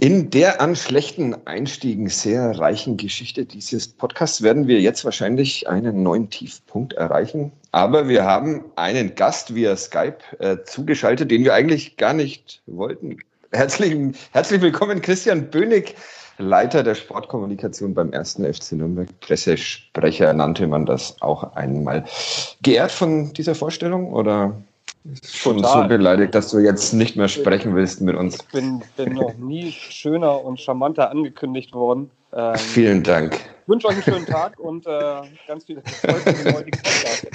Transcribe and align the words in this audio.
In 0.00 0.30
der 0.30 0.60
an 0.60 0.76
schlechten 0.76 1.34
Einstiegen 1.46 2.08
sehr 2.08 2.56
reichen 2.56 2.96
Geschichte 2.96 3.44
dieses 3.44 3.88
Podcasts 3.88 4.42
werden 4.42 4.68
wir 4.68 4.80
jetzt 4.80 5.04
wahrscheinlich 5.04 5.68
einen 5.68 6.04
neuen 6.04 6.30
Tiefpunkt 6.30 6.92
erreichen. 6.92 7.50
Aber 7.72 8.08
wir 8.08 8.24
haben 8.24 8.64
einen 8.76 9.16
Gast 9.16 9.56
via 9.56 9.76
Skype 9.76 10.18
äh, 10.38 10.58
zugeschaltet, 10.64 11.32
den 11.32 11.42
wir 11.42 11.52
eigentlich 11.52 11.96
gar 11.96 12.12
nicht 12.12 12.62
wollten. 12.66 13.18
Herzlich, 13.50 13.96
herzlich 14.30 14.60
willkommen, 14.60 15.02
Christian 15.02 15.50
Bönig, 15.50 15.96
Leiter 16.38 16.84
der 16.84 16.94
Sportkommunikation 16.94 17.92
beim 17.92 18.12
ersten 18.12 18.44
FC 18.44 18.72
Nürnberg. 18.72 19.08
Pressesprecher 19.18 20.32
nannte 20.32 20.68
man 20.68 20.86
das 20.86 21.20
auch 21.22 21.56
einmal. 21.56 22.04
Geehrt 22.62 22.92
von 22.92 23.32
dieser 23.32 23.56
Vorstellung 23.56 24.12
oder? 24.12 24.54
Schon 25.24 25.56
Total. 25.56 25.82
so 25.82 25.88
beleidigt, 25.88 26.34
dass 26.34 26.50
du 26.50 26.58
jetzt 26.58 26.92
nicht 26.92 27.16
mehr 27.16 27.28
sprechen 27.28 27.74
willst 27.74 28.00
mit 28.00 28.16
uns. 28.16 28.36
Ich 28.36 28.46
bin, 28.48 28.82
bin 28.96 29.14
noch 29.14 29.34
nie 29.34 29.72
schöner 29.72 30.44
und 30.44 30.60
charmanter 30.60 31.10
angekündigt 31.10 31.72
worden. 31.74 32.10
Ähm, 32.32 32.56
Vielen 32.56 33.02
Dank. 33.02 33.34
Ich 33.34 33.68
wünsche 33.68 33.88
euch 33.88 33.94
einen 33.94 34.02
schönen 34.02 34.26
Tag 34.26 34.58
und 34.58 34.86
äh, 34.86 35.22
ganz 35.46 35.64
viel 35.64 35.78
Erfolg 35.78 36.26
mit 36.26 36.44
dem 36.44 36.54
heutigen 36.54 36.82
Podcast. 36.82 37.26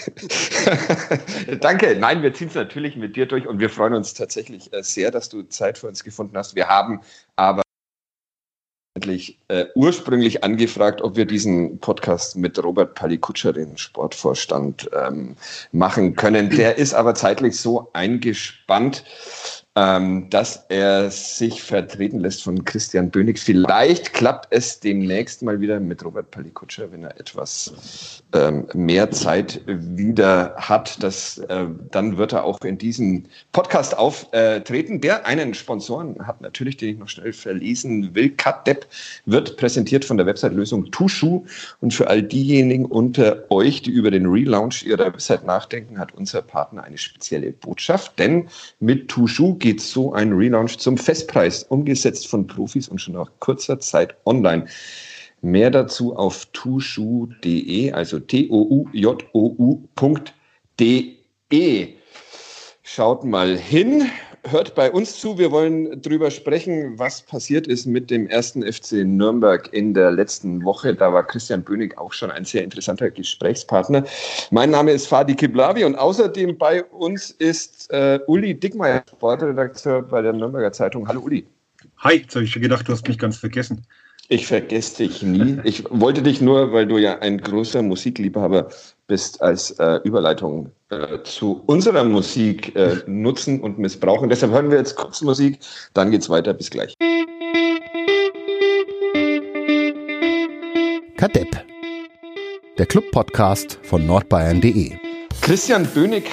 Danke. 1.62 1.96
Nein, 1.99 2.22
wir 2.22 2.34
ziehen 2.34 2.48
es 2.48 2.55
natürlich 2.55 2.96
mit 2.96 3.16
dir 3.16 3.26
durch 3.26 3.48
und 3.48 3.59
wir 3.59 3.70
freuen 3.70 3.94
uns 3.94 4.13
tatsächlich 4.13 4.71
äh, 4.74 4.84
sehr, 4.84 5.12
dass 5.12 5.30
du 5.30 5.44
Zeit 5.44 5.77
für 5.77 5.88
uns 5.88 6.04
gefunden 6.04 6.38
hast. 6.38 6.55
Wir 6.55 6.68
haben 6.68 7.01
aber 7.35 7.63
äh, 9.48 9.66
ursprünglich 9.74 10.44
angefragt, 10.44 11.02
ob 11.02 11.16
wir 11.16 11.26
diesen 11.26 11.80
Podcast 11.80 12.36
mit 12.36 12.63
Robert 12.63 12.94
Palikutscher, 12.94 13.52
dem 13.52 13.76
Sportvorstand, 13.76 14.88
ähm, 14.94 15.35
machen 15.72 16.16
können. 16.16 16.52
Der 16.52 16.77
ist 16.77 16.94
aber 16.94 17.16
zeitlich 17.16 17.58
so 17.58 17.90
eingespannt, 17.94 19.04
ähm, 19.76 20.29
dass 20.29 20.66
er 20.70 21.10
sich 21.10 21.63
vertreten 21.63 22.20
lässt 22.20 22.43
von 22.43 22.63
Christian 22.63 23.10
Bönig. 23.10 23.40
Vielleicht 23.40 24.13
klappt 24.13 24.48
es 24.52 24.79
demnächst 24.79 25.41
mal 25.41 25.60
wieder 25.60 25.79
mit 25.79 26.05
Robert 26.05 26.29
Palikutscher, 26.29 26.91
wenn 26.91 27.04
er 27.04 27.20
etwas 27.20 28.21
ähm, 28.34 28.68
mehr 28.76 29.10
Zeit 29.10 29.62
wieder 29.66 30.54
hat. 30.57 31.01
Das, 31.01 31.40
äh, 31.40 31.66
dann 31.90 32.18
wird 32.18 32.34
er 32.34 32.44
auch 32.44 32.62
in 32.62 32.77
diesem 32.77 33.24
Podcast 33.51 33.98
auftreten, 33.98 35.01
der 35.01 35.26
einen 35.26 35.55
Sponsoren 35.55 36.27
hat, 36.27 36.41
natürlich, 36.41 36.77
den 36.77 36.90
ich 36.90 36.99
noch 36.99 37.10
schnell 37.10 37.34
verlesen 37.34 38.13
will. 38.13 38.29
CutDepp 38.29 38.85
wird 39.26 39.57
präsentiert 39.57 40.05
von 40.05 40.18
der 40.18 40.27
Website-Lösung 40.27 40.91
Tushu. 40.91 41.46
Und 41.82 41.96
für 41.96 42.07
all 42.07 42.21
diejenigen 42.21 42.85
unter 42.85 43.49
euch, 43.49 43.82
die 43.82 43.91
über 43.91 44.12
den 44.12 44.27
Relaunch 44.27 44.84
ihrer 44.84 45.05
Website 45.05 45.46
nachdenken, 45.46 45.98
hat 45.98 46.13
unser 46.13 46.44
Partner 46.44 46.84
eine 46.84 46.99
spezielle 46.99 47.51
Botschaft. 47.51 48.20
Denn 48.20 48.48
mit 48.79 49.07
Tushu 49.07 49.57
geht 49.64 49.80
so 49.80 50.12
ein 50.12 50.34
Relaunch 50.34 50.78
zum 50.78 50.98
Festpreis, 50.98 51.64
umgesetzt 51.64 52.28
von 52.28 52.46
Profis 52.46 52.90
und 52.90 53.00
schon 53.00 53.14
nach 53.14 53.32
kurzer 53.40 53.80
Zeit 53.80 54.14
online. 54.26 54.66
Mehr 55.42 55.72
dazu 55.72 56.18
auf 56.18 56.48
tushu.de, 56.48 57.94
also 57.94 58.20
T-O-U-J-O-U.de. 58.20 58.84
Schaut 62.84 63.24
mal 63.24 63.58
hin 63.58 64.12
hört 64.46 64.75
bei 64.75 64.91
uns 64.91 65.19
zu. 65.19 65.38
Wir 65.38 65.52
wollen 65.52 66.02
darüber 66.02 66.30
sprechen, 66.31 66.97
was 67.00 67.22
passiert 67.22 67.68
ist 67.68 67.86
mit 67.86 68.09
dem 68.09 68.28
ersten 68.28 68.62
FC 68.62 69.06
Nürnberg 69.06 69.72
in 69.73 69.94
der 69.94 70.12
letzten 70.12 70.63
Woche. 70.63 70.94
Da 70.94 71.13
war 71.13 71.25
Christian 71.25 71.63
Bönig 71.63 71.97
auch 71.97 72.13
schon 72.13 72.31
ein 72.31 72.45
sehr 72.45 72.63
interessanter 72.63 73.09
Gesprächspartner. 73.09 74.03
Mein 74.51 74.72
Name 74.72 74.91
ist 74.91 75.07
Fadi 75.07 75.35
Kiblavi 75.35 75.84
und 75.85 75.95
außerdem 75.95 76.57
bei 76.57 76.84
uns 76.84 77.31
ist 77.31 77.91
äh, 77.91 78.19
Uli 78.28 78.53
Dickmeyer, 78.53 79.03
Sportredakteur 79.09 80.01
bei 80.01 80.22
der 80.22 80.34
Nürnberger 80.34 80.72
Zeitung. 80.72 81.07
Hallo 81.07 81.22
Uli. 81.22 81.46
Hi, 81.97 82.17
jetzt 82.17 82.35
habe 82.35 82.46
ich 82.46 82.51
schon 82.51 82.62
gedacht, 82.62 82.88
du 82.88 82.91
hast 82.91 83.07
mich 83.07 83.17
ganz 83.17 83.38
vergessen. 83.38 83.85
Ich 84.29 84.47
vergesse 84.47 85.03
dich 85.03 85.22
nie. 85.22 85.57
Ich 85.66 85.84
wollte 85.89 86.22
dich 86.22 86.39
nur, 86.39 86.72
weil 86.72 86.88
du 86.88 86.97
ja 86.97 87.19
ein 87.19 87.39
großer 87.39 87.81
Musikliebhaber 87.81 88.69
bist, 89.06 89.41
als 89.41 89.72
äh, 89.72 90.00
Überleitung 90.06 90.72
äh, 90.89 91.22
zu 91.23 91.61
unserer 91.66 92.06
Musik 92.06 92.73
äh, 92.75 92.97
nutzen 93.06 93.59
und 93.59 93.79
missbrauchen. 93.79 94.29
Deshalb 94.29 94.53
hören 94.53 94.72
wir 94.72 94.78
jetzt 94.78 94.95
kurz 94.95 95.22
Musik, 95.22 95.59
dann 95.94 96.09
geht's 96.09 96.29
weiter. 96.29 96.53
Bis 96.53 96.69
gleich. 96.69 96.94
Kadepp, 101.17 101.66
der 102.78 102.85
Club-Podcast 102.85 103.79
von 103.84 104.07
nordbayern.de. 104.07 104.94
Christian 105.41 105.85
Bönig 105.94 106.29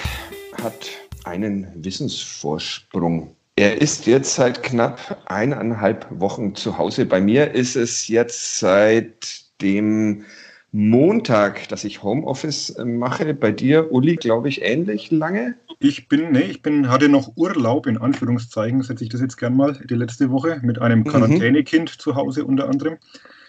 hat 0.63 0.89
einen 1.25 1.67
Wissensvorsprung 1.75 3.35
er 3.61 3.79
ist 3.79 4.07
jetzt 4.07 4.37
seit 4.37 4.63
knapp 4.63 5.23
eineinhalb 5.27 6.07
Wochen 6.09 6.55
zu 6.55 6.79
Hause. 6.79 7.05
Bei 7.05 7.21
mir 7.21 7.51
ist 7.53 7.77
es 7.77 8.09
jetzt 8.09 8.59
seit 8.59 9.43
dem 9.61 10.25
Montag, 10.73 11.69
dass 11.69 11.85
ich 11.85 12.03
Homeoffice 12.03 12.71
äh, 12.71 12.85
mache. 12.85 13.35
Bei 13.35 13.51
dir, 13.51 13.93
Uli, 13.93 14.17
glaube 14.17 14.49
ich, 14.49 14.63
ähnlich 14.63 15.11
lange? 15.11 15.57
Ich 15.81 16.09
bin, 16.09 16.31
nee, 16.31 16.43
ich 16.43 16.63
bin, 16.63 16.89
hatte 16.89 17.09
noch 17.09 17.33
Urlaub, 17.37 17.87
in 17.87 17.99
Anführungszeichen, 17.99 18.83
setze 18.83 19.05
ich 19.05 19.11
das 19.11 19.21
jetzt 19.21 19.37
gern 19.37 19.57
mal, 19.57 19.81
die 19.89 19.95
letzte 19.95 20.31
Woche, 20.31 20.61
mit 20.63 20.81
einem 20.81 21.01
mhm. 21.01 21.05
Quarantänekind 21.05 21.91
mhm. 21.91 21.99
zu 21.99 22.15
Hause 22.15 22.45
unter 22.45 22.69
anderem. 22.69 22.99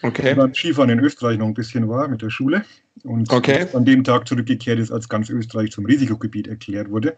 Okay. 0.02 0.34
Beim 0.34 0.52
Skifahren 0.52 0.90
in 0.90 0.98
Österreich 0.98 1.38
noch 1.38 1.46
ein 1.46 1.54
bisschen 1.54 1.88
war 1.88 2.08
mit 2.08 2.22
der 2.22 2.30
Schule. 2.30 2.64
Und 3.04 3.32
okay. 3.32 3.66
an 3.72 3.84
dem 3.84 4.02
Tag 4.02 4.26
zurückgekehrt 4.26 4.80
ist, 4.80 4.90
als 4.90 5.08
ganz 5.08 5.30
Österreich 5.30 5.70
zum 5.70 5.86
Risikogebiet 5.86 6.48
erklärt 6.48 6.90
wurde. 6.90 7.16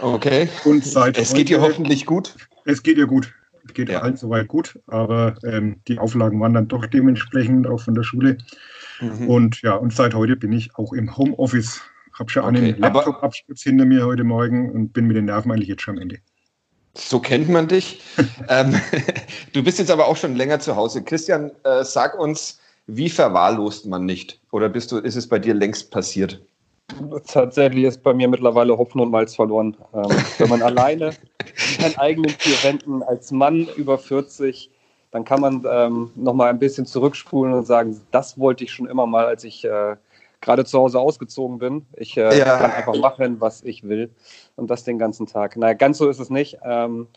Okay. 0.00 0.48
Und 0.64 0.84
seit 0.84 1.16
es 1.16 1.32
geht 1.32 1.48
dir 1.48 1.60
hoffentlich 1.60 2.06
gut. 2.06 2.34
Es 2.64 2.82
geht 2.82 2.98
ihr 2.98 3.06
gut. 3.06 3.32
Es 3.66 3.72
geht 3.74 3.88
ja. 3.88 4.00
allen 4.00 4.16
soweit 4.16 4.48
gut, 4.48 4.78
aber 4.86 5.36
ähm, 5.44 5.80
die 5.88 5.98
Auflagen 5.98 6.40
waren 6.40 6.54
dann 6.54 6.68
doch 6.68 6.86
dementsprechend 6.86 7.66
auch 7.66 7.80
von 7.80 7.94
der 7.94 8.02
Schule. 8.02 8.38
Mhm. 9.00 9.28
Und 9.28 9.62
ja, 9.62 9.74
und 9.74 9.92
seit 9.92 10.14
heute 10.14 10.36
bin 10.36 10.52
ich 10.52 10.76
auch 10.76 10.92
im 10.92 11.16
Homeoffice. 11.16 11.80
Habe 12.18 12.30
schon 12.30 12.44
okay. 12.44 12.56
einen 12.56 12.78
Laptop-Absturz 12.78 13.62
hinter 13.62 13.86
mir 13.86 14.06
heute 14.06 14.22
Morgen 14.22 14.70
und 14.70 14.92
bin 14.92 15.06
mit 15.06 15.16
den 15.16 15.24
Nerven 15.24 15.50
eigentlich 15.50 15.68
jetzt 15.68 15.82
schon 15.82 15.96
am 15.96 16.02
Ende. 16.02 16.18
So 16.96 17.18
kennt 17.18 17.48
man 17.48 17.66
dich. 17.66 18.02
ähm, 18.48 18.80
du 19.52 19.64
bist 19.64 19.78
jetzt 19.78 19.90
aber 19.90 20.06
auch 20.06 20.16
schon 20.16 20.36
länger 20.36 20.60
zu 20.60 20.76
Hause. 20.76 21.02
Christian, 21.02 21.50
äh, 21.64 21.84
sag 21.84 22.18
uns, 22.18 22.60
wie 22.86 23.08
verwahrlost 23.08 23.86
man 23.86 24.04
nicht? 24.04 24.40
Oder 24.52 24.68
bist 24.68 24.92
du, 24.92 24.98
ist 24.98 25.16
es 25.16 25.28
bei 25.28 25.38
dir 25.38 25.54
längst 25.54 25.90
passiert? 25.90 26.40
Tatsächlich 27.26 27.84
ist 27.84 28.02
bei 28.02 28.12
mir 28.12 28.28
mittlerweile 28.28 28.76
Hopfen 28.76 29.00
und 29.00 29.10
Malz 29.10 29.34
verloren. 29.34 29.76
Ähm, 29.94 30.10
wenn 30.38 30.48
man 30.48 30.62
alleine 30.62 31.08
in 31.08 31.82
seinen 31.82 31.98
eigenen 31.98 32.30
vier 32.30 32.62
Wänden 32.62 33.02
als 33.02 33.32
Mann 33.32 33.68
über 33.76 33.98
40, 33.98 34.70
dann 35.10 35.24
kann 35.24 35.40
man 35.40 35.64
ähm, 35.70 36.10
nochmal 36.14 36.50
ein 36.50 36.58
bisschen 36.58 36.86
zurückspulen 36.86 37.54
und 37.54 37.66
sagen, 37.66 38.00
das 38.10 38.38
wollte 38.38 38.64
ich 38.64 38.72
schon 38.72 38.86
immer 38.86 39.06
mal, 39.06 39.26
als 39.26 39.44
ich 39.44 39.64
äh, 39.64 39.96
gerade 40.40 40.64
zu 40.64 40.78
Hause 40.78 41.00
ausgezogen 41.00 41.58
bin. 41.58 41.86
Ich 41.96 42.16
äh, 42.16 42.38
ja. 42.38 42.58
kann 42.58 42.70
einfach 42.70 42.96
machen, 42.98 43.40
was 43.40 43.62
ich 43.62 43.84
will 43.84 44.10
und 44.56 44.70
das 44.70 44.84
den 44.84 44.98
ganzen 44.98 45.26
Tag. 45.26 45.56
Naja, 45.56 45.74
ganz 45.74 45.98
so 45.98 46.08
ist 46.08 46.20
es 46.20 46.30
nicht. 46.30 46.58
Ähm, 46.64 47.08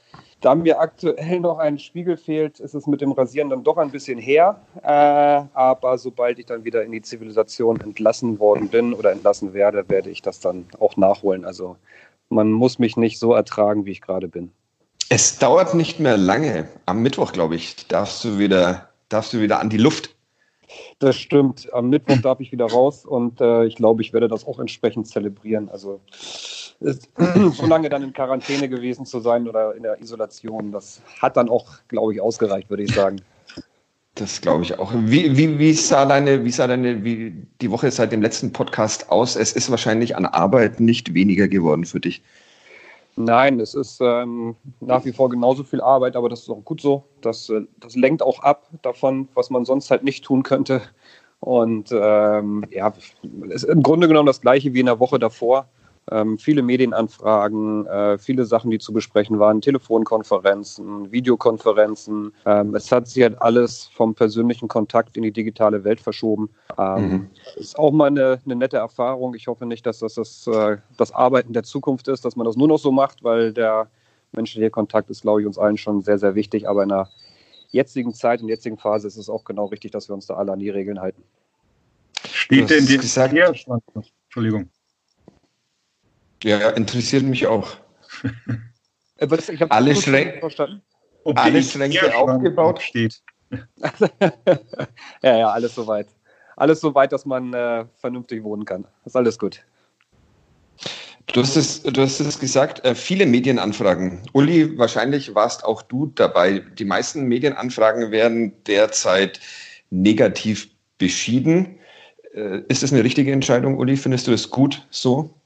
da 0.42 0.56
mir 0.56 0.80
aktuell 0.80 1.40
noch 1.40 1.58
ein 1.58 1.80
Spiegel 1.80 2.18
fehlt, 2.18 2.60
ist 2.60 2.76
es 2.76 2.86
mit 2.88 3.02
dem 3.02 3.12
Rasieren 3.12 3.50
dann 3.50 3.64
doch 3.64 3.78
ein 3.78 3.92
bisschen 3.92 4.20
her. 4.20 4.62
Äh, 4.84 4.88
aber 4.88 5.98
sobald 5.98 6.40
ich 6.40 6.46
dann 6.46 6.64
wieder 6.64 6.84
in 6.84 6.92
die 6.92 7.02
Zivilisation 7.02 7.82
entlassen 7.82 8.40
worden 8.40 8.70
bin 8.70 8.94
oder 8.94 9.12
entlassen 9.12 9.54
werde, 9.54 9.88
werde 9.90 10.10
ich 10.10 10.22
das 10.22 10.40
dann 10.40 10.66
auch 10.80 10.96
nachholen. 10.98 11.46
Also 11.46 11.78
man 12.30 12.52
muss 12.52 12.78
mich 12.78 12.98
nicht 12.98 13.20
so 13.20 13.34
ertragen, 13.34 13.86
wie 13.86 13.92
ich 13.92 14.02
gerade 14.02 14.28
bin. 14.28 14.52
Es 15.10 15.40
dauert 15.40 15.74
nicht 15.74 16.00
mehr 16.00 16.18
lange. 16.18 16.68
Am 16.86 17.02
Mittwoch, 17.02 17.32
glaube 17.32 17.56
ich, 17.56 17.88
darfst 17.88 18.24
du 18.24 18.38
wieder, 18.38 18.90
darfst 19.10 19.34
du 19.34 19.40
wieder 19.40 19.60
an 19.60 19.70
die 19.70 19.78
Luft. 19.78 20.16
Das 21.00 21.16
stimmt. 21.16 21.72
Am 21.74 21.90
Mittwoch 21.90 22.18
darf 22.22 22.40
ich 22.42 22.52
wieder 22.52 22.66
raus 22.66 23.06
und 23.06 23.40
äh, 23.40 23.66
ich 23.66 23.76
glaube, 23.76 24.02
ich 24.02 24.14
werde 24.14 24.28
das 24.28 24.46
auch 24.46 24.60
entsprechend 24.60 25.08
zelebrieren. 25.08 25.70
Also 25.70 26.02
so 26.80 27.66
lange 27.66 27.90
dann 27.90 28.04
in 28.04 28.14
Quarantäne 28.14 28.70
gewesen 28.70 29.06
zu 29.06 29.20
sein 29.20 29.48
oder 29.48 29.76
in 29.76 29.84
der 29.84 30.00
Isolation, 30.02 30.72
das 30.72 31.02
hat 31.22 31.38
dann 31.38 31.50
auch, 31.50 31.66
glaube 31.88 32.14
ich, 32.14 32.22
ausgereicht, 32.22 32.70
würde 32.70 32.84
ich 32.84 32.94
sagen. 32.94 33.22
Das 34.16 34.42
glaube 34.42 34.64
ich 34.64 34.78
auch. 34.80 34.92
Wie, 34.96 35.38
wie, 35.38 35.60
wie 35.60 35.74
sah 35.74 36.06
deine, 36.06 36.44
wie 36.44 36.52
sah 36.52 36.66
deine, 36.66 37.04
wie 37.04 37.34
die 37.62 37.70
Woche 37.70 37.92
seit 37.92 38.12
dem 38.12 38.22
letzten 38.22 38.52
Podcast 38.52 39.12
aus? 39.12 39.36
Es 39.36 39.54
ist 39.54 39.70
wahrscheinlich 39.70 40.16
an 40.16 40.26
Arbeit 40.26 40.80
nicht 40.80 41.14
weniger 41.14 41.48
geworden 41.48 41.86
für 41.86 42.00
dich. 42.00 42.24
Nein, 43.16 43.60
es 43.60 43.74
ist 43.74 44.00
ähm, 44.02 44.56
nach 44.80 45.04
wie 45.06 45.12
vor 45.12 45.30
genauso 45.30 45.64
viel 45.64 45.82
Arbeit, 45.82 46.16
aber 46.16 46.30
das 46.30 46.42
ist 46.42 46.50
auch 46.50 46.64
gut 46.64 46.82
so. 46.82 47.04
Das, 47.22 47.50
äh, 47.50 47.62
das 47.80 47.96
lenkt 47.96 48.22
auch 48.22 48.40
ab 48.40 48.70
davon, 48.84 49.28
was 49.34 49.50
man 49.50 49.66
sonst 49.66 49.90
halt 49.90 50.04
nicht 50.04 50.24
tun 50.24 50.44
könnte. 50.44 50.82
Und 51.40 51.90
ähm, 51.92 52.66
ja, 52.72 52.94
es 53.50 53.64
ist 53.64 53.70
im 53.70 53.84
Grunde 53.84 54.08
genommen 54.08 54.28
das 54.28 54.42
gleiche 54.42 54.74
wie 54.74 54.80
in 54.80 54.86
der 54.88 55.00
Woche 55.00 55.20
davor. 55.20 55.68
Ähm, 56.10 56.38
viele 56.38 56.62
Medienanfragen, 56.62 57.86
äh, 57.86 58.18
viele 58.18 58.46
Sachen, 58.46 58.72
die 58.72 58.80
zu 58.80 58.94
besprechen 58.94 59.40
waren, 59.40 59.60
Telefonkonferenzen, 59.60 61.12
Videokonferenzen. 61.12 62.34
Ähm, 62.46 62.76
es 62.76 62.92
hat 62.92 63.08
sich 63.10 63.24
halt 63.24 63.42
alles 63.42 63.90
vom 63.94 64.16
persönlichen 64.16 64.70
Kontakt 64.70 65.18
in 65.18 65.24
die 65.24 65.32
digitale 65.32 65.84
Welt 65.84 66.00
verschoben. 66.00 66.50
Ähm, 66.78 67.10
mhm. 67.10 67.30
Ist 67.58 67.78
auch 67.78 67.92
mal 67.92 68.08
eine, 68.08 68.40
eine, 68.46 68.56
nette 68.56 68.78
Erfahrung. 68.78 69.36
Ich 69.36 69.48
hoffe 69.48 69.66
nicht, 69.66 69.86
dass 69.86 70.00
das 70.00 70.14
das, 70.16 70.48
äh, 70.48 70.78
das 70.98 71.12
Arbeiten 71.12 71.52
der 71.52 71.64
Zukunft 71.64 72.08
ist, 72.08 72.24
dass 72.24 72.38
man 72.38 72.46
das 72.46 72.56
nur 72.56 72.70
noch 72.70 72.80
so 72.80 72.92
macht, 72.92 73.24
weil 73.24 73.52
der 73.52 73.90
menschliche 74.32 74.70
Kontakt 74.70 75.10
ist, 75.10 75.24
glaube 75.24 75.42
ich, 75.42 75.48
uns 75.48 75.58
allen 75.58 75.78
schon 75.78 76.02
sehr, 76.02 76.20
sehr 76.20 76.36
wichtig. 76.36 76.70
Aber 76.70 76.84
in 76.84 76.90
der 76.90 77.10
jetzigen 77.70 78.14
Zeit, 78.14 78.40
in 78.40 78.48
der 78.48 78.56
jetzigen 78.56 78.78
Phase 78.78 79.08
ist 79.08 79.18
es 79.18 79.30
auch 79.30 79.44
genau 79.44 79.66
richtig, 79.66 79.92
dass 79.92 80.10
wir 80.10 80.14
uns 80.14 80.28
da 80.28 80.36
alle 80.36 80.54
an 80.54 80.60
die 80.60 80.70
Regeln 80.70 81.02
halten. 81.02 81.24
Steht 82.32 82.70
denn 82.70 82.86
die 82.86 82.98
gesagt, 82.98 83.36
Entschuldigung. 83.36 84.70
Ja, 86.44 86.70
interessiert 86.72 87.24
mich 87.24 87.48
auch. 87.48 87.70
Äh, 89.20 89.26
ich 89.52 89.62
habe 89.62 89.72
alle, 89.72 89.96
Schränke, 89.96 90.40
verstanden. 90.40 90.84
Ob 91.24 91.40
alle 91.40 91.64
Schränke 91.64 92.16
aufgebaut 92.16 92.80
steht. 92.84 93.20
ja, 95.24 95.38
ja, 95.40 95.50
alles 95.50 95.74
soweit. 95.74 96.08
Alles 96.56 96.82
soweit, 96.82 97.12
dass 97.12 97.26
man 97.26 97.52
äh, 97.52 97.86
vernünftig 97.96 98.44
wohnen 98.44 98.64
kann. 98.64 98.86
ist 99.06 99.16
alles 99.16 99.40
gut. 99.40 99.64
Du 101.28 101.42
hast 101.42 101.58
es, 101.58 101.84
du 101.84 102.02
hast 102.02 102.20
es 102.20 102.40
gesagt, 102.40 102.86
äh, 102.86 102.96
viele 102.96 103.26
Medienanfragen. 103.26 104.22
Uli, 104.34 104.78
wahrscheinlich 104.78 105.36
warst 105.36 105.66
auch 105.66 105.82
du 105.82 106.08
dabei. 106.08 106.60
Die 106.60 106.86
meisten 106.86 107.24
Medienanfragen 107.24 108.12
werden 108.12 108.54
derzeit 108.66 109.40
negativ 109.90 110.70
beschieden. 110.98 111.80
Äh, 112.34 112.62
ist 112.70 112.82
das 112.82 112.94
eine 112.94 113.04
richtige 113.04 113.32
Entscheidung, 113.32 113.78
Uli? 113.78 113.98
Findest 113.98 114.28
du 114.28 114.32
es 114.32 114.50
gut 114.50 114.86
so? 114.90 115.37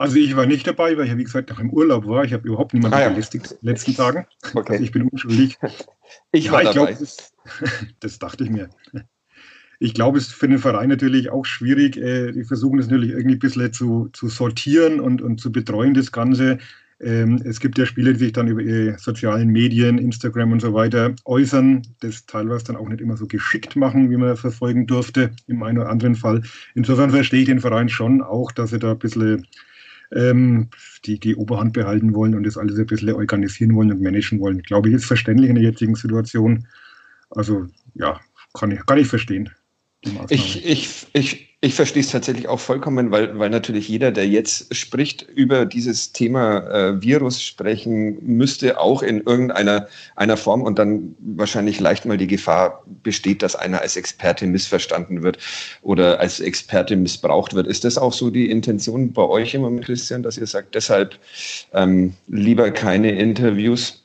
Also 0.00 0.16
ich 0.16 0.34
war 0.34 0.46
nicht 0.46 0.66
dabei, 0.66 0.96
weil 0.96 1.08
ich, 1.08 1.16
wie 1.18 1.24
gesagt, 1.24 1.50
noch 1.50 1.58
im 1.58 1.68
Urlaub 1.68 2.06
war. 2.06 2.24
Ich 2.24 2.32
habe 2.32 2.48
überhaupt 2.48 2.72
niemanden 2.72 2.96
ah, 2.96 3.02
ja. 3.02 3.08
gelistet 3.10 3.50
in 3.50 3.58
den 3.58 3.66
letzten 3.66 3.94
Tagen. 3.94 4.24
Okay. 4.54 4.72
Also 4.72 4.84
ich 4.84 4.92
bin 4.92 5.02
unschuldig. 5.02 5.58
Ich 6.32 6.46
ja, 6.46 6.52
war 6.52 6.62
ich 6.62 6.70
dabei. 6.70 6.94
Glaub, 6.94 6.98
das, 6.98 7.32
das, 8.00 8.18
dachte 8.18 8.42
ich 8.42 8.50
mir. 8.50 8.68
Ich 9.78 9.94
glaube, 9.94 10.18
es 10.18 10.28
ist 10.28 10.32
für 10.32 10.48
den 10.48 10.58
Verein 10.58 10.88
natürlich 10.88 11.30
auch 11.30 11.44
schwierig. 11.44 11.96
Äh, 11.98 12.32
die 12.32 12.42
versuchen 12.42 12.78
das 12.78 12.88
natürlich 12.88 13.10
irgendwie 13.10 13.36
ein 13.36 13.38
bisschen 13.38 13.72
zu, 13.72 14.08
zu 14.12 14.28
sortieren 14.28 14.98
und, 14.98 15.22
und 15.22 15.38
zu 15.38 15.52
betreuen, 15.52 15.94
das 15.94 16.10
Ganze. 16.10 16.58
Ähm, 16.98 17.40
es 17.44 17.60
gibt 17.60 17.78
ja 17.78 17.86
Spieler, 17.86 18.12
die 18.14 18.18
sich 18.18 18.32
dann 18.32 18.48
über 18.48 18.62
ihre 18.62 18.98
sozialen 18.98 19.50
Medien, 19.50 19.98
Instagram 19.98 20.50
und 20.50 20.62
so 20.62 20.74
weiter 20.74 21.14
äußern, 21.26 21.82
das 22.00 22.26
teilweise 22.26 22.64
dann 22.64 22.76
auch 22.76 22.88
nicht 22.88 23.02
immer 23.02 23.16
so 23.16 23.28
geschickt 23.28 23.76
machen, 23.76 24.10
wie 24.10 24.16
man 24.16 24.36
verfolgen 24.36 24.86
durfte, 24.86 25.30
im 25.46 25.62
einen 25.62 25.78
oder 25.78 25.90
anderen 25.90 26.16
Fall. 26.16 26.42
Insofern 26.74 27.10
verstehe 27.10 27.40
ich 27.40 27.46
den 27.46 27.60
Verein 27.60 27.90
schon 27.90 28.20
auch, 28.22 28.50
dass 28.50 28.70
sie 28.70 28.80
da 28.80 28.92
ein 28.92 28.98
bisschen 28.98 29.46
ähm, 30.14 30.68
die, 31.04 31.18
die 31.18 31.36
Oberhand 31.36 31.72
behalten 31.72 32.14
wollen 32.14 32.34
und 32.34 32.44
das 32.44 32.56
alles 32.56 32.78
ein 32.78 32.86
bisschen 32.86 33.12
organisieren 33.12 33.74
wollen 33.74 33.92
und 33.92 34.02
managen 34.02 34.40
wollen. 34.40 34.62
Glaube 34.62 34.88
ich, 34.88 34.94
ist 34.96 35.04
verständlich 35.04 35.50
in 35.50 35.56
der 35.56 35.64
jetzigen 35.64 35.94
Situation. 35.94 36.66
Also 37.30 37.66
ja, 37.94 38.20
kann 38.54 38.70
ich, 38.70 38.84
kann 38.86 38.98
ich 38.98 39.06
verstehen. 39.06 39.50
Ich, 40.28 40.64
ich, 40.66 41.06
ich, 41.12 41.49
ich 41.62 41.74
verstehe 41.74 42.02
es 42.02 42.10
tatsächlich 42.10 42.48
auch 42.48 42.58
vollkommen, 42.58 43.10
weil, 43.10 43.38
weil 43.38 43.50
natürlich 43.50 43.86
jeder, 43.86 44.12
der 44.12 44.26
jetzt 44.26 44.74
spricht, 44.74 45.22
über 45.22 45.66
dieses 45.66 46.12
Thema 46.12 46.66
äh, 46.70 47.02
Virus 47.02 47.42
sprechen 47.42 48.16
müsste, 48.22 48.80
auch 48.80 49.02
in 49.02 49.20
irgendeiner 49.20 49.86
einer 50.16 50.38
Form 50.38 50.62
und 50.62 50.78
dann 50.78 51.14
wahrscheinlich 51.18 51.78
leicht 51.78 52.06
mal 52.06 52.16
die 52.16 52.26
Gefahr 52.26 52.82
besteht, 53.02 53.42
dass 53.42 53.56
einer 53.56 53.82
als 53.82 53.96
Experte 53.96 54.46
missverstanden 54.46 55.22
wird 55.22 55.36
oder 55.82 56.18
als 56.18 56.40
Experte 56.40 56.96
missbraucht 56.96 57.52
wird. 57.52 57.66
Ist 57.66 57.84
das 57.84 57.98
auch 57.98 58.14
so 58.14 58.30
die 58.30 58.50
Intention 58.50 59.12
bei 59.12 59.22
euch 59.22 59.52
immer, 59.52 59.70
Christian, 59.80 60.22
dass 60.22 60.38
ihr 60.38 60.46
sagt, 60.46 60.74
deshalb 60.74 61.18
ähm, 61.74 62.14
lieber 62.26 62.70
keine 62.70 63.12
Interviews? 63.12 63.99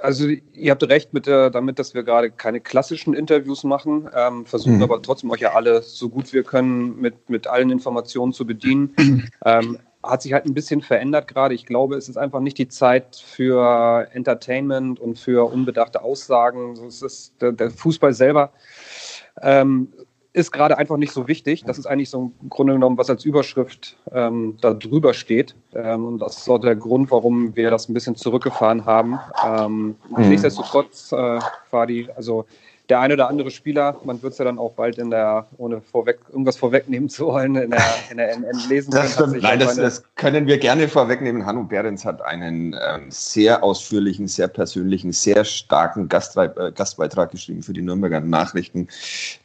Also 0.00 0.28
ihr 0.28 0.70
habt 0.70 0.82
recht 0.84 1.12
mit 1.12 1.26
der, 1.26 1.50
damit, 1.50 1.78
dass 1.78 1.94
wir 1.94 2.02
gerade 2.02 2.30
keine 2.30 2.60
klassischen 2.60 3.14
Interviews 3.14 3.64
machen, 3.64 4.08
ähm, 4.14 4.46
versuchen 4.46 4.76
mhm. 4.76 4.82
aber 4.82 5.02
trotzdem 5.02 5.30
euch 5.30 5.40
ja 5.40 5.52
alle 5.52 5.82
so 5.82 6.08
gut 6.08 6.32
wir 6.32 6.42
können 6.42 7.00
mit, 7.00 7.28
mit 7.28 7.46
allen 7.46 7.70
Informationen 7.70 8.32
zu 8.32 8.46
bedienen. 8.46 8.94
Ähm, 9.44 9.78
hat 10.02 10.22
sich 10.22 10.32
halt 10.32 10.46
ein 10.46 10.54
bisschen 10.54 10.80
verändert 10.80 11.28
gerade. 11.28 11.54
Ich 11.54 11.66
glaube, 11.66 11.96
es 11.96 12.08
ist 12.08 12.16
einfach 12.16 12.40
nicht 12.40 12.58
die 12.58 12.68
Zeit 12.68 13.16
für 13.16 14.08
Entertainment 14.12 15.00
und 15.00 15.18
für 15.18 15.50
unbedachte 15.50 16.02
Aussagen. 16.02 16.72
Es 16.86 17.02
ist 17.02 17.40
der, 17.40 17.52
der 17.52 17.70
Fußball 17.70 18.12
selber 18.12 18.52
ähm, 19.42 19.92
ist 20.32 20.52
gerade 20.52 20.78
einfach 20.78 20.96
nicht 20.96 21.12
so 21.12 21.26
wichtig. 21.26 21.64
Das 21.64 21.78
ist 21.78 21.86
eigentlich 21.86 22.10
so 22.10 22.32
im 22.40 22.48
Grunde 22.48 22.74
genommen, 22.74 22.98
was 22.98 23.10
als 23.10 23.24
Überschrift 23.24 23.96
ähm, 24.12 24.56
da 24.60 24.74
drüber 24.74 25.12
steht. 25.12 25.56
Ähm, 25.74 26.06
und 26.06 26.18
das 26.18 26.38
ist 26.38 26.48
auch 26.48 26.58
der 26.58 26.76
Grund, 26.76 27.10
warum 27.10 27.56
wir 27.56 27.70
das 27.70 27.88
ein 27.88 27.94
bisschen 27.94 28.14
zurückgefahren 28.14 28.84
haben. 28.84 29.18
Ähm, 29.44 29.96
mhm. 30.16 30.28
Nichtsdestotrotz, 30.28 31.12
äh, 31.12 31.40
Fadi, 31.70 32.08
also 32.14 32.46
der 32.90 33.00
eine 33.00 33.14
oder 33.14 33.28
andere 33.28 33.50
Spieler, 33.50 33.96
man 34.04 34.20
wird 34.20 34.32
es 34.32 34.38
ja 34.38 34.44
dann 34.44 34.58
auch 34.58 34.72
bald 34.72 34.98
in 34.98 35.10
der, 35.10 35.46
ohne 35.58 35.80
vorweg, 35.80 36.18
irgendwas 36.28 36.56
vorwegnehmen 36.56 37.08
zu 37.08 37.26
wollen, 37.26 37.54
in 37.54 37.70
der, 37.70 37.82
in 38.10 38.16
der 38.16 38.36
NN 38.36 38.68
lesen. 38.68 38.90
Das 38.90 39.14
stimmt. 39.14 39.40
Nein, 39.42 39.60
das, 39.60 39.76
das, 39.76 40.02
können 40.16 40.46
wir 40.46 40.58
gerne 40.58 40.88
vorwegnehmen. 40.88 41.46
Hanno 41.46 41.62
Behrens 41.62 42.04
hat 42.04 42.20
einen 42.22 42.74
ähm, 42.74 43.06
sehr 43.08 43.62
ausführlichen, 43.62 44.26
sehr 44.26 44.48
persönlichen, 44.48 45.12
sehr 45.12 45.44
starken 45.44 46.08
Gastbe 46.08 46.52
äh, 46.58 46.72
Gastbeitrag 46.72 47.30
geschrieben 47.30 47.62
für 47.62 47.72
die 47.72 47.82
Nürnberger 47.82 48.20
Nachrichten, 48.20 48.88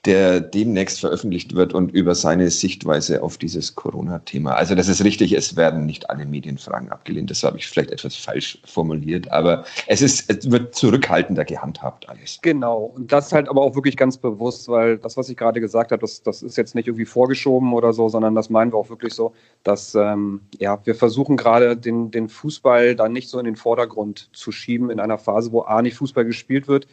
der 0.06 0.40
demnächst 0.42 1.00
veröffentlicht 1.00 1.56
wird 1.56 1.74
und 1.74 1.92
über 1.92 2.16
seine 2.16 2.50
Sichtweise 2.50 3.22
auf 3.22 3.38
dieses 3.38 3.76
Corona-Thema. 3.76 4.56
Also 4.56 4.74
das 4.74 4.88
ist 4.88 5.04
richtig, 5.04 5.34
es 5.34 5.56
werden 5.56 5.86
nicht 5.86 6.10
alle 6.10 6.26
Medienfragen 6.26 6.92
abgelehnt. 6.92 7.30
Das 7.30 7.44
habe 7.44 7.58
ich 7.60 7.68
vielleicht 7.68 7.92
etwas 7.92 8.16
falsch 8.16 8.58
formuliert, 8.66 9.32
aber 9.32 9.66
es, 9.86 10.02
ist, 10.02 10.30
es 10.32 10.50
wird 10.50 10.74
zurückhaltender 10.74 11.46
gehandhabt 11.46 12.10
alles. 12.10 12.40
Genau, 12.42 12.92
und 12.96 13.12
das 13.12 13.35
halt 13.36 13.50
aber 13.50 13.62
auch 13.62 13.76
wirklich 13.76 13.98
ganz 13.98 14.18
bewusst, 14.18 14.68
weil 14.68 14.98
das, 14.98 15.18
was 15.18 15.30
ich 15.30 15.38
gerade 15.38 15.62
gesagt 15.62 15.92
habe, 15.92 16.02
das, 16.02 16.24
das 16.24 16.42
ist 16.42 16.58
jetzt 16.58 16.74
nicht 16.74 16.88
irgendwie 16.88 17.06
vorgeschoben 17.06 17.74
oder 17.74 17.94
so, 17.94 18.10
sondern 18.10 18.34
das 18.34 18.50
meinen 18.50 18.74
wir 18.74 18.78
auch 18.78 18.90
wirklich 18.90 19.14
so, 19.14 19.34
dass 19.64 19.94
ähm, 19.94 20.42
ja, 20.58 20.80
wir 20.86 20.96
versuchen 20.96 21.38
gerade 21.38 21.78
den, 21.78 22.10
den 22.10 22.30
Fußball 22.30 22.96
dann 22.96 23.14
nicht 23.14 23.30
so 23.30 23.38
in 23.38 23.46
den 23.46 23.56
Vordergrund 23.56 24.30
zu 24.34 24.52
schieben 24.52 24.90
in 24.90 25.00
einer 25.00 25.20
Phase, 25.20 25.52
wo 25.52 25.62
A 25.62 25.82
nicht 25.84 25.98
Fußball 25.98 26.26
gespielt 26.26 26.68
wird 26.68 26.88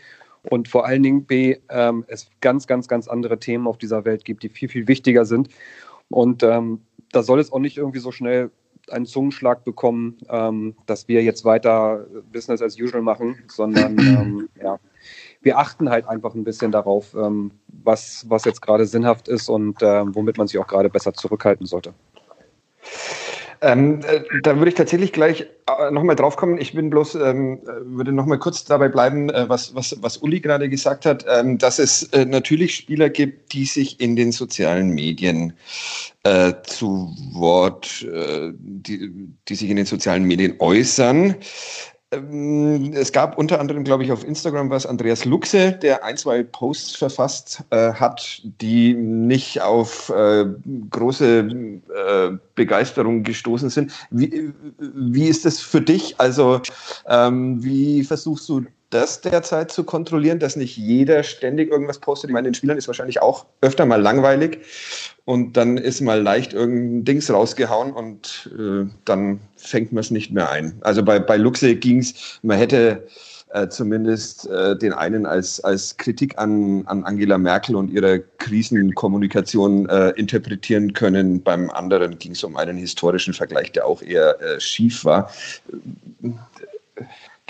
und 0.51 0.69
vor 0.69 0.87
allen 0.87 1.03
Dingen 1.03 1.25
B 1.25 1.57
ähm, 1.69 2.05
es 2.09 2.29
ganz, 2.41 2.67
ganz, 2.67 2.89
ganz 2.89 3.09
andere 3.09 3.39
Themen 3.39 3.67
auf 3.67 3.79
dieser 3.79 4.05
Welt 4.05 4.25
gibt, 4.25 4.43
die 4.43 4.49
viel, 4.49 4.69
viel 4.69 4.89
wichtiger 4.89 5.25
sind. 5.25 5.49
Und 6.09 6.43
ähm, 6.43 6.81
da 7.13 7.23
soll 7.23 7.41
es 7.41 7.53
auch 7.53 7.59
nicht 7.59 7.79
irgendwie 7.79 8.01
so 8.01 8.11
schnell 8.11 8.51
einen 8.91 9.07
Zungenschlag 9.07 9.65
bekommen, 9.65 10.19
ähm, 10.29 10.75
dass 10.87 11.07
wir 11.07 11.23
jetzt 11.23 11.45
weiter 11.45 12.07
Business 12.33 12.61
as 12.61 12.79
usual 12.79 13.03
machen, 13.03 13.39
sondern 13.49 13.99
ähm, 13.99 14.49
ja, 14.61 14.79
wir 15.43 15.59
achten 15.59 15.91
halt 15.91 16.09
einfach 16.09 16.35
ein 16.35 16.45
bisschen 16.45 16.73
darauf, 16.73 17.15
ähm, 17.15 17.51
was, 17.85 18.25
was 18.29 18.45
jetzt 18.45 18.63
gerade 18.63 18.87
sinnhaft 18.87 19.29
ist 19.29 19.49
und 19.49 19.83
äh, 19.83 20.03
womit 20.15 20.39
man 20.39 20.47
sich 20.47 20.59
auch 20.59 20.67
gerade 20.67 20.89
besser 20.89 21.13
zurückhalten 21.13 21.67
sollte. 21.67 21.93
Ähm, 23.63 24.01
äh, 24.09 24.23
da 24.43 24.57
würde 24.57 24.71
ich 24.71 24.75
tatsächlich 24.75 25.13
gleich 25.13 25.47
äh, 25.69 25.91
nochmal 25.93 26.17
drauf 26.17 26.35
kommen. 26.35 26.59
Ich 26.59 26.75
bin 26.75 26.91
bloß, 26.91 27.15
ähm, 27.15 27.61
würde 27.83 28.11
nochmal 28.11 28.41
kurz 28.41 28.65
dabei 28.65 28.89
bleiben, 28.89 29.31
äh, 29.31 29.49
was, 29.49 29.73
was, 29.77 29.97
was 30.01 30.17
Uli 30.17 30.41
gerade 30.41 30.69
gesagt 30.69 31.07
hat, 31.07 31.25
ähm, 31.29 31.59
dass 31.59 31.79
es 31.79 32.03
äh, 32.13 32.25
natürlich 32.25 32.75
Spieler 32.75 33.09
gibt, 33.09 33.53
die 33.53 33.65
sich 33.65 34.01
in 34.01 34.17
den 34.17 34.33
sozialen 34.33 34.91
Medien 34.91 35.53
äh, 36.25 36.55
zu 36.65 37.15
Wort, 37.35 38.03
äh, 38.03 38.53
die, 38.53 39.13
die 39.49 39.55
sich 39.55 39.71
in 39.71 39.77
den 39.77 39.87
sozialen 39.87 40.25
Medien 40.25 40.57
äußern. 40.59 41.37
Ähm, 42.13 42.93
es 42.95 43.11
gab 43.11 43.39
unter 43.39 43.59
anderem, 43.59 43.85
glaube 43.85 44.05
ich, 44.05 44.13
auf 44.13 44.25
Instagram 44.25 44.71
was 44.71 44.87
Andreas 44.87 45.25
Luxe, 45.25 45.73
der 45.73 46.05
ein, 46.05 46.17
zwei 46.17 46.43
Posts 46.43 46.97
verfasst 46.97 47.65
äh, 47.71 47.93
hat, 47.95 48.43
die 48.45 48.95
nicht 48.95 49.61
auf 49.63 50.11
äh, 50.11 50.45
große 50.91 51.39
äh, 51.41 52.31
Begeisterung 52.55 53.23
gestoßen 53.23 53.71
sind. 53.71 53.93
Wie, 54.11 54.53
wie 54.79 55.27
ist 55.27 55.45
das 55.45 55.61
für 55.61 55.81
dich? 55.81 56.15
Also, 56.19 56.61
ähm, 57.09 57.65
wie 57.65 58.05
versuchst 58.05 58.49
du 58.49 58.67
das 58.93 59.21
derzeit 59.21 59.73
zu 59.73 59.85
kontrollieren, 59.85 60.39
dass 60.39 60.57
nicht 60.57 60.77
jeder 60.77 61.23
ständig 61.23 61.71
irgendwas 61.71 61.99
postet? 61.99 62.31
Ich 62.31 62.35
meine, 62.35 62.49
den 62.49 62.55
Spielern 62.55 62.79
ist 62.79 62.87
wahrscheinlich 62.87 63.23
auch 63.23 63.47
öfter 63.61 63.87
mal 63.87 64.01
langweilig 64.01 64.59
und 65.25 65.57
dann 65.57 65.77
ist 65.77 66.01
mal 66.01 66.21
leicht 66.21 66.53
irgendein 66.53 67.05
Dings 67.05 67.31
rausgehauen 67.31 67.93
und 67.93 68.51
äh, 68.59 68.89
dann 69.05 69.41
fängt 69.57 69.93
man 69.93 70.01
es 70.01 70.11
nicht 70.11 70.33
mehr 70.33 70.51
ein. 70.51 70.75
Also 70.83 71.03
bei, 71.03 71.19
bei 71.19 71.37
Luxe 71.37 71.75
ging 71.77 71.99
es, 71.99 72.39
man 72.43 72.59
hätte 72.59 73.07
äh, 73.53 73.69
zumindest 73.69 74.47
äh, 74.49 74.77
den 74.77 74.93
einen 74.93 75.27
als, 75.27 75.61
als 75.61 75.97
Kritik 75.99 76.39
an, 76.39 76.87
an 76.87 77.05
Angela 77.05 77.37
Merkel 77.39 77.77
und 77.77 77.91
ihrer 77.91 78.19
Krisenkommunikation 78.19 79.89
äh, 79.89 80.11
interpretieren 80.11 80.95
können. 80.95 81.43
Beim 81.43 81.71
anderen 81.71 82.19
ging 82.19 82.33
es 82.33 82.43
um 82.45 82.57
einen 82.57 82.77
historischen 82.77 83.35
Vergleich, 83.35 83.73
der 83.73 83.87
auch 83.87 84.03
eher 84.03 84.41
äh, 84.41 84.59
schief 84.61 85.05
war 85.05 85.31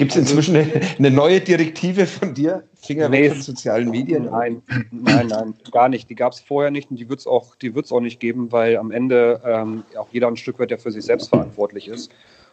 Gibt 0.02 0.16
es 0.16 0.18
inzwischen 0.18 0.56
eine, 0.56 0.80
eine, 0.98 1.10
neue 1.12 1.40
Direktive 1.40 2.06
von 2.06 2.34
dir? 2.34 2.64
Finger 2.74 3.08
nee, 3.08 3.22
weg 3.22 3.32
von 3.34 3.42
sozialen 3.42 3.88
Medien? 3.88 4.24
Nein, 4.24 4.60
nein, 4.90 5.28
nein, 5.28 5.54
gar 5.70 5.88
nicht. 5.88 6.10
Die 6.10 6.16
gab 6.16 6.32
es 6.32 6.40
vorher 6.40 6.72
nicht 6.72 6.90
und 6.90 6.96
die 6.96 7.08
wird 7.08 7.20
es 7.20 7.26
auch, 7.28 7.54
auch 7.90 8.00
nicht 8.00 8.18
geben, 8.18 8.50
weil 8.50 8.78
am 8.78 8.90
Ende 8.90 9.40
ähm, 9.46 9.84
auch 9.96 10.08
jeder 10.10 10.26
ein 10.26 10.36
Stück 10.36 10.58
weit 10.58 10.72
ja 10.72 10.76
für 10.76 10.90
sich 10.90 11.04
selbst 11.04 11.28
verantwortlich 11.28 11.86
ist. 11.86 12.10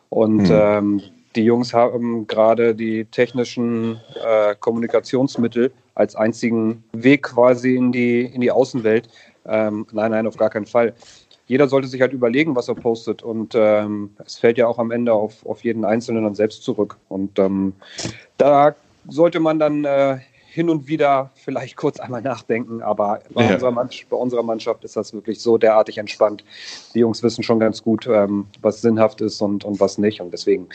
Und 0.10 0.48
hm. 0.48 0.60
ähm, 0.62 1.01
die 1.36 1.44
Jungs 1.44 1.74
haben 1.74 2.27
gerade 2.27 2.75
die 2.75 3.06
technischen 3.06 4.00
äh, 4.24 4.53
Kommunikationsmittel 4.60 5.72
als 5.96 6.15
einzigen 6.15 6.84
Weg 6.91 7.24
quasi 7.24 7.75
in 7.75 7.91
die, 7.91 8.22
in 8.25 8.41
die 8.41 8.51
Außenwelt. 8.51 9.10
Ähm, 9.48 9.88
nein, 9.91 10.12
nein, 10.12 10.27
auf 10.27 10.38
gar 10.38 10.51
keinen 10.51 10.68
Fall. 10.68 10.94
Jeder 11.50 11.68
sollte 11.68 11.88
sich 11.88 12.00
halt 12.00 12.13
überlegen, 12.13 12.56
was 12.56 12.68
er 12.68 12.75
postet. 12.75 13.24
Und 13.24 13.56
ähm, 13.56 14.12
es 14.24 14.38
fällt 14.38 14.60
ja 14.60 14.68
auch 14.68 14.77
am 14.77 14.91
Ende 14.91 15.13
auf, 15.13 15.44
auf 15.48 15.63
jeden 15.63 15.84
Einzelnen 15.84 16.24
dann 16.24 16.36
selbst 16.36 16.62
zurück. 16.62 16.98
Und 17.10 17.39
ähm, 17.39 17.74
da 18.38 18.75
sollte 19.08 19.39
man 19.39 19.58
dann 19.58 19.84
äh, 19.84 20.20
hin 20.46 20.70
und 20.70 20.88
wieder 20.88 21.32
vielleicht 21.34 21.75
kurz 21.75 22.00
einmal 22.00 22.22
nachdenken. 22.22 22.84
Aber 22.84 23.22
bei, 23.34 23.46
ja. 23.46 23.56
unserer 23.56 23.72
bei, 23.72 24.15
unserer 24.15 24.44
Mannschaft 24.44 24.84
ist 24.84 24.96
das 24.96 25.12
wirklich 25.12 25.41
so 25.41 25.58
derartig 25.58 25.98
entspannt. 25.98 26.44
Die 26.94 27.00
Jungs 27.00 27.24
wissen 27.24 27.41
schon 27.41 27.60
ganz 27.60 27.82
gut, 27.82 28.06
ähm, 28.06 28.46
was 28.62 28.82
sinnhaft 28.82 29.20
ist 29.22 29.41
und, 29.41 29.65
und 29.65 29.79
was 29.79 29.98
nicht. 29.98 30.22
Und 30.22 30.32
deswegen, 30.32 30.70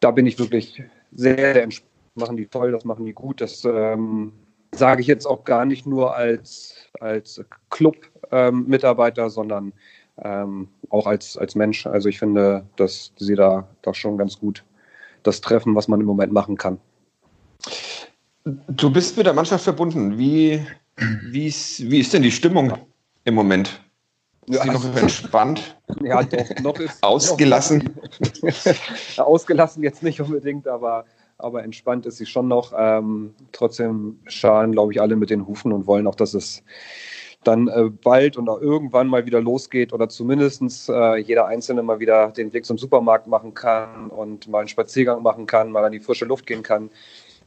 da 0.00 0.10
bin 0.10 0.26
ich 0.26 0.38
wirklich 0.38 0.82
sehr, 1.14 1.36
sehr 1.36 1.62
entspannt. 1.62 1.90
Machen 2.16 2.36
die 2.36 2.46
toll, 2.46 2.72
das 2.72 2.84
machen 2.84 3.06
die 3.06 3.14
gut. 3.14 3.40
Das 3.40 3.64
ähm, 3.64 4.32
sage 4.76 5.00
ich 5.00 5.06
jetzt 5.06 5.26
auch 5.26 5.44
gar 5.44 5.64
nicht 5.64 5.86
nur 5.86 6.14
als, 6.14 6.74
als 7.00 7.44
Club-Mitarbeiter, 7.70 9.24
ähm, 9.24 9.30
sondern 9.30 9.72
ähm, 10.22 10.68
auch 10.90 11.06
als, 11.06 11.36
als 11.36 11.54
Mensch. 11.54 11.86
Also 11.86 12.08
ich 12.08 12.18
finde, 12.18 12.66
dass 12.76 13.12
sie 13.16 13.34
da 13.34 13.68
doch 13.82 13.94
schon 13.94 14.16
ganz 14.16 14.38
gut 14.38 14.64
das 15.22 15.40
treffen, 15.40 15.74
was 15.74 15.88
man 15.88 16.00
im 16.00 16.06
Moment 16.06 16.32
machen 16.32 16.56
kann. 16.56 16.78
Du 18.44 18.90
bist 18.90 19.16
mit 19.16 19.26
der 19.26 19.34
Mannschaft 19.34 19.64
verbunden. 19.64 20.18
Wie, 20.18 20.64
wie, 20.96 21.46
ist, 21.48 21.90
wie 21.90 21.98
ist 21.98 22.12
denn 22.12 22.22
die 22.22 22.30
Stimmung 22.30 22.72
im 23.24 23.34
Moment? 23.34 23.80
Ist 24.46 24.62
sie 24.62 24.70
noch 24.70 24.96
entspannt? 24.96 25.76
Ja, 26.04 26.22
doch, 26.22 26.48
noch 26.62 26.78
ist. 26.78 27.02
Ausgelassen? 27.02 27.90
Ausgelassen 29.16 29.82
jetzt 29.82 30.04
nicht 30.04 30.20
unbedingt, 30.20 30.68
aber, 30.68 31.04
aber 31.38 31.62
entspannt 31.64 32.06
ist 32.06 32.16
sie 32.16 32.26
schon 32.26 32.48
noch. 32.48 32.72
Ähm, 32.76 33.34
trotzdem 33.52 34.20
scharen, 34.26 34.72
glaube 34.72 34.92
ich, 34.92 35.00
alle 35.00 35.16
mit 35.16 35.30
den 35.30 35.46
Hufen 35.46 35.72
und 35.72 35.86
wollen 35.86 36.06
auch, 36.06 36.14
dass 36.14 36.34
es 36.34 36.62
dann 37.44 37.68
äh, 37.68 37.90
bald 37.90 38.36
und 38.36 38.48
auch 38.48 38.60
irgendwann 38.60 39.06
mal 39.06 39.26
wieder 39.26 39.40
losgeht 39.40 39.92
oder 39.92 40.08
zumindest 40.08 40.88
äh, 40.88 41.16
jeder 41.16 41.46
Einzelne 41.46 41.82
mal 41.82 42.00
wieder 42.00 42.32
den 42.32 42.52
Weg 42.52 42.66
zum 42.66 42.78
Supermarkt 42.78 43.26
machen 43.26 43.54
kann 43.54 44.08
und 44.08 44.48
mal 44.48 44.60
einen 44.60 44.68
Spaziergang 44.68 45.22
machen 45.22 45.46
kann, 45.46 45.70
mal 45.70 45.84
an 45.84 45.92
die 45.92 46.00
frische 46.00 46.24
Luft 46.24 46.46
gehen 46.46 46.62
kann. 46.62 46.90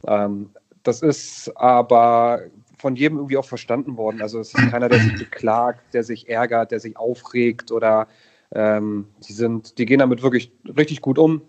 Ähm, 0.06 0.50
das 0.82 1.02
ist 1.02 1.52
aber 1.56 2.40
von 2.78 2.96
jedem 2.96 3.18
irgendwie 3.18 3.36
auch 3.36 3.44
verstanden 3.44 3.98
worden. 3.98 4.22
Also 4.22 4.40
es 4.40 4.54
ist 4.54 4.70
keiner, 4.70 4.88
der 4.88 5.00
sich 5.00 5.18
beklagt, 5.18 5.92
der 5.92 6.02
sich 6.02 6.28
ärgert, 6.28 6.70
der 6.70 6.80
sich 6.80 6.96
aufregt 6.96 7.70
oder 7.70 8.08
ähm, 8.52 9.06
die 9.28 9.34
sind, 9.34 9.78
die 9.78 9.84
gehen 9.84 9.98
damit 9.98 10.22
wirklich 10.22 10.50
richtig 10.64 11.02
gut 11.02 11.18
um. 11.18 11.42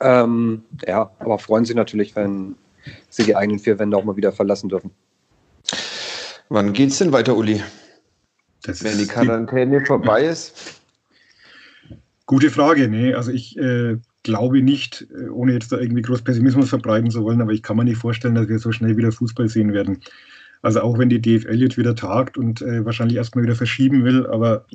Ähm, 0.00 0.62
ja, 0.86 1.10
aber 1.18 1.38
freuen 1.38 1.64
sich 1.64 1.76
natürlich, 1.76 2.14
wenn 2.16 2.56
sie 3.08 3.24
die 3.24 3.36
eigenen 3.36 3.58
vier 3.58 3.78
Wände 3.78 3.96
auch 3.96 4.04
mal 4.04 4.16
wieder 4.16 4.32
verlassen 4.32 4.68
dürfen. 4.68 4.90
Wann 6.48 6.72
geht's 6.72 6.98
denn 6.98 7.12
weiter, 7.12 7.36
Uli? 7.36 7.62
Das 8.62 8.82
wenn 8.82 8.98
die 8.98 9.06
Quarantäne 9.06 9.80
die... 9.80 9.86
vorbei 9.86 10.24
ist? 10.24 10.80
Gute 12.26 12.50
Frage. 12.50 12.88
Nee, 12.88 13.14
also 13.14 13.30
ich 13.30 13.56
äh, 13.58 13.96
glaube 14.22 14.62
nicht, 14.62 15.06
äh, 15.14 15.28
ohne 15.28 15.52
jetzt 15.52 15.72
da 15.72 15.78
irgendwie 15.78 16.02
groß 16.02 16.22
Pessimismus 16.22 16.68
verbreiten 16.68 17.10
zu 17.10 17.22
wollen, 17.24 17.40
aber 17.40 17.52
ich 17.52 17.62
kann 17.62 17.76
mir 17.76 17.84
nicht 17.84 17.98
vorstellen, 17.98 18.34
dass 18.34 18.48
wir 18.48 18.58
so 18.58 18.72
schnell 18.72 18.96
wieder 18.96 19.12
Fußball 19.12 19.48
sehen 19.48 19.72
werden. 19.72 20.00
Also 20.62 20.80
auch 20.80 20.98
wenn 20.98 21.08
die 21.08 21.20
DFL 21.20 21.60
jetzt 21.60 21.78
wieder 21.78 21.94
tagt 21.94 22.36
und 22.36 22.62
äh, 22.62 22.84
wahrscheinlich 22.84 23.16
erstmal 23.16 23.44
wieder 23.44 23.54
verschieben 23.54 24.04
will, 24.04 24.26
aber 24.26 24.66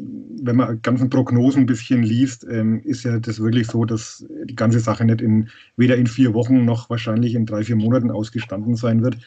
wenn 0.42 0.56
man 0.56 0.82
ganzen 0.82 1.10
Prognosen 1.10 1.64
ein 1.64 1.66
bisschen 1.66 2.04
liest, 2.04 2.46
ähm, 2.50 2.82
ist 2.84 3.04
ja 3.04 3.20
das 3.20 3.42
wirklich 3.42 3.68
so, 3.68 3.86
dass 3.86 4.26
die 4.46 4.56
ganze 4.56 4.80
Sache 4.80 5.06
nicht 5.06 5.22
in 5.22 5.50
weder 5.76 5.98
in 5.98 6.08
vier 6.08 6.34
Wochen 6.34 6.66
noch 6.66 6.90
wahrscheinlich 6.90 7.36
in 7.36 7.46
drei, 7.46 7.64
vier 7.64 7.76
Monaten 7.76 8.12
ausgestanden 8.12 8.76
sein 8.76 9.04
wird. 9.04 9.18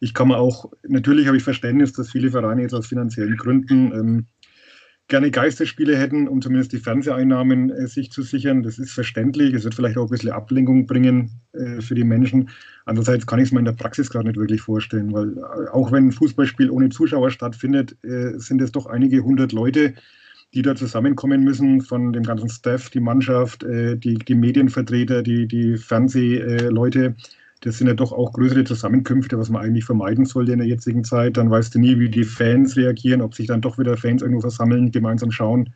Ich 0.00 0.14
kann 0.14 0.28
mir 0.28 0.36
auch, 0.36 0.70
natürlich 0.86 1.26
habe 1.26 1.36
ich 1.36 1.42
Verständnis, 1.42 1.92
dass 1.92 2.10
viele 2.10 2.30
Vereine 2.30 2.62
jetzt 2.62 2.74
aus 2.74 2.86
finanziellen 2.86 3.36
Gründen 3.36 3.92
ähm, 3.92 4.26
gerne 5.08 5.30
Geisterspiele 5.30 5.96
hätten, 5.96 6.26
um 6.26 6.42
zumindest 6.42 6.72
die 6.72 6.78
Fernseheinnahmen 6.78 7.70
äh, 7.70 7.86
sich 7.86 8.10
zu 8.10 8.22
sichern. 8.22 8.62
Das 8.62 8.78
ist 8.78 8.92
verständlich. 8.92 9.54
Es 9.54 9.64
wird 9.64 9.74
vielleicht 9.74 9.96
auch 9.96 10.04
ein 10.04 10.10
bisschen 10.10 10.32
Ablenkung 10.32 10.86
bringen 10.86 11.30
äh, 11.52 11.80
für 11.80 11.94
die 11.94 12.04
Menschen. 12.04 12.50
Andererseits 12.84 13.26
kann 13.26 13.38
ich 13.38 13.46
es 13.46 13.52
mir 13.52 13.60
in 13.60 13.66
der 13.66 13.72
Praxis 13.72 14.10
gerade 14.10 14.26
nicht 14.26 14.38
wirklich 14.38 14.62
vorstellen, 14.62 15.12
weil 15.12 15.36
äh, 15.38 15.68
auch 15.70 15.92
wenn 15.92 16.08
ein 16.08 16.12
Fußballspiel 16.12 16.70
ohne 16.70 16.88
Zuschauer 16.88 17.30
stattfindet, 17.30 17.96
äh, 18.02 18.38
sind 18.38 18.60
es 18.60 18.72
doch 18.72 18.86
einige 18.86 19.22
hundert 19.22 19.52
Leute, 19.52 19.94
die 20.54 20.62
da 20.62 20.74
zusammenkommen 20.74 21.44
müssen, 21.44 21.82
von 21.82 22.12
dem 22.12 22.22
ganzen 22.24 22.48
Staff, 22.48 22.90
die 22.90 23.00
Mannschaft, 23.00 23.62
äh, 23.62 23.96
die, 23.96 24.14
die 24.14 24.34
Medienvertreter, 24.34 25.22
die, 25.22 25.46
die 25.46 25.76
Fernsehleute. 25.76 27.14
Das 27.66 27.78
sind 27.78 27.88
ja 27.88 27.94
doch 27.94 28.12
auch 28.12 28.32
größere 28.32 28.62
Zusammenkünfte, 28.62 29.36
was 29.40 29.50
man 29.50 29.60
eigentlich 29.60 29.84
vermeiden 29.84 30.24
sollte 30.24 30.52
in 30.52 30.60
der 30.60 30.68
jetzigen 30.68 31.02
Zeit. 31.02 31.36
Dann 31.36 31.50
weißt 31.50 31.74
du 31.74 31.80
nie, 31.80 31.98
wie 31.98 32.08
die 32.08 32.22
Fans 32.22 32.76
reagieren, 32.76 33.20
ob 33.20 33.34
sich 33.34 33.48
dann 33.48 33.60
doch 33.60 33.76
wieder 33.76 33.96
Fans 33.96 34.22
irgendwo 34.22 34.42
versammeln, 34.42 34.92
gemeinsam 34.92 35.32
schauen. 35.32 35.74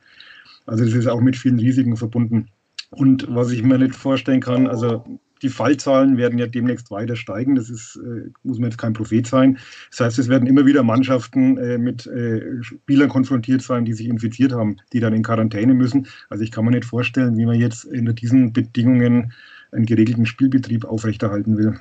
Also 0.66 0.84
das 0.84 0.94
ist 0.94 1.08
auch 1.08 1.20
mit 1.20 1.36
vielen 1.36 1.58
Risiken 1.58 1.96
verbunden. 1.96 2.46
Und 2.90 3.26
was 3.34 3.50
ich 3.50 3.64
mir 3.64 3.76
nicht 3.76 3.96
vorstellen 3.96 4.40
kann, 4.40 4.68
also 4.68 5.04
die 5.42 5.48
Fallzahlen 5.48 6.16
werden 6.16 6.38
ja 6.38 6.46
demnächst 6.46 6.90
weiter 6.90 7.16
steigen. 7.16 7.54
Das 7.54 7.70
ist, 7.70 7.96
äh, 7.96 8.30
muss 8.42 8.58
man 8.58 8.70
jetzt 8.70 8.78
kein 8.78 8.92
Prophet 8.92 9.26
sein. 9.26 9.58
Das 9.90 10.00
heißt, 10.00 10.18
es 10.18 10.28
werden 10.28 10.46
immer 10.46 10.66
wieder 10.66 10.82
Mannschaften 10.82 11.56
äh, 11.58 11.78
mit 11.78 12.06
äh, 12.06 12.62
Spielern 12.62 13.08
konfrontiert 13.08 13.62
sein, 13.62 13.84
die 13.84 13.92
sich 13.92 14.08
infiziert 14.08 14.52
haben, 14.52 14.76
die 14.92 15.00
dann 15.00 15.14
in 15.14 15.22
Quarantäne 15.22 15.74
müssen. 15.74 16.06
Also 16.28 16.44
ich 16.44 16.50
kann 16.50 16.64
mir 16.64 16.72
nicht 16.72 16.84
vorstellen, 16.84 17.36
wie 17.36 17.46
man 17.46 17.58
jetzt 17.58 17.84
unter 17.84 18.12
diesen 18.12 18.52
Bedingungen 18.52 19.32
einen 19.72 19.86
geregelten 19.86 20.26
Spielbetrieb 20.26 20.84
aufrechterhalten 20.84 21.56
will. 21.56 21.80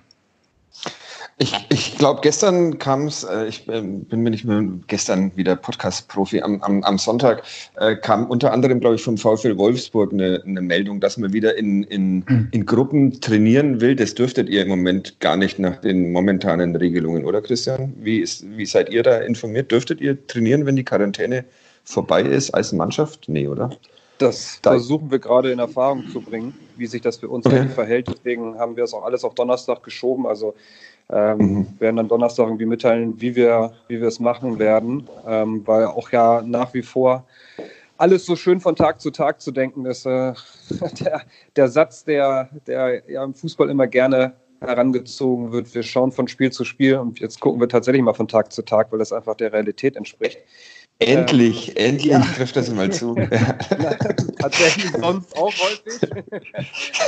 Ich, 1.41 1.55
ich 1.69 1.97
glaube, 1.97 2.19
gestern 2.21 2.79
kam 2.79 3.07
es, 3.07 3.23
äh, 3.23 3.47
ich 3.47 3.65
äh, 3.69 3.81
bin 3.81 4.19
mir 4.19 4.29
nicht 4.29 4.43
mehr 4.43 4.61
gestern 4.87 5.31
wieder 5.37 5.55
Podcast-Profi, 5.55 6.41
am, 6.41 6.61
am, 6.61 6.83
am 6.83 6.97
Sonntag 6.97 7.43
äh, 7.77 7.95
kam 7.95 8.25
unter 8.27 8.51
anderem, 8.51 8.81
glaube 8.81 8.97
ich, 8.97 9.01
vom 9.01 9.17
VfL 9.17 9.57
Wolfsburg 9.57 10.11
eine, 10.11 10.43
eine 10.45 10.61
Meldung, 10.61 10.99
dass 10.99 11.15
man 11.15 11.31
wieder 11.31 11.57
in, 11.57 11.83
in, 11.83 12.25
hm. 12.27 12.49
in 12.51 12.65
Gruppen 12.65 13.21
trainieren 13.21 13.79
will. 13.79 13.95
Das 13.95 14.15
dürftet 14.15 14.49
ihr 14.49 14.63
im 14.63 14.67
Moment 14.67 15.21
gar 15.21 15.37
nicht 15.37 15.59
nach 15.59 15.77
den 15.77 16.11
momentanen 16.11 16.75
Regelungen, 16.75 17.23
oder 17.23 17.41
Christian? 17.41 17.93
Wie, 17.97 18.19
ist, 18.19 18.45
wie 18.57 18.65
seid 18.65 18.89
ihr 18.89 19.03
da 19.03 19.19
informiert? 19.19 19.71
Dürftet 19.71 20.01
ihr 20.01 20.27
trainieren, 20.27 20.65
wenn 20.65 20.75
die 20.75 20.83
Quarantäne 20.83 21.45
vorbei 21.85 22.21
ist 22.21 22.51
als 22.51 22.73
Mannschaft? 22.73 23.29
Nee, 23.29 23.47
oder? 23.47 23.69
Das 24.17 24.59
da 24.61 24.71
versuchen 24.71 25.09
wir 25.09 25.19
gerade 25.19 25.49
in 25.49 25.59
Erfahrung 25.59 26.09
zu 26.09 26.19
bringen, 26.19 26.53
wie 26.75 26.87
sich 26.87 27.01
das 27.01 27.15
für 27.15 27.29
uns 27.29 27.45
okay. 27.45 27.69
verhält. 27.69 28.09
Deswegen 28.09 28.59
haben 28.59 28.75
wir 28.75 28.83
es 28.83 28.93
auch 28.93 29.05
alles 29.05 29.23
auf 29.23 29.33
Donnerstag 29.33 29.81
geschoben. 29.83 30.27
Also 30.27 30.55
ähm, 31.11 31.37
mhm. 31.37 31.67
werden 31.79 31.95
dann 31.97 32.07
Donnerstag 32.07 32.47
irgendwie 32.47 32.65
mitteilen, 32.65 33.19
wie 33.19 33.35
wir, 33.35 33.73
wie 33.87 33.99
wir 33.99 34.07
es 34.07 34.19
machen 34.19 34.59
werden, 34.59 35.07
ähm, 35.27 35.65
weil 35.65 35.85
auch 35.85 36.11
ja 36.11 36.41
nach 36.45 36.73
wie 36.73 36.83
vor 36.83 37.25
alles 37.97 38.25
so 38.25 38.35
schön 38.35 38.61
von 38.61 38.75
Tag 38.75 39.01
zu 39.01 39.11
Tag 39.11 39.41
zu 39.41 39.51
denken 39.51 39.85
ist. 39.85 40.05
Äh, 40.05 40.33
der, 40.99 41.21
der 41.55 41.67
Satz, 41.67 42.05
der, 42.05 42.49
der 42.67 43.03
ja 43.09 43.23
im 43.23 43.33
Fußball 43.33 43.69
immer 43.69 43.87
gerne 43.87 44.33
herangezogen 44.61 45.51
wird, 45.51 45.73
wir 45.73 45.83
schauen 45.83 46.11
von 46.11 46.27
Spiel 46.27 46.51
zu 46.51 46.65
Spiel 46.65 46.97
und 46.97 47.19
jetzt 47.19 47.39
gucken 47.39 47.61
wir 47.61 47.69
tatsächlich 47.69 48.03
mal 48.03 48.13
von 48.13 48.27
Tag 48.27 48.51
zu 48.51 48.61
Tag, 48.61 48.91
weil 48.91 48.99
das 48.99 49.13
einfach 49.13 49.35
der 49.35 49.53
Realität 49.53 49.95
entspricht. 49.95 50.39
Endlich, 51.01 51.69
ähm, 51.77 51.85
endlich 51.91 52.11
ja. 52.11 52.19
trifft 52.19 52.57
das 52.57 52.69
mal 52.71 52.91
zu. 52.91 53.15
Tatsächlich 54.39 54.91
sonst 54.91 55.35
auch 55.37 55.53
häufig. 55.53 56.11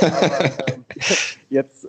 Aber, 0.00 0.44
ähm, 0.44 0.84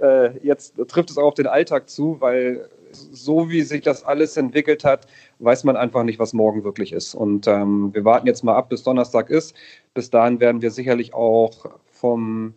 äh, 0.03 0.37
jetzt 0.45 0.75
trifft 0.87 1.09
es 1.09 1.17
auch 1.17 1.27
auf 1.27 1.33
den 1.33 1.47
Alltag 1.47 1.89
zu, 1.89 2.19
weil 2.19 2.69
so 2.91 3.49
wie 3.49 3.61
sich 3.63 3.81
das 3.81 4.03
alles 4.03 4.37
entwickelt 4.37 4.83
hat, 4.83 5.07
weiß 5.39 5.63
man 5.63 5.75
einfach 5.75 6.03
nicht, 6.03 6.19
was 6.19 6.33
morgen 6.33 6.63
wirklich 6.63 6.93
ist. 6.93 7.15
Und 7.15 7.47
ähm, 7.47 7.93
wir 7.93 8.05
warten 8.05 8.27
jetzt 8.27 8.43
mal 8.43 8.55
ab, 8.55 8.69
bis 8.69 8.83
Donnerstag 8.83 9.29
ist. 9.29 9.55
Bis 9.93 10.09
dahin 10.09 10.39
werden 10.39 10.61
wir 10.61 10.69
sicherlich 10.69 11.13
auch 11.13 11.65
vom 11.91 12.53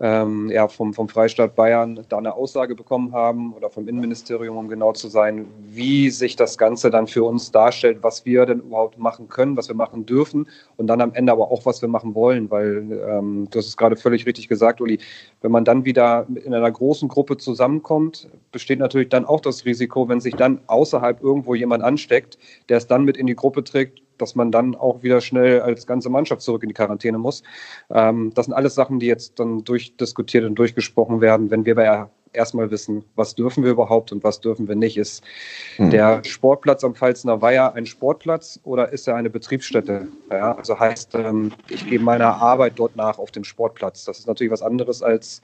ähm, 0.00 0.50
ja, 0.50 0.66
vom, 0.66 0.94
vom 0.94 1.08
Freistaat 1.08 1.54
Bayern 1.54 2.04
da 2.08 2.16
eine 2.16 2.34
Aussage 2.34 2.74
bekommen 2.74 3.12
haben 3.12 3.52
oder 3.52 3.68
vom 3.68 3.86
Innenministerium, 3.86 4.56
um 4.56 4.68
genau 4.68 4.92
zu 4.92 5.08
sein, 5.08 5.46
wie 5.68 6.08
sich 6.08 6.36
das 6.36 6.56
Ganze 6.56 6.90
dann 6.90 7.06
für 7.06 7.24
uns 7.24 7.50
darstellt, 7.50 7.98
was 8.00 8.24
wir 8.24 8.46
denn 8.46 8.60
überhaupt 8.60 8.98
machen 8.98 9.28
können, 9.28 9.58
was 9.58 9.68
wir 9.68 9.76
machen 9.76 10.06
dürfen 10.06 10.48
und 10.78 10.86
dann 10.86 11.02
am 11.02 11.12
Ende 11.12 11.32
aber 11.32 11.50
auch, 11.50 11.66
was 11.66 11.82
wir 11.82 11.88
machen 11.88 12.14
wollen, 12.14 12.50
weil 12.50 12.78
ähm, 13.08 13.48
du 13.50 13.58
hast 13.58 13.66
es 13.66 13.76
gerade 13.76 13.96
völlig 13.96 14.24
richtig 14.24 14.48
gesagt, 14.48 14.80
Uli, 14.80 14.98
wenn 15.42 15.52
man 15.52 15.66
dann 15.66 15.84
wieder 15.84 16.26
in 16.44 16.54
einer 16.54 16.70
großen 16.70 17.08
Gruppe 17.08 17.36
zusammenkommt, 17.36 18.28
besteht 18.52 18.78
natürlich 18.78 19.10
dann 19.10 19.26
auch 19.26 19.40
das 19.40 19.66
Risiko, 19.66 20.08
wenn 20.08 20.20
sich 20.20 20.34
dann 20.34 20.60
außerhalb 20.66 21.22
irgendwo 21.22 21.54
jemand 21.54 21.84
ansteckt, 21.84 22.38
der 22.70 22.78
es 22.78 22.86
dann 22.86 23.04
mit 23.04 23.18
in 23.18 23.26
die 23.26 23.36
Gruppe 23.36 23.64
trägt, 23.64 24.00
dass 24.20 24.34
man 24.34 24.50
dann 24.52 24.74
auch 24.74 25.02
wieder 25.02 25.20
schnell 25.20 25.60
als 25.60 25.86
ganze 25.86 26.10
Mannschaft 26.10 26.42
zurück 26.42 26.62
in 26.62 26.68
die 26.68 26.74
Quarantäne 26.74 27.18
muss. 27.18 27.42
Ähm, 27.90 28.32
das 28.34 28.46
sind 28.46 28.54
alles 28.54 28.74
Sachen, 28.74 29.00
die 29.00 29.06
jetzt 29.06 29.38
dann 29.38 29.64
durchdiskutiert 29.64 30.44
und 30.44 30.54
durchgesprochen 30.54 31.20
werden, 31.20 31.50
wenn 31.50 31.64
wir 31.64 31.74
bei 31.74 32.06
erstmal 32.32 32.70
wissen, 32.70 33.04
was 33.16 33.34
dürfen 33.34 33.64
wir 33.64 33.70
überhaupt 33.70 34.12
und 34.12 34.22
was 34.24 34.40
dürfen 34.40 34.68
wir 34.68 34.76
nicht. 34.76 34.96
Ist 34.96 35.22
mhm. 35.78 35.90
der 35.90 36.24
Sportplatz 36.24 36.84
am 36.84 36.94
Pfalzner 36.94 37.42
Weiher 37.42 37.74
ein 37.74 37.86
Sportplatz 37.86 38.60
oder 38.64 38.92
ist 38.92 39.08
er 39.08 39.16
eine 39.16 39.30
Betriebsstätte? 39.30 40.08
Ja, 40.30 40.56
also 40.56 40.78
heißt, 40.78 41.14
ähm, 41.14 41.52
ich 41.68 41.88
gebe 41.88 42.04
meiner 42.04 42.36
Arbeit 42.36 42.74
dort 42.76 42.96
nach 42.96 43.18
auf 43.18 43.30
dem 43.30 43.44
Sportplatz. 43.44 44.04
Das 44.04 44.18
ist 44.18 44.26
natürlich 44.26 44.52
was 44.52 44.62
anderes 44.62 45.02
als, 45.02 45.42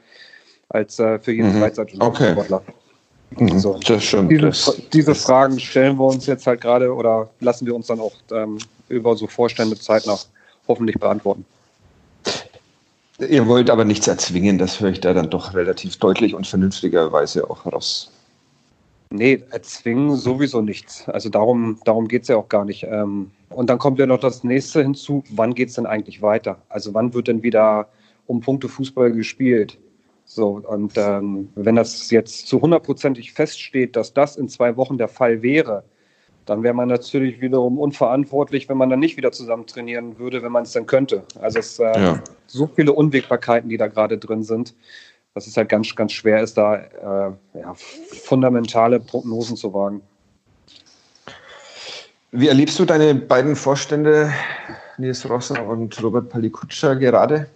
als 0.69 0.99
äh, 0.99 1.19
für 1.19 1.33
jeden 1.33 1.55
mhm. 1.55 1.61
Freizeit- 1.61 1.93
und 1.95 2.03
okay. 2.03 2.33
Sportler. 2.33 2.63
Mhm. 3.31 3.59
So. 3.59 3.79
Das 3.87 4.05
stimmt. 4.05 4.31
Diese, 4.31 4.43
das, 4.43 4.83
diese 4.93 5.15
Fragen 5.15 5.59
stellen 5.59 5.99
wir 5.99 6.07
uns 6.07 6.27
jetzt 6.27 6.47
halt 6.47 6.61
gerade 6.61 6.93
oder 6.93 7.29
lassen 7.41 7.67
wir 7.67 7.75
uns 7.75 7.87
dann 7.87 8.01
auch 8.01 8.15
ähm, 8.33 8.59
über 8.89 9.17
so 9.17 9.27
Vorstände 9.27 9.79
zeitnah 9.79 10.19
hoffentlich 10.69 10.99
beantworten. 10.99 11.45
Ihr 13.19 13.47
wollt 13.47 13.71
aber 13.71 13.85
nichts 13.85 14.07
erzwingen, 14.07 14.59
das 14.59 14.79
höre 14.79 14.91
ich 14.91 15.01
da 15.01 15.15
dann 15.15 15.31
doch 15.31 15.55
relativ 15.55 15.97
deutlich 15.97 16.35
und 16.35 16.47
vernünftigerweise 16.47 17.49
auch 17.49 17.65
raus. 17.65 18.11
Nee, 19.11 19.43
erzwingen 19.51 20.17
sowieso 20.17 20.61
nichts. 20.61 21.09
Also 21.09 21.29
darum, 21.29 21.79
darum 21.85 22.09
geht 22.09 22.23
es 22.23 22.29
ja 22.29 22.37
auch 22.37 22.49
gar 22.49 22.65
nicht. 22.65 22.83
Ähm, 22.83 23.31
und 23.51 23.71
dann 23.71 23.79
kommt 23.79 23.99
ja 23.99 24.07
noch 24.07 24.19
das 24.19 24.45
nächste 24.45 24.83
hinzu, 24.83 25.23
wann 25.31 25.55
geht 25.55 25.69
es 25.69 25.77
denn 25.77 25.87
eigentlich 25.87 26.21
weiter? 26.21 26.59
Also 26.69 26.93
wann 26.93 27.15
wird 27.15 27.29
denn 27.29 27.43
wieder 27.43 27.89
um 28.27 28.41
Punkte 28.41 28.69
Fußball 28.69 29.13
gespielt? 29.13 29.79
So, 30.29 30.61
und 30.67 30.95
ähm, 30.97 31.51
wenn 31.55 31.77
das 31.77 32.11
jetzt 32.11 32.49
zu 32.49 32.61
hundertprozentig 32.61 33.33
feststeht, 33.33 33.95
dass 33.95 34.13
das 34.13 34.37
in 34.37 34.49
zwei 34.49 34.77
Wochen 34.77 34.99
der 34.99 35.09
Fall 35.09 35.41
wäre, 35.41 35.85
dann 36.47 36.63
wäre 36.65 36.75
man 36.75 36.89
natürlich 36.89 37.41
wiederum 37.41 37.79
unverantwortlich, 37.79 38.69
wenn 38.69 38.77
man 38.77 38.91
dann 38.91 38.99
nicht 38.99 39.17
wieder 39.17 39.31
zusammen 39.31 39.67
trainieren 39.67 40.19
würde, 40.19 40.43
wenn 40.43 40.53
man 40.53 40.65
es 40.65 40.73
dann 40.73 40.87
könnte. 40.87 41.23
Also 41.41 41.61
es 41.61 41.79
äh, 41.79 41.85
ja. 41.85 42.23
so 42.47 42.67
viele 42.67 42.93
Unwägbarkeiten, 42.93 43.71
die 43.71 43.77
da 43.77 43.87
gerade 43.87 44.19
drin 44.19 44.43
sind, 44.43 44.75
dass 45.35 45.47
es 45.47 45.57
halt 45.57 45.69
ganz, 45.69 45.95
ganz 45.95 46.13
schwer 46.13 46.41
ist, 46.43 46.59
da 46.59 46.77
äh, 46.77 47.59
ja, 47.61 47.75
fundamentale 47.75 48.99
Prognosen 48.99 49.57
zu 49.57 49.73
wagen. 49.73 50.03
Wie 52.33 52.49
erlebst 52.49 52.79
du 52.81 52.85
deine 52.85 53.15
beiden 53.15 53.55
Vorstände, 53.55 54.33
Nils 54.99 55.29
Rosser 55.29 55.65
und 55.67 56.03
Robert 56.03 56.31
Palikutscher, 56.31 56.97
gerade? 56.97 57.49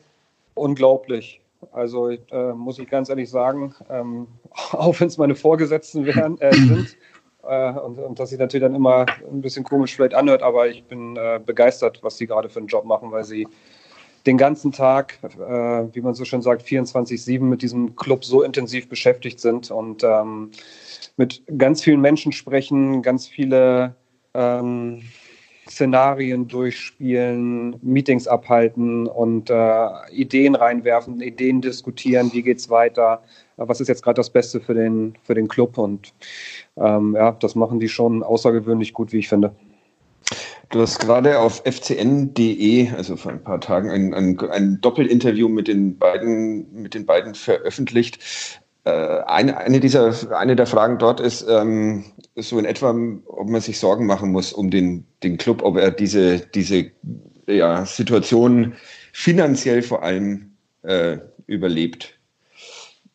Unglaublich. 0.54 1.40
Also 1.72 2.08
äh, 2.08 2.52
muss 2.54 2.78
ich 2.78 2.88
ganz 2.88 3.08
ehrlich 3.08 3.30
sagen, 3.30 3.74
ähm, 3.88 4.26
auch 4.72 4.98
wenn 5.00 5.08
es 5.08 5.18
meine 5.18 5.34
Vorgesetzten 5.34 6.04
wären, 6.04 6.40
äh, 6.40 6.52
sind, 6.54 6.96
äh, 7.42 7.72
und, 7.72 7.98
und 7.98 8.18
dass 8.18 8.30
sich 8.30 8.38
natürlich 8.38 8.64
dann 8.64 8.74
immer 8.74 9.06
ein 9.30 9.40
bisschen 9.40 9.64
komisch 9.64 9.94
vielleicht 9.94 10.14
anhört, 10.14 10.42
aber 10.42 10.68
ich 10.68 10.84
bin 10.84 11.16
äh, 11.16 11.40
begeistert, 11.44 12.00
was 12.02 12.16
sie 12.16 12.26
gerade 12.26 12.48
für 12.48 12.58
einen 12.58 12.68
Job 12.68 12.84
machen, 12.84 13.12
weil 13.12 13.24
sie 13.24 13.46
den 14.26 14.36
ganzen 14.36 14.72
Tag, 14.72 15.18
äh, 15.22 15.94
wie 15.94 16.00
man 16.00 16.14
so 16.14 16.24
schön 16.24 16.42
sagt, 16.42 16.62
24-7 16.62 17.40
mit 17.40 17.62
diesem 17.62 17.96
Club 17.96 18.24
so 18.24 18.42
intensiv 18.42 18.88
beschäftigt 18.88 19.40
sind 19.40 19.70
und 19.70 20.04
ähm, 20.04 20.50
mit 21.16 21.42
ganz 21.56 21.82
vielen 21.82 22.00
Menschen 22.00 22.32
sprechen, 22.32 23.02
ganz 23.02 23.26
viele 23.26 23.94
ähm, 24.34 25.02
Szenarien 25.70 26.48
durchspielen, 26.48 27.76
Meetings 27.82 28.26
abhalten 28.26 29.06
und 29.06 29.50
äh, 29.50 29.88
Ideen 30.12 30.54
reinwerfen, 30.54 31.20
Ideen 31.20 31.60
diskutieren, 31.60 32.30
wie 32.32 32.42
geht 32.42 32.58
es 32.58 32.68
weiter, 32.70 33.22
was 33.56 33.80
ist 33.80 33.88
jetzt 33.88 34.02
gerade 34.02 34.16
das 34.16 34.30
Beste 34.30 34.60
für 34.60 34.74
den, 34.74 35.14
für 35.22 35.34
den 35.34 35.48
Club 35.48 35.78
und 35.78 36.12
ähm, 36.76 37.14
ja, 37.14 37.32
das 37.32 37.54
machen 37.54 37.78
die 37.78 37.88
schon 37.88 38.22
außergewöhnlich 38.22 38.92
gut, 38.92 39.12
wie 39.12 39.18
ich 39.18 39.28
finde. 39.28 39.54
Du 40.70 40.80
hast 40.80 41.00
gerade 41.00 41.40
auf 41.40 41.62
fcn.de, 41.64 42.90
also 42.90 43.16
vor 43.16 43.32
ein 43.32 43.42
paar 43.42 43.60
Tagen, 43.60 43.90
ein, 43.90 44.14
ein, 44.14 44.38
ein 44.50 44.80
Doppelinterview 44.80 45.48
mit 45.48 45.66
den 45.66 45.98
beiden, 45.98 46.82
mit 46.82 46.94
den 46.94 47.06
beiden 47.06 47.34
veröffentlicht. 47.34 48.20
Äh, 48.84 48.90
eine, 48.90 49.58
eine, 49.58 49.80
dieser, 49.80 50.14
eine 50.36 50.56
der 50.56 50.66
Fragen 50.66 50.98
dort 50.98 51.20
ist 51.20 51.46
ähm, 51.48 52.04
so 52.36 52.58
in 52.58 52.64
etwa, 52.64 52.90
ob 53.26 53.48
man 53.48 53.60
sich 53.60 53.78
Sorgen 53.78 54.06
machen 54.06 54.32
muss 54.32 54.52
um 54.52 54.70
den, 54.70 55.06
den 55.22 55.36
Club, 55.36 55.62
ob 55.62 55.76
er 55.76 55.90
diese, 55.90 56.38
diese 56.38 56.90
ja, 57.46 57.84
Situation 57.84 58.74
finanziell 59.12 59.82
vor 59.82 60.02
allem 60.02 60.52
äh, 60.82 61.18
überlebt. 61.46 62.18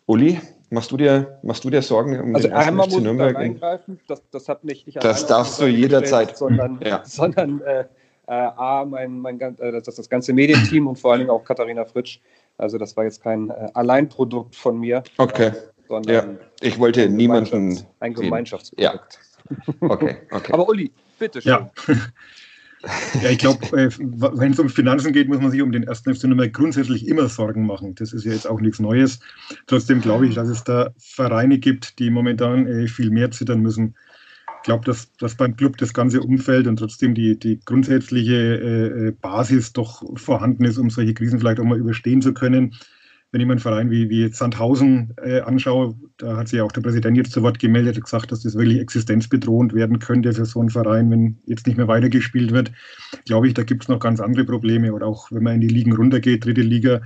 Uli, 0.06 0.40
Machst 0.72 0.92
du 0.92 0.98
dir, 0.98 1.40
machst 1.44 1.64
du 1.64 1.70
dir 1.70 1.82
Sorgen 1.82 2.20
um 2.20 2.36
also 2.36 2.48
den 2.48 2.58
einmal 2.58 2.90
FC 2.90 3.00
Nürnberg? 3.00 3.34
Da 3.34 3.40
reingreifen, 3.40 4.00
das, 4.08 4.22
das 4.32 4.50
hat 4.50 4.64
nicht 4.64 4.88
ich 4.88 4.96
Das 4.96 5.26
darfst 5.26 5.62
du 5.62 5.68
jederzeit. 5.68 6.36
Sondern, 6.36 6.80
ja. 6.84 7.04
sondern 7.06 7.62
äh, 7.62 7.86
äh, 8.28 8.32
A, 8.32 8.84
mein, 8.84 9.20
mein, 9.20 9.40
äh, 9.40 9.82
das, 9.82 9.96
das 9.96 10.10
ganze 10.10 10.34
Medienteam 10.34 10.88
und 10.88 10.98
vor 10.98 11.12
allen 11.12 11.20
Dingen 11.20 11.30
auch 11.30 11.44
Katharina 11.44 11.86
Fritsch. 11.86 12.20
Also 12.58 12.78
das 12.78 12.96
war 12.96 13.04
jetzt 13.04 13.22
kein 13.22 13.50
äh, 13.50 13.70
Alleinprodukt 13.74 14.56
von 14.56 14.80
mir. 14.80 15.04
Okay. 15.18 15.48
Äh, 15.48 15.54
sondern 15.88 16.14
ja. 16.14 16.36
Ich 16.62 16.80
wollte 16.80 17.04
ein 17.04 17.16
niemanden. 17.16 17.80
Ein 18.00 18.14
Gemeinschaftsprodukt. 18.14 19.20
Ja. 19.80 19.88
Okay, 19.88 20.18
okay. 20.32 20.52
Aber 20.54 20.68
Uli, 20.68 20.92
bitteschön. 21.20 21.52
Ja. 21.52 21.72
Ja, 23.22 23.32
ich 23.32 23.40
glaube, 23.40 23.66
äh, 23.76 23.90
wenn 23.98 24.52
es 24.52 24.60
um 24.60 24.70
Finanzen 24.70 25.12
geht, 25.12 25.28
muss 25.28 25.42
man 25.42 25.50
sich 25.50 25.62
um 25.62 25.72
den 25.72 25.84
ersten 25.84 26.14
FC 26.14 26.26
Nürnberg 26.26 26.54
grundsätzlich 26.54 27.08
immer 27.08 27.28
Sorgen 27.30 27.66
machen. 27.66 27.96
Das 27.96 28.14
ist 28.14 28.26
ja 28.26 28.32
jetzt 28.32 28.48
auch 28.48 28.62
nichts 28.62 28.80
Neues. 28.80 29.20
Trotzdem 29.66 30.02
glaube 30.02 30.28
ich, 30.28 30.36
dass 30.36 30.48
es 30.48 30.64
da 30.64 30.92
Vereine 31.00 31.58
gibt, 31.58 31.98
die 31.98 32.12
momentan 32.12 32.68
äh, 32.68 32.88
viel 32.88 33.10
mehr 33.10 33.32
zittern 33.32 33.62
müssen. 33.62 33.96
Ich 34.66 34.68
glaube, 34.68 34.84
dass, 34.84 35.16
dass 35.18 35.36
beim 35.36 35.56
Club 35.56 35.78
das 35.78 35.94
ganze 35.94 36.22
Umfeld 36.22 36.66
und 36.66 36.78
trotzdem 36.78 37.14
die, 37.14 37.38
die 37.38 37.60
grundsätzliche 37.66 38.36
äh, 38.36 39.12
Basis 39.12 39.74
doch 39.74 40.04
vorhanden 40.18 40.66
ist, 40.66 40.80
um 40.80 40.90
solche 40.90 41.14
Krisen 41.14 41.40
vielleicht 41.40 41.60
auch 41.60 41.66
mal 41.66 41.78
überstehen 41.78 42.22
zu 42.22 42.34
können 42.34 42.76
wenn 43.36 43.42
ich 43.42 43.48
mir 43.48 43.54
einen 43.54 43.60
Verein 43.60 43.92
wie, 43.92 44.10
wie 44.10 44.32
Sandhausen 44.32 45.14
äh, 45.22 45.42
anschaue, 45.42 45.94
da 46.16 46.38
hat 46.38 46.48
sich 46.48 46.60
ja 46.60 46.64
auch 46.64 46.72
der 46.72 46.80
Präsident 46.80 47.18
jetzt 47.18 47.34
zu 47.34 47.44
Wort 47.44 47.60
gemeldet 47.60 47.98
und 47.98 48.06
gesagt, 48.06 48.32
dass 48.32 48.44
das 48.44 48.56
wirklich 48.56 48.80
existenzbedrohend 48.80 49.74
werden 49.74 50.00
könnte 50.00 50.32
für 50.32 50.46
so 50.46 50.62
einen 50.62 50.70
Verein, 50.70 51.12
wenn 51.12 51.38
jetzt 51.46 51.68
nicht 51.68 51.76
mehr 51.76 51.90
weitergespielt 51.90 52.54
wird. 52.54 52.72
Glaube 53.26 53.50
ich, 53.50 53.54
da 53.54 53.64
gibt 53.64 53.84
es 53.84 53.90
noch 53.90 54.00
ganz 54.00 54.22
andere 54.22 54.46
Probleme. 54.46 54.94
Oder 54.94 55.08
auch 55.08 55.34
wenn 55.34 55.44
man 55.44 55.56
in 55.56 55.60
die 55.62 55.68
Ligen 55.68 55.92
runtergeht, 55.92 56.46
dritte 56.46 56.62
Liga, 56.62 57.02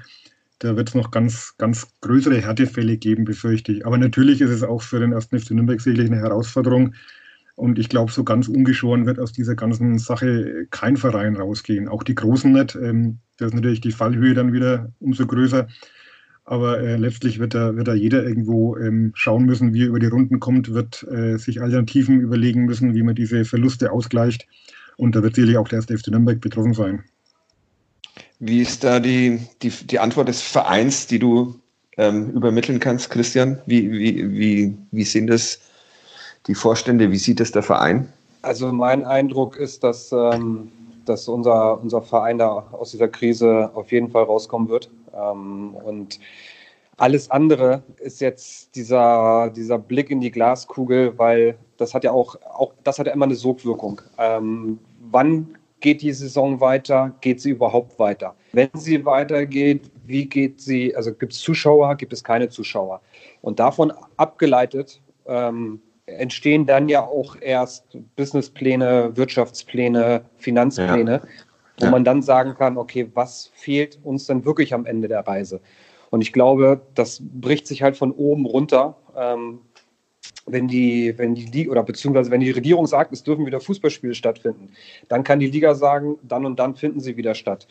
da 0.60 0.78
wird 0.78 0.90
es 0.90 0.94
noch 0.94 1.10
ganz, 1.10 1.56
ganz 1.58 1.88
größere 2.02 2.40
Härtefälle 2.40 2.98
geben, 2.98 3.26
befürchte 3.26 3.72
ich. 3.72 3.88
Aber 3.88 3.98
natürlich 3.98 4.40
ist 4.40 4.52
es 4.52 4.62
auch 4.62 4.84
für 4.84 5.00
den 5.00 5.14
ersten 5.14 5.40
FC 5.40 5.50
Nürnberg 5.50 5.82
sicherlich 5.82 6.12
eine 6.12 6.22
Herausforderung. 6.22 6.94
Und 7.60 7.78
ich 7.78 7.90
glaube, 7.90 8.10
so 8.10 8.24
ganz 8.24 8.48
ungeschoren 8.48 9.06
wird 9.06 9.20
aus 9.20 9.34
dieser 9.34 9.54
ganzen 9.54 10.00
Sache 10.00 10.66
kein 10.70 10.96
Verein 10.96 11.36
rausgehen. 11.36 11.90
Auch 11.90 12.04
die 12.04 12.16
Großen 12.16 12.54
nicht. 12.54 12.76
Ähm, 12.76 13.18
da 13.36 13.48
ist 13.48 13.54
natürlich 13.54 13.82
die 13.82 13.92
Fallhöhe 13.92 14.34
dann 14.34 14.54
wieder 14.54 14.94
umso 15.02 15.28
größer. 15.28 15.68
Aber 16.46 16.80
äh, 16.80 16.96
letztlich 16.96 17.38
wird 17.38 17.54
da, 17.54 17.76
wird 17.76 17.90
da 17.90 17.94
jeder 17.94 18.24
irgendwo 18.24 18.78
ähm, 18.78 19.12
schauen 19.14 19.44
müssen, 19.44 19.74
wie 19.74 19.84
er 19.84 19.90
über 19.90 20.00
die 20.00 20.08
Runden 20.08 20.40
kommt, 20.40 20.74
wird 20.74 21.06
äh, 21.12 21.36
sich 21.38 21.62
Alternativen 21.62 22.22
überlegen 22.22 22.64
müssen, 22.64 22.96
wie 22.96 23.04
man 23.04 23.16
diese 23.16 23.44
Verluste 23.44 23.92
ausgleicht. 23.92 24.48
Und 24.96 25.18
da 25.18 25.22
wird 25.22 25.36
sicherlich 25.36 25.58
auch 25.58 25.68
der 25.68 25.80
erste 25.80 25.98
FC 25.98 26.08
Nürnberg 26.08 26.40
betroffen 26.40 26.74
sein. 26.74 27.04
Wie 28.40 28.62
ist 28.62 28.86
da 28.86 29.02
die, 29.02 29.42
die, 29.62 29.70
die 29.70 30.00
Antwort 30.00 30.30
des 30.30 30.42
Vereins, 30.42 31.08
die 31.08 31.20
du 31.20 31.60
ähm, 31.98 32.30
übermitteln 32.30 32.80
kannst, 32.80 33.10
Christian? 33.10 33.60
Wie, 33.66 33.92
wie, 33.92 34.32
wie, 34.32 34.78
wie 34.92 35.04
sehen 35.04 35.28
das 35.28 35.60
die 36.48 36.56
Vorstände? 36.56 37.12
Wie 37.12 37.18
sieht 37.18 37.40
es 37.40 37.52
der 37.52 37.64
Verein? 37.64 38.12
Also 38.42 38.72
mein 38.72 39.06
Eindruck 39.06 39.58
ist, 39.58 39.84
dass, 39.84 40.12
ähm, 40.12 40.72
dass 41.06 41.28
unser, 41.28 41.82
unser 41.82 42.02
Verein 42.02 42.38
da 42.38 42.68
aus 42.72 42.92
dieser 42.92 43.08
Krise 43.08 43.72
auf 43.74 43.92
jeden 43.92 44.10
Fall 44.10 44.24
rauskommen 44.24 44.70
wird. 44.70 44.90
Ähm, 45.14 45.76
und 45.76 46.20
alles 46.98 47.32
andere 47.32 47.84
ist 48.00 48.22
jetzt 48.22 48.76
dieser, 48.76 49.50
dieser 49.50 49.78
Blick 49.78 50.10
in 50.10 50.22
die 50.22 50.32
Glaskugel, 50.32 51.18
weil 51.18 51.58
das 51.78 51.94
hat 51.94 52.04
ja 52.04 52.12
auch, 52.12 52.36
auch 52.54 52.74
das 52.84 53.00
hat 53.00 53.08
ja 53.08 53.14
immer 53.14 53.26
eine 53.26 53.36
Sogwirkung. 53.36 54.02
Ähm, 54.18 54.80
wann 55.12 55.58
geht 55.80 56.02
die 56.02 56.12
Saison 56.12 56.60
weiter? 56.60 57.14
Geht 57.22 57.42
sie 57.42 57.52
überhaupt 57.52 57.98
weiter? 58.00 58.36
Wenn 58.52 58.70
sie 58.74 59.06
weitergeht, 59.06 59.90
wie 60.06 60.26
geht 60.26 60.60
sie? 60.60 60.96
Also 60.96 61.14
gibt 61.14 61.34
es 61.34 61.40
Zuschauer, 61.40 61.96
gibt 61.96 62.14
es 62.14 62.24
keine 62.24 62.50
Zuschauer? 62.50 63.02
Und 63.42 63.60
davon 63.60 63.94
abgeleitet 64.18 65.00
ähm, 65.26 65.80
entstehen 66.18 66.66
dann 66.66 66.90
ja 66.90 67.02
auch 67.02 67.36
erst 67.40 67.98
Businesspläne, 68.16 69.12
Wirtschaftspläne, 69.16 70.24
Finanzpläne. 70.38 71.22
Ja 71.24 71.30
wo 71.80 71.86
ja. 71.86 71.92
man 71.92 72.04
dann 72.04 72.22
sagen 72.22 72.56
kann, 72.56 72.78
okay, 72.78 73.10
was 73.14 73.52
fehlt 73.56 74.00
uns 74.04 74.26
denn 74.28 74.46
wirklich 74.46 74.74
am 74.74 74.86
Ende 74.86 75.08
der 75.08 75.26
Reise? 75.26 75.62
Und 76.10 76.22
ich 76.22 76.34
glaube, 76.34 76.82
das 76.96 77.22
bricht 77.22 77.68
sich 77.68 77.82
halt 77.82 77.96
von 77.96 78.12
oben 78.12 78.46
runter. 78.46 78.98
Ähm, 79.16 79.60
wenn 80.46 80.68
die, 80.68 81.14
wenn 81.18 81.36
die 81.36 81.46
Liga 81.46 81.72
oder 81.72 81.84
beziehungsweise 81.84 82.32
wenn 82.32 82.40
die 82.40 82.52
Regierung 82.52 82.88
sagt, 82.88 83.14
es 83.14 83.24
dürfen 83.24 83.46
wieder 83.46 83.62
Fußballspiele 83.62 84.16
stattfinden, 84.16 84.70
dann 85.08 85.24
kann 85.24 85.40
die 85.40 85.50
Liga 85.50 85.76
sagen, 85.76 86.18
dann 86.24 86.46
und 86.46 86.58
dann 86.60 86.76
finden 86.76 87.00
sie 87.00 87.18
wieder 87.18 87.36
statt. 87.36 87.68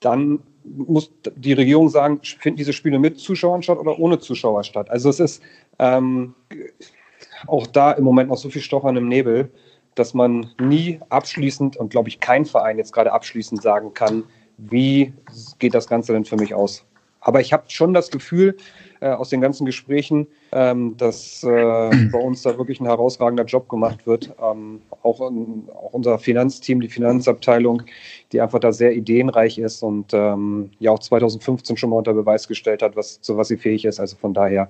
Dann 0.00 0.40
muss 0.64 1.12
die 1.36 1.52
Regierung 1.52 1.90
sagen, 1.90 2.20
finden 2.22 2.56
diese 2.56 2.72
Spiele 2.72 2.98
mit 2.98 3.18
Zuschauern 3.18 3.62
statt 3.62 3.78
oder 3.78 3.98
ohne 3.98 4.18
Zuschauer 4.18 4.64
statt. 4.64 4.90
Also 4.90 5.10
es 5.10 5.20
ist 5.20 5.42
ähm, 5.78 6.34
auch 7.46 7.66
da 7.66 7.92
im 7.92 8.04
Moment 8.04 8.30
noch 8.30 8.38
so 8.38 8.50
viel 8.50 8.62
Stochern 8.62 8.96
im 8.96 9.08
Nebel 9.08 9.50
dass 9.94 10.14
man 10.14 10.50
nie 10.60 11.00
abschließend 11.08 11.76
und 11.76 11.90
glaube 11.90 12.08
ich 12.08 12.20
kein 12.20 12.44
Verein 12.44 12.78
jetzt 12.78 12.92
gerade 12.92 13.12
abschließend 13.12 13.62
sagen 13.62 13.94
kann, 13.94 14.24
wie 14.56 15.12
geht 15.58 15.74
das 15.74 15.86
Ganze 15.86 16.12
denn 16.12 16.24
für 16.24 16.36
mich 16.36 16.54
aus. 16.54 16.84
Aber 17.20 17.40
ich 17.40 17.54
habe 17.54 17.64
schon 17.68 17.94
das 17.94 18.10
Gefühl 18.10 18.56
äh, 19.00 19.08
aus 19.08 19.30
den 19.30 19.40
ganzen 19.40 19.64
Gesprächen, 19.64 20.26
ähm, 20.52 20.94
dass 20.98 21.42
äh, 21.42 21.46
bei 22.12 22.18
uns 22.18 22.42
da 22.42 22.58
wirklich 22.58 22.80
ein 22.80 22.86
herausragender 22.86 23.44
Job 23.44 23.68
gemacht 23.70 24.06
wird. 24.06 24.34
Ähm, 24.42 24.82
auch, 25.02 25.20
auch, 25.22 25.92
unser 25.92 26.18
Finanzteam, 26.18 26.82
die 26.82 26.88
Finanzabteilung, 26.88 27.82
die 28.32 28.42
einfach 28.42 28.58
da 28.58 28.72
sehr 28.72 28.94
ideenreich 28.94 29.56
ist 29.56 29.82
und 29.82 30.12
ähm, 30.12 30.70
ja 30.80 30.90
auch 30.90 30.98
2015 30.98 31.78
schon 31.78 31.90
mal 31.90 31.96
unter 31.96 32.12
Beweis 32.12 32.46
gestellt 32.46 32.82
hat, 32.82 32.94
was, 32.94 33.22
zu 33.22 33.38
was 33.38 33.48
sie 33.48 33.56
fähig 33.56 33.86
ist. 33.86 34.00
Also 34.00 34.16
von 34.16 34.34
daher, 34.34 34.68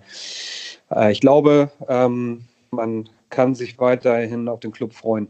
äh, 0.92 1.10
ich 1.10 1.20
glaube, 1.20 1.72
ähm, 1.88 2.44
man 2.74 3.08
kann 3.30 3.54
sich 3.54 3.78
weiterhin 3.78 4.48
auf 4.48 4.60
den 4.60 4.72
Club 4.72 4.92
freuen. 4.92 5.28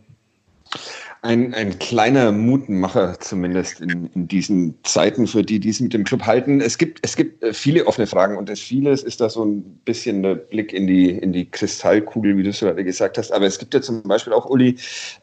Ein, 1.23 1.55
ein 1.55 1.79
kleiner 1.79 2.33
Mutmacher 2.33 3.19
zumindest 3.19 3.81
in, 3.81 4.11
in 4.15 4.29
diesen 4.29 4.75
Zeiten 4.83 5.27
für 5.27 5.43
die, 5.43 5.59
die 5.59 5.71
es 5.71 5.81
mit 5.81 5.95
dem 5.95 6.05
Club 6.05 6.27
halten. 6.27 6.61
Es 6.61 6.77
gibt, 6.77 6.99
es 7.01 7.17
gibt 7.17 7.43
äh, 7.43 7.55
viele 7.55 7.87
offene 7.87 8.07
Fragen 8.07 8.37
und 8.37 8.51
das 8.51 8.61
vieles 8.61 9.03
ist 9.03 9.23
da 9.23 9.31
so 9.31 9.43
ein 9.43 9.63
bisschen 9.87 10.23
der 10.23 10.35
Blick 10.35 10.75
in 10.75 10.87
die, 10.87 11.11
in 11.13 11.33
die 11.33 11.51
Kristallkugel, 11.51 12.37
wie 12.37 12.43
du 12.43 12.51
es 12.51 12.61
gerade 12.61 12.85
gesagt 12.85 13.17
hast. 13.17 13.33
Aber 13.33 13.47
es 13.47 13.59
gibt 13.59 13.73
ja 13.73 13.81
zum 13.81 14.03
Beispiel 14.03 14.35
auch, 14.35 14.45
Uli, 14.51 14.77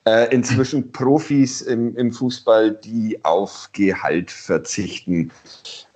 äh, 0.05 0.33
inzwischen 0.33 0.91
Profis 0.91 1.61
im, 1.61 1.95
im 1.95 2.11
Fußball, 2.11 2.71
die 2.71 3.23
auf 3.23 3.69
Gehalt 3.73 4.31
verzichten. 4.31 5.31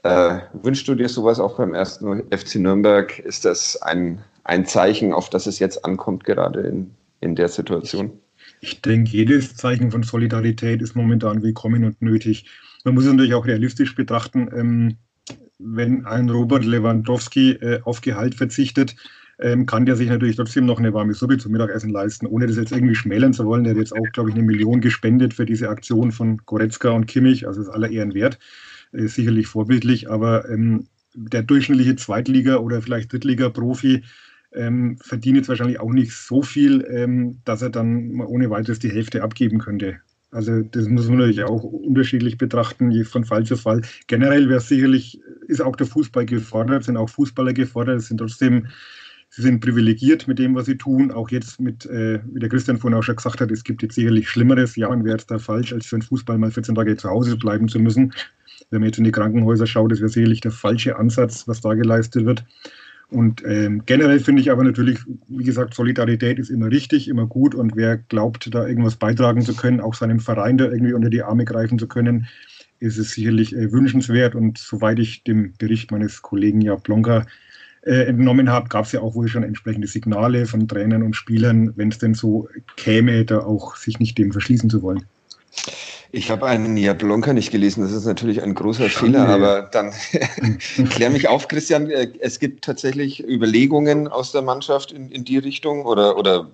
Äh, 0.03 0.37
wünschst 0.53 0.87
du 0.87 0.93
dir 0.93 1.09
sowas 1.09 1.39
auch 1.39 1.57
beim 1.57 1.73
ersten 1.73 2.21
FC 2.29 2.57
Nürnberg? 2.57 3.17
Ist 3.17 3.43
das 3.43 3.81
ein, 3.81 4.23
ein 4.45 4.65
Zeichen, 4.65 5.11
auf 5.11 5.29
das 5.29 5.47
es 5.47 5.59
jetzt 5.59 5.83
ankommt, 5.83 6.23
gerade 6.23 6.61
in, 6.61 6.91
in 7.19 7.35
der 7.35 7.49
Situation? 7.49 8.13
Ich 8.61 8.81
denke, 8.81 9.11
jedes 9.11 9.55
Zeichen 9.55 9.91
von 9.91 10.03
Solidarität 10.03 10.81
ist 10.81 10.95
momentan 10.95 11.41
willkommen 11.41 11.83
und 11.83 12.01
nötig. 12.01 12.45
Man 12.83 12.93
muss 12.93 13.05
es 13.05 13.11
natürlich 13.11 13.33
auch 13.33 13.47
realistisch 13.47 13.95
betrachten. 13.95 14.49
Ähm, 14.55 14.97
wenn 15.57 16.05
ein 16.05 16.29
Robert 16.29 16.63
Lewandowski 16.63 17.53
äh, 17.53 17.81
auf 17.83 18.01
Gehalt 18.01 18.35
verzichtet, 18.35 18.95
ähm, 19.39 19.65
kann 19.65 19.85
der 19.85 19.95
sich 19.95 20.09
natürlich 20.09 20.35
trotzdem 20.35 20.65
noch 20.65 20.79
eine 20.79 20.93
warme 20.93 21.15
Suppe 21.15 21.37
zum 21.39 21.51
Mittagessen 21.51 21.89
leisten, 21.89 22.27
ohne 22.27 22.45
das 22.45 22.55
jetzt 22.55 22.71
irgendwie 22.71 22.95
schmälern 22.95 23.33
zu 23.33 23.45
wollen. 23.45 23.63
Der 23.63 23.71
hat 23.71 23.79
jetzt 23.79 23.93
auch, 23.93 24.11
glaube 24.13 24.29
ich, 24.29 24.35
eine 24.35 24.45
Million 24.45 24.79
gespendet 24.79 25.33
für 25.33 25.45
diese 25.45 25.69
Aktion 25.69 26.11
von 26.11 26.37
Goretzka 26.45 26.91
und 26.91 27.07
Kimmich, 27.07 27.47
also 27.47 27.61
ist 27.61 27.69
aller 27.69 27.89
Ehren 27.89 28.13
wert. 28.13 28.37
Ist 28.91 29.15
sicherlich 29.15 29.47
vorbildlich, 29.47 30.09
aber 30.09 30.47
ähm, 30.49 30.87
der 31.15 31.41
durchschnittliche 31.41 31.95
Zweitliga- 31.95 32.57
oder 32.57 32.81
vielleicht 32.81 33.11
Drittliga-Profi 33.11 34.03
ähm, 34.55 34.97
verdient 35.01 35.37
jetzt 35.37 35.49
wahrscheinlich 35.49 35.79
auch 35.79 35.91
nicht 35.91 36.13
so 36.13 36.41
viel, 36.41 36.85
ähm, 36.89 37.39
dass 37.45 37.61
er 37.61 37.69
dann 37.69 38.19
ohne 38.21 38.49
weiteres 38.49 38.79
die 38.79 38.91
Hälfte 38.91 39.23
abgeben 39.23 39.59
könnte. 39.59 39.97
Also 40.35 40.63
das 40.63 40.89
muss 40.89 41.07
man 41.07 41.19
natürlich 41.19 41.43
auch 41.43 41.63
unterschiedlich 41.63 42.37
betrachten, 42.37 42.91
je 42.91 43.05
von 43.05 43.23
Fall 43.23 43.45
zu 43.45 43.55
Fall. 43.55 43.81
Generell 44.07 44.49
wäre 44.49 44.59
sicherlich, 44.59 45.21
ist 45.47 45.61
auch 45.61 45.77
der 45.77 45.87
Fußball 45.87 46.25
gefordert, 46.25 46.83
sind 46.83 46.97
auch 46.97 47.09
Fußballer 47.09 47.53
gefordert, 47.53 48.01
sind 48.01 48.17
trotzdem, 48.17 48.67
sie 49.29 49.43
sind 49.43 49.61
privilegiert 49.61 50.27
mit 50.27 50.37
dem, 50.37 50.53
was 50.53 50.65
sie 50.65 50.77
tun. 50.77 51.11
Auch 51.11 51.29
jetzt 51.29 51.61
mit, 51.61 51.85
äh, 51.85 52.19
wie 52.33 52.39
der 52.39 52.49
Christian 52.49 52.77
vorhin 52.77 52.99
auch 52.99 53.03
schon 53.03 53.15
gesagt 53.15 53.39
hat, 53.39 53.49
es 53.49 53.63
gibt 53.63 53.81
jetzt 53.81 53.95
sicherlich 53.95 54.29
Schlimmeres. 54.29 54.75
Ja, 54.75 54.87
und 54.87 55.05
wäre 55.05 55.17
es 55.17 55.25
da 55.25 55.39
falsch, 55.39 55.71
als 55.71 55.85
für 55.85 55.97
den 55.97 56.01
Fußball 56.01 56.37
mal 56.37 56.51
14 56.51 56.75
Tage 56.75 56.97
zu 56.97 57.09
Hause 57.09 57.37
bleiben 57.37 57.69
zu 57.69 57.79
müssen. 57.79 58.13
Wenn 58.71 58.81
man 58.81 58.87
jetzt 58.87 58.97
in 58.97 59.05
die 59.05 59.11
Krankenhäuser 59.11 59.67
schaut, 59.67 59.93
das 59.93 59.99
wäre 59.99 60.09
sicherlich 60.09 60.41
der 60.41 60.51
falsche 60.51 60.97
Ansatz, 60.97 61.47
was 61.47 61.61
da 61.61 61.75
geleistet 61.75 62.25
wird. 62.25 62.43
Und 63.09 63.43
ähm, 63.45 63.83
generell 63.85 64.19
finde 64.19 64.41
ich 64.41 64.51
aber 64.51 64.63
natürlich, 64.63 64.99
wie 65.27 65.43
gesagt, 65.43 65.73
Solidarität 65.73 66.39
ist 66.39 66.49
immer 66.49 66.71
richtig, 66.71 67.07
immer 67.07 67.27
gut. 67.27 67.53
Und 67.53 67.75
wer 67.75 67.97
glaubt, 67.97 68.53
da 68.53 68.67
irgendwas 68.67 68.95
beitragen 68.95 69.41
zu 69.41 69.55
können, 69.55 69.79
auch 69.79 69.93
seinem 69.93 70.19
Verein 70.19 70.57
da 70.57 70.65
irgendwie 70.65 70.93
unter 70.93 71.09
die 71.09 71.21
Arme 71.21 71.45
greifen 71.45 71.77
zu 71.77 71.87
können, 71.87 72.27
ist 72.79 72.97
es 72.97 73.11
sicherlich 73.11 73.55
äh, 73.55 73.71
wünschenswert. 73.71 74.35
Und 74.35 74.57
soweit 74.57 74.99
ich 74.99 75.23
dem 75.23 75.53
Bericht 75.57 75.91
meines 75.91 76.21
Kollegen 76.21 76.61
Jablonka 76.61 77.25
äh, 77.85 78.05
entnommen 78.07 78.49
habe, 78.49 78.69
gab 78.69 78.85
es 78.85 78.91
ja 78.91 79.01
auch 79.01 79.13
wohl 79.13 79.27
schon 79.27 79.43
entsprechende 79.43 79.87
Signale 79.87 80.47
von 80.47 80.67
Trainern 80.67 81.03
und 81.03 81.15
Spielern, 81.15 81.73
wenn 81.75 81.89
es 81.89 81.99
denn 81.99 82.15
so 82.15 82.49
käme, 82.75 83.23
da 83.25 83.39
auch 83.39 83.75
sich 83.75 83.99
nicht 83.99 84.17
dem 84.17 84.31
verschließen 84.31 84.69
zu 84.69 84.81
wollen. 84.81 85.05
Ich 86.11 86.29
habe 86.29 86.45
einen 86.45 86.77
Jablonka 86.77 87.33
nicht 87.33 87.51
gelesen, 87.51 87.81
das 87.81 87.91
ist 87.91 88.05
natürlich 88.05 88.41
ein 88.41 88.53
großer 88.53 88.89
Schande. 88.89 89.19
Fehler, 89.19 89.29
aber 89.29 89.61
dann 89.63 89.93
klär 90.89 91.09
mich 91.09 91.27
auf, 91.27 91.47
Christian. 91.47 91.89
Äh, 91.89 92.09
es 92.19 92.39
gibt 92.39 92.63
tatsächlich 92.63 93.23
Überlegungen 93.27 94.07
aus 94.07 94.31
der 94.31 94.41
Mannschaft 94.41 94.91
in, 94.91 95.09
in 95.09 95.25
die 95.25 95.37
Richtung 95.37 95.85
oder, 95.85 96.17
oder 96.17 96.47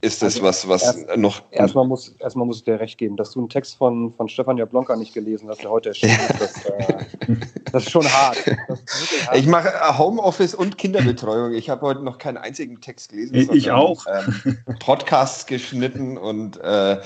ist 0.00 0.22
das 0.22 0.34
also 0.36 0.46
was, 0.46 0.68
was 0.68 0.82
erst, 0.82 1.16
noch. 1.16 1.42
Erstmal 1.50 1.86
muss, 1.86 2.14
erstmal 2.18 2.46
muss 2.46 2.58
ich 2.58 2.64
dir 2.64 2.78
recht 2.78 2.98
geben, 2.98 3.16
dass 3.16 3.32
du 3.32 3.40
einen 3.40 3.48
Text 3.48 3.76
von, 3.76 4.12
von 4.14 4.28
Stefan 4.28 4.56
Jablonka 4.56 4.94
nicht 4.96 5.14
gelesen 5.14 5.48
hast, 5.48 5.62
der 5.62 5.70
heute 5.70 5.90
erschienen 5.90 6.18
ist. 6.30 6.40
Das, 6.40 6.64
äh, 6.66 7.04
das 7.72 7.84
ist 7.84 7.90
schon 7.90 8.06
hart. 8.06 8.36
Ist 8.36 9.26
hart. 9.26 9.36
Ich 9.36 9.46
mache 9.46 9.68
äh, 9.68 9.98
Homeoffice 9.98 10.54
und 10.54 10.78
Kinderbetreuung. 10.78 11.52
Ich 11.52 11.68
habe 11.70 11.82
heute 11.82 12.02
noch 12.02 12.18
keinen 12.18 12.36
einzigen 12.36 12.80
Text 12.80 13.10
gelesen. 13.10 13.52
Ich 13.52 13.70
auch. 13.70 14.04
Ähm, 14.06 14.58
Podcasts 14.78 15.46
geschnitten 15.46 16.16
und 16.16 16.58
äh, 16.58 16.98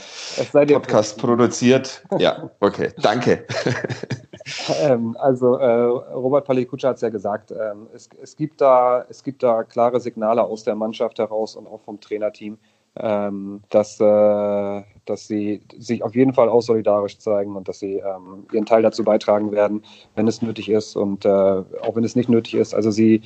Podcast 0.53 1.19
produziert 1.19 1.82
ja, 2.19 2.51
okay, 2.61 2.91
danke. 3.01 3.47
ähm, 4.83 5.17
also 5.19 5.57
äh, 5.57 5.85
Robert 6.15 6.45
Palikutscher 6.47 6.89
hat 6.89 6.97
es 6.97 7.03
ja 7.03 7.11
gesagt, 7.11 7.51
ähm, 7.51 7.87
es, 7.95 8.09
es, 8.21 8.37
gibt 8.37 8.61
da, 8.61 9.05
es 9.09 9.23
gibt 9.23 9.43
da 9.43 9.63
klare 9.65 10.01
Signale 10.01 10.43
aus 10.43 10.65
der 10.65 10.75
Mannschaft 10.75 11.19
heraus 11.19 11.57
und 11.57 11.67
auch 11.67 11.81
vom 11.81 12.01
Trainerteam, 12.01 12.59
ähm, 12.97 13.63
dass, 13.71 14.01
äh, 14.01 14.83
dass 15.05 15.27
sie 15.27 15.63
sich 15.79 16.03
auf 16.03 16.15
jeden 16.15 16.35
Fall 16.35 16.49
auch 16.49 16.61
solidarisch 16.61 17.19
zeigen 17.19 17.57
und 17.57 17.69
dass 17.69 17.79
sie 17.79 17.97
ähm, 17.97 18.47
ihren 18.53 18.67
Teil 18.67 18.83
dazu 18.83 19.05
beitragen 19.05 19.53
werden, 19.53 19.83
wenn 20.15 20.29
es 20.29 20.43
nötig 20.43 20.69
ist 20.69 20.97
und 20.97 21.25
äh, 21.25 21.29
auch 21.29 21.95
wenn 21.95 22.05
es 22.05 22.17
nicht 22.17 22.29
nötig 22.29 22.55
ist. 22.55 22.75
Also 22.75 22.91
sie 22.91 23.23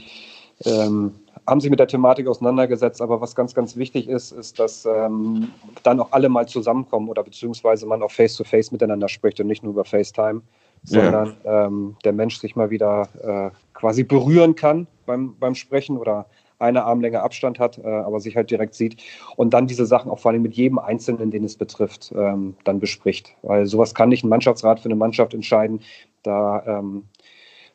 ähm, 0.65 1.15
haben 1.47 1.61
sich 1.61 1.71
mit 1.71 1.79
der 1.79 1.87
Thematik 1.87 2.27
auseinandergesetzt, 2.27 3.01
aber 3.01 3.21
was 3.21 3.35
ganz, 3.35 3.55
ganz 3.55 3.77
wichtig 3.77 4.09
ist, 4.09 4.33
ist, 4.33 4.59
dass 4.59 4.85
ähm, 4.87 5.53
dann 5.83 6.01
auch 6.01 6.13
alle 6.13 6.29
mal 6.29 6.49
zusammenkommen 6.49 7.09
oder 7.09 7.23
beziehungsweise 7.23 7.87
man 7.87 8.03
auch 8.03 8.11
face-to-face 8.11 8.69
-face 8.69 8.73
miteinander 8.73 9.09
spricht 9.09 9.39
und 9.41 9.47
nicht 9.47 9.63
nur 9.63 9.73
über 9.73 9.85
FaceTime, 9.85 10.43
sondern 10.83 11.37
ja. 11.45 11.67
ähm, 11.67 11.97
der 12.05 12.13
Mensch 12.13 12.39
sich 12.39 12.57
mal 12.57 12.71
wieder 12.71 13.09
äh, 13.23 13.51
quasi 13.75 14.03
berühren 14.03 14.55
kann 14.55 14.87
beim, 15.05 15.37
beim 15.39 15.55
Sprechen 15.55 15.99
oder 15.99 16.27
eine 16.59 16.85
Armlänge 16.85 17.23
Abstand 17.23 17.59
hat, 17.59 17.79
äh, 17.79 17.87
aber 17.87 18.21
sich 18.21 18.35
halt 18.37 18.51
direkt 18.51 18.75
sieht 18.75 19.03
und 19.37 19.53
dann 19.53 19.67
diese 19.67 19.87
Sachen 19.87 20.11
auch 20.11 20.19
vor 20.19 20.31
allem 20.31 20.43
mit 20.43 20.55
jedem 20.55 20.79
Einzelnen, 20.79 21.31
den 21.31 21.45
es 21.45 21.57
betrifft, 21.57 22.13
ähm, 22.17 22.57
dann 22.65 22.81
bespricht. 22.81 23.35
Weil 23.43 23.67
sowas 23.67 23.95
kann 23.95 24.09
nicht 24.09 24.25
ein 24.25 24.31
Mannschaftsrat 24.31 24.81
für 24.81 24.87
eine 24.87 24.97
Mannschaft 24.97 25.35
entscheiden. 25.35 25.81
Da 26.23 26.63
ähm, 26.67 27.05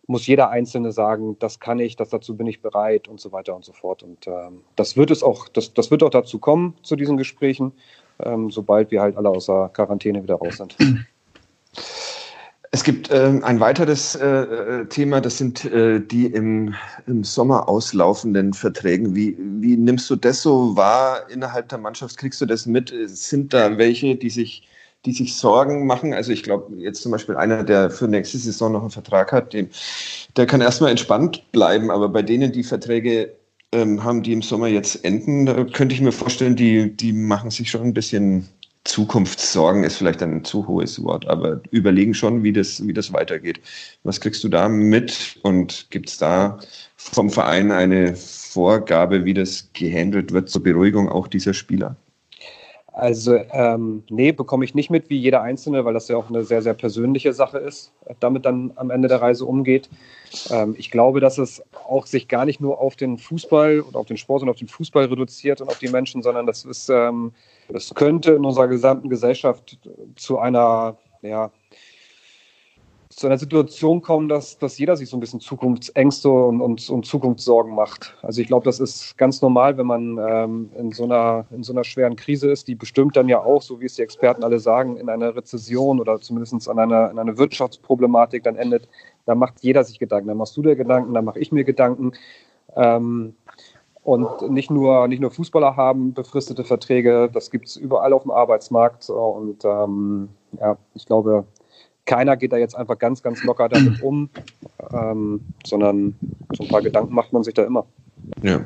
muss 0.07 0.27
jeder 0.27 0.49
Einzelne 0.49 0.91
sagen, 0.91 1.37
das 1.39 1.59
kann 1.59 1.79
ich, 1.79 1.95
das 1.95 2.09
dazu 2.09 2.35
bin 2.35 2.47
ich 2.47 2.61
bereit 2.61 3.07
und 3.07 3.19
so 3.19 3.31
weiter 3.31 3.55
und 3.55 3.63
so 3.63 3.73
fort. 3.73 4.03
Und 4.03 4.27
ähm, 4.27 4.63
das 4.75 4.97
wird 4.97 5.11
es 5.11 5.23
auch, 5.23 5.47
das, 5.47 5.73
das 5.73 5.91
wird 5.91 6.03
auch 6.03 6.09
dazu 6.09 6.39
kommen, 6.39 6.75
zu 6.83 6.95
diesen 6.95 7.17
Gesprächen, 7.17 7.73
ähm, 8.23 8.49
sobald 8.49 8.91
wir 8.91 9.01
halt 9.01 9.17
alle 9.17 9.29
aus 9.29 9.45
der 9.45 9.69
Quarantäne 9.73 10.23
wieder 10.23 10.35
raus 10.35 10.57
sind. 10.57 10.75
Es 12.73 12.85
gibt 12.85 13.11
äh, 13.11 13.37
ein 13.43 13.59
weiteres 13.59 14.15
äh, 14.15 14.25
äh, 14.25 14.85
Thema, 14.85 15.19
das 15.19 15.37
sind 15.37 15.65
äh, 15.65 15.99
die 15.99 16.27
im, 16.27 16.73
im 17.05 17.25
Sommer 17.25 17.67
auslaufenden 17.67 18.53
Verträgen. 18.53 19.13
Wie, 19.13 19.37
wie 19.37 19.75
nimmst 19.75 20.09
du 20.09 20.15
das 20.15 20.41
so 20.41 20.75
wahr 20.77 21.29
innerhalb 21.29 21.67
der 21.67 21.79
Mannschaft? 21.79 22.15
Kriegst 22.15 22.39
du 22.39 22.45
das 22.45 22.65
mit? 22.65 22.93
Sind 23.07 23.53
da 23.53 23.77
welche, 23.77 24.15
die 24.15 24.29
sich 24.29 24.63
die 25.05 25.13
sich 25.13 25.35
Sorgen 25.35 25.85
machen. 25.85 26.13
Also 26.13 26.31
ich 26.31 26.43
glaube, 26.43 26.75
jetzt 26.77 27.01
zum 27.01 27.11
Beispiel 27.11 27.35
einer, 27.35 27.63
der 27.63 27.89
für 27.89 28.07
nächste 28.07 28.37
Saison 28.37 28.71
noch 28.71 28.81
einen 28.81 28.91
Vertrag 28.91 29.31
hat, 29.31 29.53
dem, 29.53 29.69
der 30.37 30.45
kann 30.45 30.61
erstmal 30.61 30.91
entspannt 30.91 31.51
bleiben, 31.51 31.91
aber 31.91 32.09
bei 32.09 32.21
denen, 32.21 32.51
die 32.51 32.63
Verträge 32.63 33.33
ähm, 33.71 34.03
haben, 34.03 34.23
die 34.23 34.33
im 34.33 34.41
Sommer 34.41 34.67
jetzt 34.67 35.03
enden, 35.03 35.45
da 35.45 35.63
könnte 35.63 35.95
ich 35.95 36.01
mir 36.01 36.11
vorstellen, 36.11 36.55
die, 36.55 36.95
die 36.95 37.13
machen 37.13 37.51
sich 37.51 37.69
schon 37.71 37.83
ein 37.83 37.93
bisschen 37.93 38.47
Zukunftssorgen 38.83 39.83
ist 39.83 39.97
vielleicht 39.97 40.23
ein 40.23 40.43
zu 40.43 40.67
hohes 40.67 41.01
Wort, 41.03 41.27
aber 41.27 41.61
überlegen 41.69 42.15
schon, 42.15 42.43
wie 42.43 42.51
das, 42.51 42.85
wie 42.87 42.93
das 42.93 43.13
weitergeht. 43.13 43.59
Was 44.03 44.19
kriegst 44.19 44.43
du 44.43 44.49
da 44.49 44.67
mit 44.69 45.39
und 45.43 45.87
gibt 45.91 46.09
es 46.09 46.17
da 46.17 46.59
vom 46.95 47.29
Verein 47.29 47.71
eine 47.71 48.15
Vorgabe, 48.15 49.23
wie 49.23 49.35
das 49.35 49.69
gehandelt 49.73 50.31
wird 50.31 50.49
zur 50.49 50.63
Beruhigung 50.63 51.09
auch 51.09 51.27
dieser 51.27 51.53
Spieler? 51.53 51.95
Also 52.93 53.37
ähm, 53.51 54.03
nee, 54.09 54.33
bekomme 54.33 54.65
ich 54.65 54.75
nicht 54.75 54.89
mit 54.89 55.09
wie 55.09 55.17
jeder 55.17 55.41
Einzelne, 55.41 55.85
weil 55.85 55.93
das 55.93 56.09
ja 56.09 56.17
auch 56.17 56.29
eine 56.29 56.43
sehr, 56.43 56.61
sehr 56.61 56.73
persönliche 56.73 57.31
Sache 57.31 57.57
ist, 57.57 57.93
damit 58.19 58.45
dann 58.45 58.73
am 58.75 58.89
Ende 58.89 59.07
der 59.07 59.21
Reise 59.21 59.45
umgeht. 59.45 59.89
Ähm, 60.49 60.75
ich 60.77 60.91
glaube, 60.91 61.21
dass 61.21 61.37
es 61.37 61.63
auch 61.87 62.05
sich 62.05 62.27
gar 62.27 62.43
nicht 62.43 62.59
nur 62.59 62.81
auf 62.81 62.97
den 62.97 63.17
Fußball 63.17 63.79
oder 63.81 63.97
auf 63.97 64.07
den 64.07 64.17
Sport 64.17 64.43
und 64.43 64.49
auf 64.49 64.57
den 64.57 64.67
Fußball 64.67 65.05
reduziert 65.05 65.61
und 65.61 65.69
auf 65.69 65.79
die 65.79 65.87
Menschen, 65.87 66.21
sondern 66.21 66.45
das 66.45 66.65
ist, 66.65 66.89
ähm, 66.89 67.31
das 67.69 67.95
könnte 67.95 68.33
in 68.33 68.43
unserer 68.43 68.67
gesamten 68.67 69.09
Gesellschaft 69.09 69.79
zu 70.17 70.39
einer, 70.39 70.97
ja, 71.21 71.49
zu 73.21 73.27
einer 73.27 73.37
Situation 73.37 74.01
kommen, 74.01 74.27
dass, 74.27 74.57
dass 74.57 74.79
jeder 74.79 74.97
sich 74.97 75.07
so 75.07 75.15
ein 75.15 75.19
bisschen 75.19 75.39
Zukunftsängste 75.39 76.27
und, 76.27 76.59
und, 76.59 76.89
und 76.89 77.05
Zukunftssorgen 77.05 77.73
macht. 77.75 78.15
Also 78.23 78.41
ich 78.41 78.47
glaube, 78.47 78.65
das 78.65 78.79
ist 78.79 79.15
ganz 79.15 79.43
normal, 79.43 79.77
wenn 79.77 79.85
man 79.85 80.17
ähm, 80.17 80.71
in, 80.75 80.91
so 80.91 81.03
einer, 81.03 81.45
in 81.51 81.61
so 81.61 81.71
einer 81.71 81.83
schweren 81.83 82.15
Krise 82.15 82.49
ist, 82.51 82.67
die 82.67 82.73
bestimmt 82.73 83.15
dann 83.15 83.29
ja 83.29 83.39
auch, 83.39 83.61
so 83.61 83.79
wie 83.79 83.85
es 83.85 83.93
die 83.93 84.01
Experten 84.01 84.43
alle 84.43 84.59
sagen, 84.59 84.97
in 84.97 85.07
einer 85.07 85.35
Rezession 85.35 85.99
oder 85.99 86.19
zumindest 86.19 86.67
an 86.67 86.79
einer, 86.79 87.11
in 87.11 87.19
einer 87.19 87.37
Wirtschaftsproblematik 87.37 88.43
dann 88.43 88.55
endet. 88.55 88.89
Da 89.27 89.35
macht 89.35 89.61
jeder 89.61 89.83
sich 89.83 89.99
Gedanken. 89.99 90.27
Da 90.27 90.33
machst 90.33 90.57
du 90.57 90.63
dir 90.63 90.75
Gedanken, 90.75 91.13
da 91.13 91.21
mache 91.21 91.39
ich 91.39 91.51
mir 91.51 91.63
Gedanken. 91.63 92.13
Ähm, 92.75 93.35
und 94.03 94.49
nicht 94.49 94.71
nur, 94.71 95.07
nicht 95.07 95.19
nur 95.19 95.29
Fußballer 95.29 95.75
haben 95.75 96.15
befristete 96.15 96.63
Verträge, 96.63 97.29
das 97.31 97.51
gibt 97.51 97.67
es 97.67 97.75
überall 97.75 98.13
auf 98.13 98.23
dem 98.23 98.31
Arbeitsmarkt. 98.31 99.11
Und 99.11 99.63
ähm, 99.63 100.29
ja, 100.59 100.75
ich 100.95 101.05
glaube, 101.05 101.45
keiner 102.11 102.35
geht 102.35 102.51
da 102.51 102.57
jetzt 102.57 102.75
einfach 102.75 102.99
ganz, 102.99 103.23
ganz 103.23 103.41
locker 103.43 103.69
damit 103.69 104.01
um, 104.03 104.29
ähm, 104.91 105.39
sondern 105.65 106.13
so 106.51 106.63
ein 106.63 106.69
paar 106.69 106.81
Gedanken 106.81 107.15
macht 107.15 107.31
man 107.31 107.43
sich 107.43 107.53
da 107.53 107.63
immer. 107.63 107.85
Ja. 108.43 108.65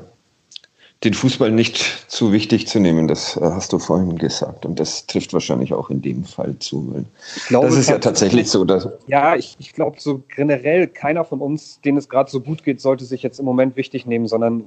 Den 1.03 1.13
Fußball 1.13 1.51
nicht 1.51 1.77
zu 2.09 2.31
wichtig 2.31 2.67
zu 2.67 2.79
nehmen, 2.79 3.07
das 3.07 3.37
äh, 3.37 3.41
hast 3.41 3.71
du 3.71 3.77
vorhin 3.77 4.17
gesagt. 4.17 4.65
Und 4.65 4.79
das 4.79 5.05
trifft 5.05 5.31
wahrscheinlich 5.33 5.75
auch 5.75 5.91
in 5.91 6.01
dem 6.01 6.23
Fall 6.23 6.57
zu. 6.57 6.91
Weil 6.91 7.05
glaube, 7.47 7.67
das 7.67 7.77
ist 7.77 7.89
ja 7.89 7.99
tatsächlich 7.99 8.49
so. 8.49 8.65
Dass 8.65 8.89
ja, 9.05 9.35
ich, 9.35 9.55
ich 9.59 9.73
glaube, 9.73 9.97
so 9.99 10.23
generell 10.35 10.87
keiner 10.87 11.23
von 11.23 11.39
uns, 11.39 11.79
denen 11.81 11.99
es 11.99 12.09
gerade 12.09 12.31
so 12.31 12.41
gut 12.41 12.63
geht, 12.63 12.81
sollte 12.81 13.05
sich 13.05 13.21
jetzt 13.21 13.37
im 13.37 13.45
Moment 13.45 13.75
wichtig 13.75 14.07
nehmen, 14.07 14.27
sondern 14.27 14.63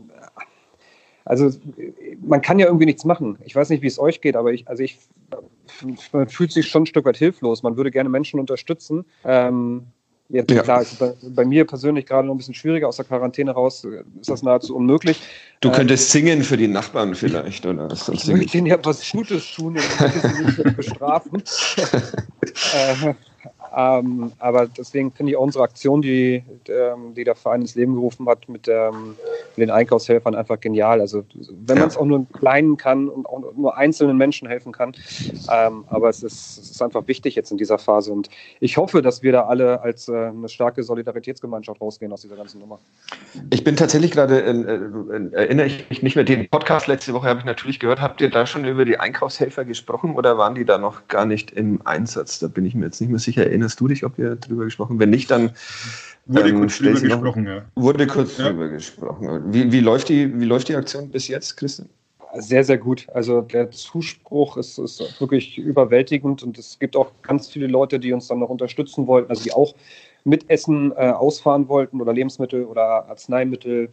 also 1.29 1.51
man 2.27 2.41
kann 2.41 2.59
ja 2.59 2.67
irgendwie 2.67 2.87
nichts 2.87 3.05
machen. 3.05 3.39
Ich 3.45 3.55
weiß 3.55 3.69
nicht, 3.69 3.83
wie 3.83 3.87
es 3.87 3.99
euch 3.99 4.21
geht, 4.21 4.35
aber 4.35 4.53
ich, 4.53 4.67
also 4.67 4.83
ich, 4.83 4.99
man 6.13 6.29
fühlt 6.29 6.53
sich 6.53 6.69
schon 6.69 6.85
ein 6.85 6.87
Stück 6.87 7.05
weit 7.05 7.19
hilflos. 7.19 7.63
Man 7.63 7.77
würde 7.77 7.91
gerne 7.91 8.09
Menschen 8.09 8.41
unterstützen. 8.41 9.05
Ähm, 9.25 9.87
Jetzt 10.31 10.51
ja. 10.51 10.63
klar, 10.63 10.85
bei, 10.99 11.15
bei, 11.23 11.45
mir 11.47 11.65
persönlich 11.67 12.05
gerade 12.05 12.27
noch 12.27 12.35
ein 12.35 12.37
bisschen 12.37 12.53
schwieriger 12.53 12.87
aus 12.87 12.97
der 12.97 13.07
Quarantäne 13.07 13.51
raus, 13.51 13.87
ist 14.21 14.29
das 14.29 14.43
nahezu 14.43 14.77
unmöglich. 14.77 15.23
Du 15.63 15.73
könntest 15.73 16.15
ähm, 16.15 16.21
singen 16.21 16.43
für 16.43 16.59
die 16.59 16.69
Nachbarn 16.69 17.15
vielleicht, 17.15 17.65
oder? 17.65 17.89
Ich 18.13 18.27
möchte 18.27 18.53
denen 18.53 18.67
ja 18.67 18.77
was 18.83 19.11
Gutes 19.11 19.55
tun 19.55 19.79
und 19.79 19.81
sie 19.81 20.45
nicht 20.45 20.77
bestrafen. 20.77 21.43
äh, 22.75 23.15
ähm, 23.77 24.33
aber 24.39 24.67
deswegen 24.67 25.13
finde 25.13 25.33
ich 25.33 25.37
auch 25.37 25.43
unsere 25.43 25.65
Aktion, 25.65 26.03
die, 26.03 26.43
ähm, 26.69 27.15
die 27.15 27.25
der 27.25 27.35
Verein 27.35 27.63
ins 27.63 27.75
Leben 27.75 27.95
gerufen 27.95 28.29
hat, 28.29 28.49
mit, 28.49 28.69
ähm, 28.69 29.17
mit 29.57 29.69
den 29.69 29.71
Einkaufshelfern 29.71 30.35
einfach 30.35 30.61
genial. 30.61 31.01
Also 31.01 31.25
wenn 31.67 31.79
man 31.79 31.89
es 31.89 31.97
auch 31.97 32.05
nur 32.05 32.27
Kleinen 32.33 32.77
kann 32.77 33.09
und 33.09 33.27
auch 33.27 33.53
nur 33.57 33.77
einzelnen 33.77 34.17
Menschen 34.17 34.49
helfen 34.49 34.73
kann. 34.73 34.95
Ähm, 35.51 35.85
aber 35.89 36.09
es 36.09 36.23
ist, 36.23 36.59
es 36.59 36.71
ist, 36.71 36.83
einfach 36.83 37.07
wichtig 37.07 37.35
jetzt 37.35 37.51
in 37.51 37.59
dieser 37.59 37.79
Phase. 37.79 38.13
Und 38.13 38.29
ich 38.61 38.77
hoffe, 38.77 39.03
dass 39.03 39.23
wir 39.23 39.33
da 39.33 39.47
alle 39.47 39.81
als 39.83 40.09
äh, 40.09 40.13
eine 40.13 40.49
starke 40.49 40.83
Solidaritätsgemeinschaft 40.83 41.81
rausgehen 41.81 42.13
aus 42.13 42.23
dieser 42.23 42.37
ganzen 42.37 42.61
Nummer. 42.61 42.79
Ich 43.51 43.65
bin 43.65 43.77
tatsächlich 43.77 44.11
gerade, 44.11 44.43
äh, 44.43 44.51
äh, 44.51 45.33
erinnere 45.33 45.67
ich 45.67 45.89
mich 45.91 46.03
nicht 46.03 46.17
mehr, 46.17 46.25
den 46.25 46.49
Podcast 46.49 46.87
letzte 46.87 47.13
Woche 47.13 47.29
habe 47.29 47.41
ich 47.41 47.45
natürlich 47.45 47.81
gehört. 47.81 48.01
Habt 48.01 48.21
ihr 48.21 48.31
da 48.31 48.47
schon 48.47 48.65
über 48.65 48.85
die 48.85 48.99
Einkaufshelfer 48.99 49.65
gesprochen 49.65 50.15
oder 50.15 50.39
waren 50.39 50.55
die 50.55 50.65
da 50.65 50.79
noch 50.79 51.09
gar 51.09 51.27
nicht 51.27 51.51
im 51.51 51.81
Einsatz? 51.85 52.39
Da 52.39 52.49
bin 52.49 52.65
ich 52.65 52.75
mir 52.75 52.87
jetzt 52.87 53.01
nicht 53.01 53.11
mehr 53.11 53.19
sicher. 53.19 53.49
Erinnerst 53.69 53.81
du 53.81 53.89
dich, 53.89 54.05
ob 54.05 54.19
ihr 54.19 54.37
darüber 54.37 54.65
gesprochen 54.65 54.93
habt? 54.93 55.01
Wenn 55.01 55.11
nicht, 55.11 55.31
dann 55.31 55.53
Wurde 56.27 56.51
ähm, 56.51 56.61
kurz 56.61 56.79
drüber 56.79 57.01
gesprochen, 57.01 57.47
ja. 57.47 57.63
Wurde 57.75 58.07
kurz 58.07 58.39
ja. 58.39 58.51
drüber 58.51 58.69
gesprochen. 58.69 59.53
Wie, 59.53 59.73
wie, 59.73 59.81
läuft 59.81 60.09
die, 60.09 60.39
wie 60.39 60.45
läuft 60.45 60.69
die 60.69 60.77
Aktion 60.77 61.09
bis 61.11 61.29
jetzt, 61.29 61.57
Christian? 61.57 61.89
Sehr, 62.35 62.65
sehr 62.65 62.77
gut. 62.77 63.07
Also 63.15 63.41
der 63.41 63.71
Zuspruch 63.71 64.59
ist, 64.59 64.79
ist 64.79 65.21
wirklich 65.21 65.57
überwältigend 65.57 66.43
und 66.43 66.59
es 66.59 66.79
gibt 66.79 66.97
auch 66.97 67.11
ganz 67.23 67.49
viele 67.49 67.67
Leute, 67.67 67.99
die 67.99 68.13
uns 68.13 68.29
dann 68.29 68.41
noch 68.41 68.51
unterstützen 68.51 69.07
wollten, 69.07 69.31
also 69.31 69.43
die 69.43 69.53
auch 69.53 69.75
mit 70.25 70.51
Essen 70.51 70.93
äh, 70.93 71.11
ausfahren 71.11 71.69
wollten 71.69 72.01
oder 72.01 72.13
Lebensmittel 72.13 72.65
oder 72.65 73.09
Arzneimittel 73.09 73.89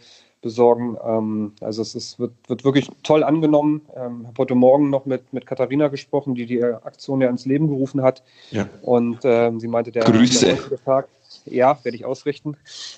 besorgen. 0.45 0.95
Ähm, 1.03 1.53
also 1.59 1.81
es 1.81 1.95
ist, 1.95 2.19
wird, 2.19 2.31
wird 2.47 2.63
wirklich 2.63 2.87
toll 3.01 3.23
angenommen. 3.23 3.81
Ähm, 3.95 4.19
ich 4.21 4.27
habe 4.27 4.37
heute 4.37 4.53
Morgen 4.53 4.91
noch 4.91 5.07
mit, 5.07 5.33
mit 5.33 5.47
Katharina 5.47 5.87
gesprochen, 5.87 6.35
die 6.35 6.45
die 6.45 6.63
Aktion 6.63 7.19
ja 7.19 7.29
ins 7.31 7.47
Leben 7.47 7.67
gerufen 7.67 8.03
hat. 8.03 8.21
Ja. 8.51 8.69
Und 8.83 9.21
ähm, 9.23 9.59
sie 9.59 9.67
meinte, 9.67 9.91
der, 9.91 10.03
Grüße. 10.03 10.55
der 10.69 10.83
Tag, 10.83 11.07
ja, 11.45 11.79
werde 11.81 11.97
ich 11.97 12.05
ausrichten. 12.05 12.57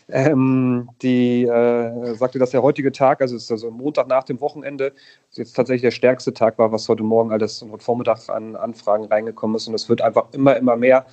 Ähm, 0.09 0.89
die 1.01 1.43
äh, 1.43 2.15
sagte, 2.15 2.37
dass 2.37 2.49
der 2.51 2.63
heutige 2.63 2.91
Tag, 2.91 3.21
also 3.21 3.37
es 3.37 3.43
ist 3.43 3.51
also 3.51 3.71
Montag 3.71 4.09
nach 4.09 4.25
dem 4.25 4.41
Wochenende, 4.41 4.91
jetzt 5.31 5.55
tatsächlich 5.55 5.83
der 5.83 5.91
stärkste 5.91 6.33
Tag 6.33 6.59
war, 6.59 6.73
was 6.73 6.89
heute 6.89 7.03
Morgen 7.03 7.31
alles 7.31 7.61
und 7.61 7.71
heute 7.71 7.83
Vormittag 7.85 8.27
an 8.27 8.57
Anfragen 8.57 9.05
reingekommen 9.05 9.55
ist. 9.55 9.69
Und 9.69 9.73
es 9.73 9.87
wird 9.87 10.01
einfach 10.01 10.25
immer, 10.33 10.57
immer 10.57 10.75
mehr. 10.75 11.05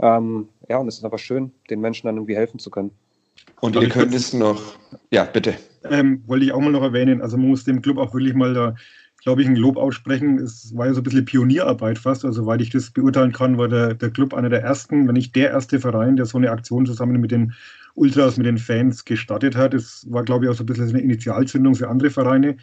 Ähm, 0.00 0.48
ja, 0.66 0.78
und 0.78 0.88
es 0.88 0.96
ist 0.96 1.04
einfach 1.04 1.18
schön, 1.18 1.52
den 1.68 1.82
Menschen 1.82 2.06
dann 2.06 2.16
irgendwie 2.16 2.36
helfen 2.36 2.58
zu 2.58 2.70
können. 2.70 2.90
Und 3.60 3.76
ihr 3.76 3.88
könnt 3.88 4.14
es 4.14 4.32
noch, 4.32 4.76
ja, 5.10 5.24
bitte. 5.24 5.54
Ähm, 5.84 6.22
wollte 6.26 6.44
ich 6.44 6.52
auch 6.52 6.60
mal 6.60 6.70
noch 6.70 6.82
erwähnen, 6.82 7.22
also 7.22 7.36
man 7.36 7.48
muss 7.48 7.64
dem 7.64 7.82
Club 7.82 7.98
auch 7.98 8.12
wirklich 8.12 8.34
mal 8.34 8.54
da 8.54 8.74
glaube 9.22 9.42
ich, 9.42 9.48
ein 9.48 9.56
Lob 9.56 9.76
aussprechen. 9.76 10.38
Es 10.38 10.74
war 10.76 10.86
ja 10.86 10.94
so 10.94 11.00
ein 11.00 11.04
bisschen 11.04 11.24
Pionierarbeit 11.24 11.98
fast. 11.98 12.24
Also, 12.24 12.46
weil 12.46 12.60
ich 12.60 12.70
das 12.70 12.90
beurteilen 12.90 13.32
kann, 13.32 13.58
war 13.58 13.68
der, 13.68 13.94
der 13.94 14.10
Club 14.10 14.32
einer 14.32 14.48
der 14.48 14.62
ersten, 14.62 15.06
wenn 15.06 15.14
nicht 15.14 15.34
der 15.36 15.50
erste 15.50 15.80
Verein, 15.80 16.16
der 16.16 16.26
so 16.26 16.38
eine 16.38 16.50
Aktion 16.50 16.86
zusammen 16.86 17.20
mit 17.20 17.30
den 17.30 17.52
Ultras, 17.94 18.36
mit 18.36 18.46
den 18.46 18.58
Fans 18.58 19.04
gestartet 19.04 19.56
hat. 19.56 19.74
Es 19.74 20.06
war, 20.08 20.24
glaube 20.24 20.44
ich, 20.44 20.50
auch 20.50 20.54
so 20.54 20.62
ein 20.62 20.66
bisschen 20.66 20.88
eine 20.88 21.00
Initialzündung 21.00 21.74
für 21.74 21.88
andere 21.88 22.10
Vereine, 22.10 22.56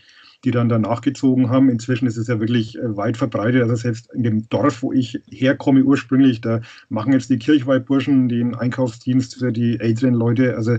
die 0.46 0.52
dann 0.52 0.70
danach 0.70 1.02
gezogen 1.02 1.50
haben. 1.50 1.70
Inzwischen 1.70 2.08
ist 2.08 2.18
es 2.18 2.28
ja 2.28 2.40
wirklich 2.40 2.78
äh, 2.78 2.96
weit 2.96 3.18
verbreitet. 3.18 3.64
Also, 3.64 3.76
selbst 3.76 4.14
in 4.14 4.24
dem 4.24 4.48
Dorf, 4.50 4.84
wo 4.84 4.94
ich 4.94 5.20
herkomme 5.30 5.84
ursprünglich, 5.84 6.42
da 6.42 6.62
machen 6.90 7.14
jetzt 7.14 7.30
die 7.30 7.40
Kirchweihburschen 7.40 8.30
den 8.30 8.56
Einkaufsdienst 8.56 9.36
für 9.36 9.52
die 9.52 9.80
älteren 9.80 10.14
Leute. 10.14 10.56
Also, 10.56 10.78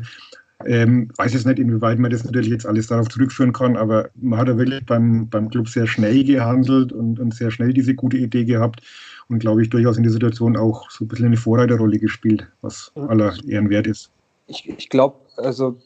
ähm, 0.64 1.10
weiß 1.16 1.34
jetzt 1.34 1.46
nicht, 1.46 1.58
inwieweit 1.58 1.98
man 1.98 2.10
das 2.10 2.24
natürlich 2.24 2.48
jetzt 2.48 2.66
alles 2.66 2.86
darauf 2.86 3.08
zurückführen 3.08 3.52
kann, 3.52 3.76
aber 3.76 4.08
man 4.14 4.38
hat 4.38 4.48
ja 4.48 4.56
wirklich 4.56 4.86
beim, 4.86 5.28
beim 5.28 5.50
Club 5.50 5.68
sehr 5.68 5.86
schnell 5.86 6.24
gehandelt 6.24 6.92
und, 6.92 7.20
und 7.20 7.34
sehr 7.34 7.50
schnell 7.50 7.74
diese 7.74 7.94
gute 7.94 8.16
Idee 8.16 8.44
gehabt 8.44 8.80
und 9.28 9.38
glaube 9.38 9.62
ich 9.62 9.70
durchaus 9.70 9.98
in 9.98 10.02
der 10.02 10.12
Situation 10.12 10.56
auch 10.56 10.90
so 10.90 11.04
ein 11.04 11.08
bisschen 11.08 11.26
eine 11.26 11.36
Vorreiterrolle 11.36 11.98
gespielt, 11.98 12.48
was 12.62 12.90
aller 12.94 13.34
Ehren 13.46 13.68
wert 13.68 13.86
ist. 13.86 14.10
Ich, 14.46 14.66
ich 14.68 14.88
glaube, 14.88 15.16
also 15.36 15.78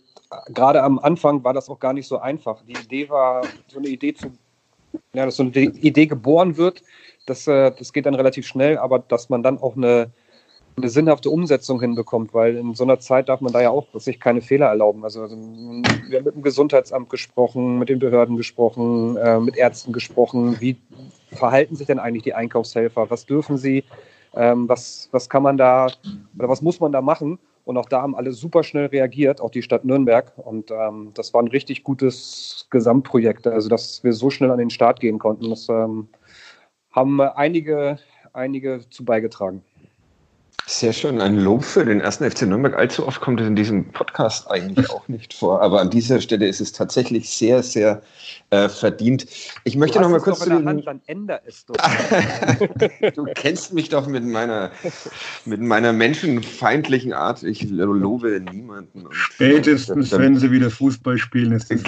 gerade 0.47 0.83
am 0.83 0.99
Anfang 0.99 1.45
war 1.45 1.53
das 1.53 1.69
auch 1.69 1.79
gar 1.79 1.93
nicht 1.93 2.07
so 2.07 2.19
einfach. 2.19 2.63
Die 2.63 2.73
Idee 2.73 3.09
war, 3.09 3.43
so 3.69 3.79
eine 3.79 3.89
Idee 3.89 4.15
zu, 4.15 4.33
ja, 5.13 5.25
dass 5.25 5.37
so 5.37 5.43
eine 5.43 5.53
Idee 5.53 6.07
geboren 6.07 6.57
wird, 6.57 6.83
das, 7.27 7.47
äh, 7.47 7.73
das 7.77 7.93
geht 7.93 8.07
dann 8.07 8.15
relativ 8.15 8.47
schnell, 8.47 8.79
aber 8.79 8.99
dass 8.99 9.29
man 9.29 9.43
dann 9.43 9.59
auch 9.59 9.77
eine 9.77 10.13
eine 10.77 10.89
sinnhafte 10.89 11.31
Umsetzung 11.31 11.81
hinbekommt, 11.81 12.35
weil 12.35 12.57
in 12.57 12.75
so 12.75 12.85
einer 12.85 12.99
Zeit 12.99 13.29
darf 13.29 13.41
man 13.41 13.53
da 13.53 13.61
ja 13.61 13.71
auch 13.71 13.87
sich 13.95 14.21
keine 14.21 14.41
Fehler 14.41 14.67
erlauben. 14.67 15.05
Also, 15.05 15.23
also 15.23 15.37
wir 15.37 16.19
haben 16.19 16.25
mit 16.25 16.35
dem 16.35 16.43
Gesundheitsamt 16.43 17.11
gesprochen, 17.11 17.79
mit 17.79 17.89
den 17.89 17.99
Behörden 17.99 18.37
gesprochen, 18.37 19.17
äh, 19.17 19.39
mit 19.41 19.57
Ärzten 19.57 19.93
gesprochen. 19.93 20.61
Wie 20.61 20.77
verhalten 21.33 21.77
sich 21.77 21.87
denn 21.87 21.99
eigentlich 21.99 22.23
die 22.23 22.35
Einkaufshelfer? 22.35 23.11
Was 23.11 23.27
dürfen 23.27 23.57
sie? 23.57 23.85
Ähm, 24.35 24.69
was, 24.69 25.09
was 25.13 25.29
kann 25.29 25.43
man 25.43 25.57
da 25.57 25.89
oder 26.39 26.49
was 26.49 26.63
muss 26.63 26.81
man 26.81 26.93
da 26.93 27.03
machen? 27.03 27.39
Und 27.71 27.77
auch 27.77 27.89
da 27.89 28.03
haben 28.03 28.17
alle 28.17 28.33
super 28.33 28.65
schnell 28.65 28.87
reagiert, 28.87 29.41
auch 29.41 29.51
die 29.51 29.63
Stadt 29.63 29.85
Nürnberg. 29.85 30.33
Und 30.37 30.73
ähm, 30.73 31.13
das 31.15 31.33
war 31.33 31.41
ein 31.41 31.47
richtig 31.47 31.85
gutes 31.85 32.67
Gesamtprojekt. 32.71 33.47
Also, 33.47 33.69
dass 33.69 34.03
wir 34.03 34.13
so 34.13 34.29
schnell 34.29 34.51
an 34.51 34.59
den 34.59 34.71
Start 34.71 34.99
gehen 34.99 35.21
konnten, 35.21 35.51
das 35.51 35.69
ähm, 35.69 36.09
haben 36.91 37.21
einige, 37.21 38.01
einige 38.33 38.81
zu 38.91 39.05
beigetragen. 39.05 39.63
Sehr 40.67 40.93
schön, 40.93 41.21
ein 41.21 41.37
Lob 41.37 41.65
für 41.65 41.85
den 41.85 42.01
ersten 42.01 42.31
FC 42.31 42.43
Nürnberg. 42.43 42.77
Allzu 42.77 43.07
oft 43.07 43.21
kommt 43.21 43.41
es 43.41 43.47
in 43.47 43.57
diesem 43.57 43.91
Podcast 43.91 44.51
eigentlich 44.51 44.89
auch 44.93 45.09
nicht 45.09 45.35
vor, 45.35 45.61
aber 45.61 45.81
an 45.81 45.91
dieser 45.91 46.21
Stelle 46.21 46.47
ist 46.47 46.61
es 46.61 46.73
tatsächlich 46.73 47.29
sehr, 47.29 47.63
sehr 47.63 48.03
äh, 48.51 48.69
verdient. 48.69 49.27
Ich 49.65 49.77
möchte 49.77 49.99
du 49.99 50.05
noch 50.05 50.11
mal 50.11 50.21
kurz 50.21 50.41
zu 50.41 50.51
den... 50.51 50.67
Hand, 50.67 50.87
dann 50.87 51.01
änder 51.07 51.41
es 51.47 51.67
doch. 51.67 51.75
du 53.15 53.25
kennst 53.35 53.75
mich 53.75 53.89
doch 53.89 54.07
mit 54.07 54.25
meiner, 54.25 54.71
mit 55.45 55.61
meiner 55.61 55.93
menschenfeindlichen 55.93 57.13
Art. 57.13 57.43
Ich 57.43 57.69
lobe 57.69 58.41
niemanden. 58.41 59.07
Spätestens, 59.11 60.13
wenn 60.13 60.37
sie 60.37 60.51
wieder 60.51 60.71
Fußball 60.71 61.19
spielen, 61.19 61.53
ist 61.53 61.71
das 61.71 61.83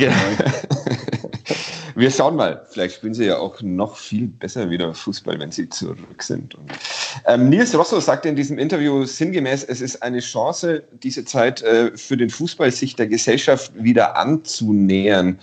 Wir 1.94 2.10
schauen 2.10 2.36
mal. 2.36 2.64
Vielleicht 2.70 2.96
spielen 2.96 3.14
sie 3.14 3.26
ja 3.26 3.38
auch 3.38 3.60
noch 3.62 3.96
viel 3.96 4.28
besser 4.28 4.70
wieder 4.70 4.94
Fußball, 4.94 5.38
wenn 5.38 5.52
sie 5.52 5.68
zurück 5.68 6.22
sind. 6.22 6.54
Und, 6.54 6.72
ähm, 7.26 7.48
Nils 7.48 7.76
Rosso 7.76 8.00
sagte 8.00 8.28
in 8.28 8.36
diesem 8.36 8.58
Interview 8.58 9.04
sinngemäß, 9.04 9.64
es 9.64 9.80
ist 9.80 10.02
eine 10.02 10.20
Chance, 10.20 10.82
diese 11.02 11.24
Zeit 11.24 11.62
äh, 11.62 11.96
für 11.96 12.16
den 12.16 12.30
Fußball 12.30 12.70
sich 12.70 12.96
der 12.96 13.06
Gesellschaft 13.06 13.72
wieder 13.74 14.16
anzunähern. 14.16 15.38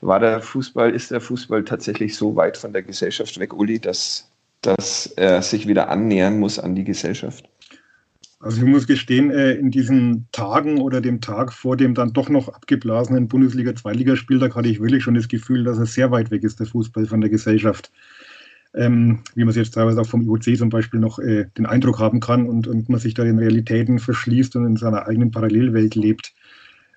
War 0.00 0.20
der 0.20 0.40
Fußball, 0.40 0.94
ist 0.94 1.10
der 1.10 1.20
Fußball 1.20 1.64
tatsächlich 1.64 2.16
so 2.16 2.34
weit 2.36 2.56
von 2.56 2.72
der 2.72 2.82
Gesellschaft 2.82 3.38
weg, 3.38 3.54
Uli, 3.54 3.78
dass, 3.78 4.28
dass 4.62 5.06
er 5.16 5.42
sich 5.42 5.66
wieder 5.68 5.88
annähern 5.88 6.38
muss 6.38 6.58
an 6.58 6.74
die 6.74 6.84
Gesellschaft? 6.84 7.48
Also 8.42 8.58
ich 8.58 8.64
muss 8.64 8.88
gestehen, 8.88 9.30
äh, 9.30 9.52
in 9.52 9.70
diesen 9.70 10.26
Tagen 10.32 10.80
oder 10.80 11.00
dem 11.00 11.20
Tag 11.20 11.52
vor 11.52 11.76
dem 11.76 11.94
dann 11.94 12.12
doch 12.12 12.28
noch 12.28 12.48
abgeblasenen 12.48 13.28
Bundesliga-Zweiligaspieltag 13.28 14.56
hatte 14.56 14.68
ich 14.68 14.80
wirklich 14.80 15.04
schon 15.04 15.14
das 15.14 15.28
Gefühl, 15.28 15.62
dass 15.62 15.78
er 15.78 15.86
sehr 15.86 16.10
weit 16.10 16.32
weg 16.32 16.42
ist, 16.42 16.58
der 16.58 16.66
Fußball 16.66 17.06
von 17.06 17.20
der 17.20 17.30
Gesellschaft. 17.30 17.92
ähm, 18.74 19.20
wie 19.34 19.42
man 19.44 19.50
es 19.50 19.56
jetzt 19.56 19.74
teilweise 19.74 20.00
auch 20.00 20.06
vom 20.06 20.22
IOC 20.22 20.56
zum 20.58 20.70
Beispiel 20.70 20.98
noch 20.98 21.18
äh, 21.20 21.46
den 21.58 21.66
Eindruck 21.66 22.00
haben 22.00 22.20
kann 22.20 22.48
und, 22.48 22.66
und 22.66 22.88
man 22.88 23.00
sich 23.00 23.14
da 23.14 23.24
den 23.24 23.38
Realitäten 23.38 23.98
verschließt 23.98 24.56
und 24.56 24.66
in 24.66 24.76
seiner 24.76 25.06
eigenen 25.06 25.30
Parallelwelt 25.30 25.94
lebt. 25.94 26.32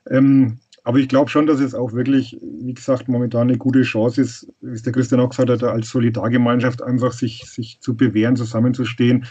Ähm, 0.09 0.59
aber 0.83 0.99
ich 0.99 1.09
glaube 1.09 1.29
schon, 1.29 1.47
dass 1.47 1.59
es 1.59 1.75
auch 1.75 1.93
wirklich, 1.93 2.37
wie 2.41 2.73
gesagt, 2.73 3.07
momentan 3.09 3.49
eine 3.49 3.57
gute 3.57 3.83
Chance 3.83 4.21
ist, 4.21 4.47
wie 4.61 4.73
es 4.75 4.83
der 4.83 4.93
Christian 4.93 5.19
auch 5.19 5.29
gesagt 5.29 5.49
hat, 5.49 5.63
als 5.63 5.89
Solidargemeinschaft 5.89 6.81
einfach 6.81 7.11
sich, 7.11 7.43
sich 7.45 7.79
zu 7.81 7.95
bewähren, 7.95 8.35
zusammenzustehen 8.35 9.25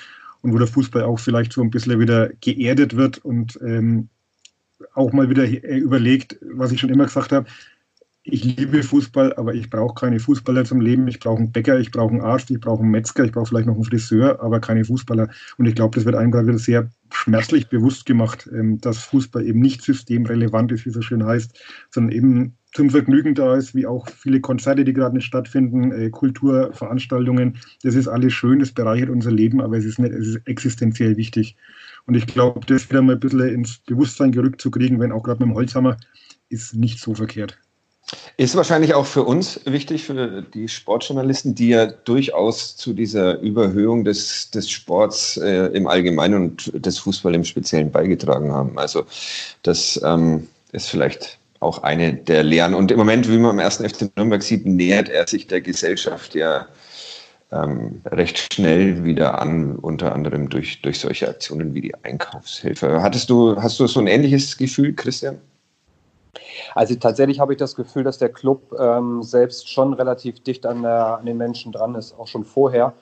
und 0.44 0.52
wo 0.52 0.58
der 0.58 0.66
Fußball 0.66 1.02
auch 1.02 1.18
vielleicht 1.18 1.54
so 1.54 1.62
ein 1.62 1.70
bisschen 1.70 1.98
wieder 1.98 2.28
geerdet 2.42 2.96
wird 2.96 3.18
und 3.24 3.58
ähm, 3.62 4.10
auch 4.92 5.10
mal 5.12 5.30
wieder 5.30 5.44
äh, 5.44 5.78
überlegt, 5.78 6.36
was 6.54 6.70
ich 6.70 6.80
schon 6.80 6.90
immer 6.90 7.06
gesagt 7.06 7.32
habe, 7.32 7.46
ich 8.24 8.44
liebe 8.44 8.82
Fußball, 8.82 9.34
aber 9.36 9.54
ich 9.54 9.70
brauche 9.70 9.94
keine 9.94 10.20
Fußballer 10.20 10.64
zum 10.64 10.80
Leben. 10.80 11.08
Ich 11.08 11.20
brauche 11.20 11.38
einen 11.38 11.52
Bäcker, 11.52 11.78
ich 11.78 11.90
brauche 11.90 12.10
einen 12.10 12.22
Arzt, 12.22 12.50
ich 12.50 12.60
brauche 12.60 12.82
einen 12.82 12.90
Metzger, 12.90 13.24
ich 13.24 13.32
brauche 13.32 13.46
vielleicht 13.46 13.66
noch 13.66 13.74
einen 13.74 13.84
Friseur, 13.84 14.42
aber 14.42 14.60
keine 14.60 14.84
Fußballer. 14.84 15.28
Und 15.58 15.66
ich 15.66 15.74
glaube, 15.74 15.94
das 15.96 16.06
wird 16.06 16.14
einem 16.14 16.30
gerade 16.30 16.48
wieder 16.48 16.58
sehr 16.58 16.90
schmerzlich 17.10 17.68
bewusst 17.68 18.06
gemacht, 18.06 18.48
ähm, 18.52 18.80
dass 18.80 18.98
Fußball 18.98 19.44
eben 19.46 19.60
nicht 19.60 19.82
systemrelevant 19.82 20.72
ist, 20.72 20.84
wie 20.84 20.90
es 20.90 20.94
so 20.94 21.02
schön 21.02 21.24
heißt, 21.24 21.58
sondern 21.90 22.12
eben 22.12 22.56
zum 22.74 22.90
Vergnügen 22.90 23.34
da 23.34 23.56
ist, 23.56 23.74
wie 23.74 23.86
auch 23.86 24.08
viele 24.08 24.40
Konzerte, 24.40 24.84
die 24.84 24.92
gerade 24.92 25.16
nicht 25.16 25.24
stattfinden, 25.24 25.92
äh, 25.92 26.10
Kulturveranstaltungen. 26.10 27.56
Das 27.82 27.94
ist 27.94 28.08
alles 28.08 28.32
schön, 28.32 28.58
das 28.58 28.72
bereichert 28.72 29.10
unser 29.10 29.30
Leben, 29.30 29.60
aber 29.60 29.78
es 29.78 29.84
ist 29.84 29.98
nicht 29.98 30.12
es 30.12 30.28
ist 30.28 30.40
existenziell 30.44 31.16
wichtig. 31.16 31.56
Und 32.06 32.14
ich 32.14 32.26
glaube, 32.26 32.66
das 32.66 32.90
wieder 32.90 33.00
mal 33.00 33.14
ein 33.14 33.20
bisschen 33.20 33.48
ins 33.48 33.78
Bewusstsein 33.78 34.32
gerückt 34.32 34.60
zu 34.60 34.70
kriegen, 34.70 35.00
wenn 35.00 35.12
auch 35.12 35.22
gerade 35.22 35.40
mit 35.40 35.50
dem 35.50 35.54
Holzhammer, 35.54 35.96
ist 36.50 36.74
nicht 36.74 37.00
so 37.00 37.14
verkehrt. 37.14 37.56
Ist 38.36 38.54
wahrscheinlich 38.54 38.92
auch 38.92 39.06
für 39.06 39.22
uns 39.22 39.60
wichtig, 39.64 40.04
für 40.04 40.42
die 40.42 40.68
Sportjournalisten, 40.68 41.54
die 41.54 41.68
ja 41.68 41.86
durchaus 41.86 42.76
zu 42.76 42.92
dieser 42.92 43.38
Überhöhung 43.40 44.04
des, 44.04 44.50
des 44.50 44.68
Sports 44.68 45.38
äh, 45.38 45.66
im 45.68 45.86
Allgemeinen 45.86 46.34
und 46.34 46.84
des 46.84 46.98
Fußball 46.98 47.34
im 47.34 47.44
Speziellen 47.44 47.90
beigetragen 47.90 48.52
haben. 48.52 48.78
Also 48.78 49.06
das 49.62 49.98
ähm, 50.04 50.48
ist 50.72 50.88
vielleicht 50.88 51.38
auch 51.64 51.82
eine 51.82 52.14
der 52.14 52.42
Lehren. 52.42 52.74
Und 52.74 52.90
im 52.92 52.98
Moment, 52.98 53.28
wie 53.28 53.38
man 53.38 53.52
am 53.52 53.58
ersten 53.58 53.88
FC 53.88 54.10
Nürnberg 54.16 54.42
sieht, 54.42 54.66
nähert 54.66 55.08
er 55.08 55.26
sich 55.26 55.46
der 55.46 55.60
Gesellschaft 55.60 56.34
ja 56.34 56.66
ähm, 57.52 58.02
recht 58.06 58.52
schnell 58.52 59.04
wieder 59.04 59.40
an, 59.40 59.76
unter 59.76 60.14
anderem 60.14 60.48
durch, 60.48 60.82
durch 60.82 61.00
solche 61.00 61.28
Aktionen 61.28 61.74
wie 61.74 61.80
die 61.80 61.94
Einkaufshilfe. 62.04 63.02
Hattest 63.02 63.30
du, 63.30 63.56
hast 63.56 63.80
du 63.80 63.86
so 63.86 64.00
ein 64.00 64.06
ähnliches 64.06 64.56
Gefühl, 64.56 64.94
Christian? 64.94 65.40
Also 66.74 66.94
tatsächlich 66.96 67.40
habe 67.40 67.52
ich 67.52 67.58
das 67.58 67.76
Gefühl, 67.76 68.04
dass 68.04 68.18
der 68.18 68.28
Club 68.28 68.74
ähm, 68.78 69.22
selbst 69.22 69.70
schon 69.70 69.94
relativ 69.94 70.40
dicht 70.40 70.66
an, 70.66 70.82
der, 70.82 71.18
an, 71.18 71.26
den 71.26 71.36
Menschen 71.36 71.72
dran 71.72 71.94
ist, 71.94 72.18
auch 72.18 72.26
schon 72.26 72.44
vorher. 72.44 72.92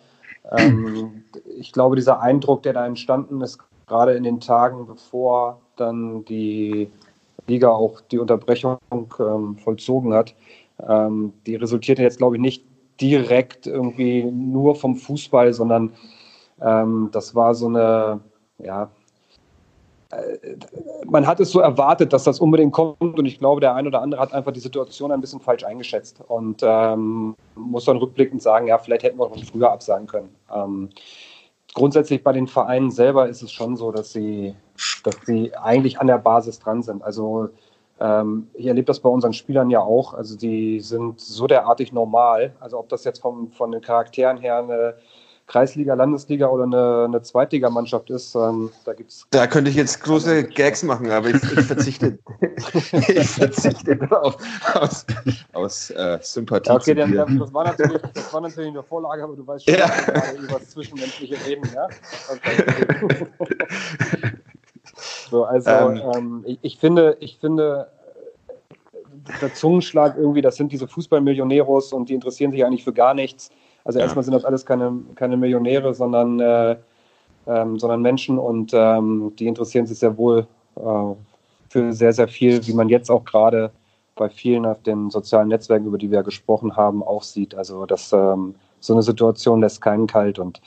Ähm, 0.51 1.25
ich 1.59 1.73
glaube, 1.73 1.97
dieser 1.97 2.21
Eindruck, 2.21 2.63
der 2.63 2.75
da 2.75 2.87
entstanden 2.87 3.41
ist, 3.41 3.59
gerade 3.87 4.13
in 4.13 4.25
den 4.25 4.41
Tagen, 4.41 4.87
bevor 4.87 5.61
dann 5.77 6.25
die 6.27 6.91
Liga 7.47 7.71
auch 7.71 8.01
die 8.01 8.19
Unterbrechung 8.19 8.79
ähm, 8.93 9.57
vollzogen 9.59 10.15
hat, 10.15 10.35
ähm, 10.87 11.33
die 11.47 11.57
resultierte 11.57 12.03
jetzt, 12.03 12.19
glaube 12.19 12.37
ich, 12.37 12.43
nicht 12.43 12.65
direkt 13.01 13.67
irgendwie 13.67 14.25
nur 14.25 14.75
vom 14.77 14.97
Fußball, 14.97 15.53
sondern 15.53 15.93
ähm, 16.61 17.09
das 17.13 17.35
war 17.35 17.55
so 17.55 17.67
eine, 17.67 18.21
ja, 18.59 18.91
man 21.07 21.27
hat 21.27 21.41
es 21.41 21.51
so 21.51 21.61
erwartet, 21.61 22.13
dass 22.13 22.25
das 22.25 22.39
unbedingt 22.39 22.73
kommt 22.73 23.01
und 23.01 23.25
ich 23.25 23.39
glaube, 23.39 23.61
der 23.61 23.75
ein 23.75 23.87
oder 23.87 24.03
andere 24.03 24.21
hat 24.21 24.35
einfach 24.35 24.53
die 24.53 24.61
Situation 24.61 25.11
ein 25.11 25.21
bisschen 25.21 25.41
falsch 25.41 25.65
eingeschätzt 25.65 26.21
und 26.27 26.63
ähm, 26.63 27.35
muss 27.55 27.87
dann 27.87 27.97
rückblickend 27.97 28.43
sagen, 28.43 28.67
ja, 28.67 28.79
vielleicht 28.79 29.05
hätten 29.05 29.19
wir 29.19 29.25
auch 29.25 29.37
früher 29.51 29.73
absagen 29.73 30.07
können. 30.07 30.29
Grundsätzlich 31.75 32.23
bei 32.23 32.33
den 32.33 32.47
Vereinen 32.47 32.91
selber 32.91 33.29
ist 33.29 33.43
es 33.43 33.51
schon 33.51 33.77
so, 33.77 33.93
dass 33.93 34.13
sie, 34.13 34.55
dass 35.05 35.17
sie 35.25 35.57
eigentlich 35.57 36.01
an 36.01 36.07
der 36.07 36.19
Basis 36.19 36.59
dran 36.59 36.83
sind. 36.83 37.03
Also 37.03 37.49
ähm, 37.99 38.49
ich 38.55 38.67
erlebe 38.67 38.87
das 38.87 39.01
bei 39.01 39.09
unseren 39.09 39.33
Spielern 39.33 39.71
ja 39.71 39.81
auch. 39.81 40.13
Also 40.13 40.37
die 40.37 40.81
sind 40.81 41.21
so 41.21 41.47
derartig 41.47 41.93
normal. 41.93 42.55
Also 42.61 42.79
ob 42.79 42.89
das 42.89 43.05
jetzt 43.05 43.21
vom, 43.21 43.51
von 43.53 43.73
den 43.73 43.81
Charakteren 43.81 44.37
her 44.37 44.59
eine 44.59 44.95
Kreisliga, 45.47 45.95
Landesliga 45.95 46.47
oder 46.49 46.65
eine, 46.65 47.05
eine 47.07 47.23
Zweitligamannschaft 47.23 48.11
ist. 48.11 48.35
Ähm, 48.35 48.71
da, 48.85 48.95
gibt's 48.95 49.27
da 49.31 49.47
könnte 49.47 49.71
ich 49.71 49.77
jetzt 49.77 50.03
große 50.03 50.45
Gags 50.45 50.83
machen, 50.83 51.11
aber 51.11 51.29
ich, 51.29 51.43
ich 51.43 51.67
verzichte, 51.67 52.19
ich 53.09 53.29
verzichte 53.29 53.97
darauf 53.97 54.37
aus, 54.75 55.05
aus 55.53 55.91
äh, 55.91 56.19
Sympathie. 56.23 56.71
Ja, 56.71 56.77
okay, 56.77 56.95
dann, 56.95 57.39
das, 57.39 57.53
war 57.53 57.65
natürlich, 57.65 58.01
das 58.15 58.33
war 58.33 58.41
natürlich 58.41 58.71
eine 58.71 58.83
Vorlage, 58.83 59.25
aber 59.25 59.37
du 59.37 59.47
weißt 59.47 59.65
schon, 59.65 59.75
ja. 59.79 59.87
gerade 59.87 60.39
über 60.39 60.59
das 60.59 60.71
zwischenmenschliche 60.71 61.37
Reden. 61.47 61.69
Ja? 61.75 61.89
So, 65.31 65.45
also 65.45 65.71
ähm. 65.71 66.03
Ähm, 66.15 66.45
ich, 66.47 66.59
ich, 66.61 66.79
finde, 66.79 67.17
ich 67.21 67.39
finde, 67.39 67.89
der 69.41 69.55
Zungenschlag 69.55 70.17
irgendwie, 70.17 70.43
das 70.43 70.57
sind 70.57 70.73
diese 70.73 70.89
Fußballmillionäros 70.89 71.93
und 71.93 72.09
die 72.09 72.15
interessieren 72.15 72.53
sich 72.53 72.65
eigentlich 72.65 72.85
für 72.85 72.93
gar 72.93 73.15
nichts. 73.15 73.51
Also 73.85 73.99
ja. 73.99 74.05
erstmal 74.05 74.25
sind 74.25 74.35
das 74.35 74.45
alles 74.45 74.65
keine, 74.65 74.93
keine 75.15 75.37
Millionäre, 75.37 75.95
sondern, 75.95 76.41
äh, 76.41 76.77
ähm, 77.47 77.79
sondern 77.79 78.03
Menschen 78.03 78.39
und 78.39 78.73
ähm, 78.75 79.33
die 79.39 79.47
interessieren 79.47 79.87
sich 79.87 79.99
sehr 79.99 80.17
wohl 80.17 80.47
äh, 80.77 81.15
für 81.69 81.93
sehr, 81.93 82.13
sehr 82.13 82.29
viel, 82.29 82.65
wie 82.67 82.75
man 82.75 82.89
jetzt 82.89 83.11
auch 83.11 83.25
gerade 83.25 83.71
bei 84.15 84.29
vielen 84.29 84.67
auf 84.67 84.83
den 84.83 85.11
sozialen 85.11 85.49
Netzwerken, 85.49 85.87
über 85.87 85.99
die 85.99 86.11
wir 86.11 86.23
gesprochen 86.23 86.77
haben, 86.77 87.03
auch 87.03 87.23
sieht. 87.23 87.55
Also 87.55 87.87
das, 87.87 88.13
ähm, 88.13 88.55
so 88.79 88.93
eine 88.93 89.03
Situation 89.03 89.61
lässt 89.61 89.81
keinen 89.81 90.07
kalt 90.07 90.39
und 90.39 90.61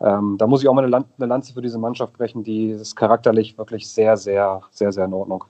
ähm, 0.00 0.36
da 0.38 0.46
muss 0.46 0.62
ich 0.62 0.68
auch 0.68 0.74
mal 0.74 0.82
eine, 0.82 0.90
Lan 0.90 1.04
eine 1.18 1.26
Lanze 1.26 1.52
für 1.52 1.62
diese 1.62 1.78
Mannschaft 1.78 2.16
brechen, 2.16 2.42
die 2.42 2.70
ist 2.70 2.96
charakterlich 2.96 3.58
wirklich 3.58 3.88
sehr, 3.88 4.16
sehr, 4.16 4.62
sehr, 4.70 4.92
sehr 4.92 5.04
in 5.04 5.12
Ordnung. 5.12 5.44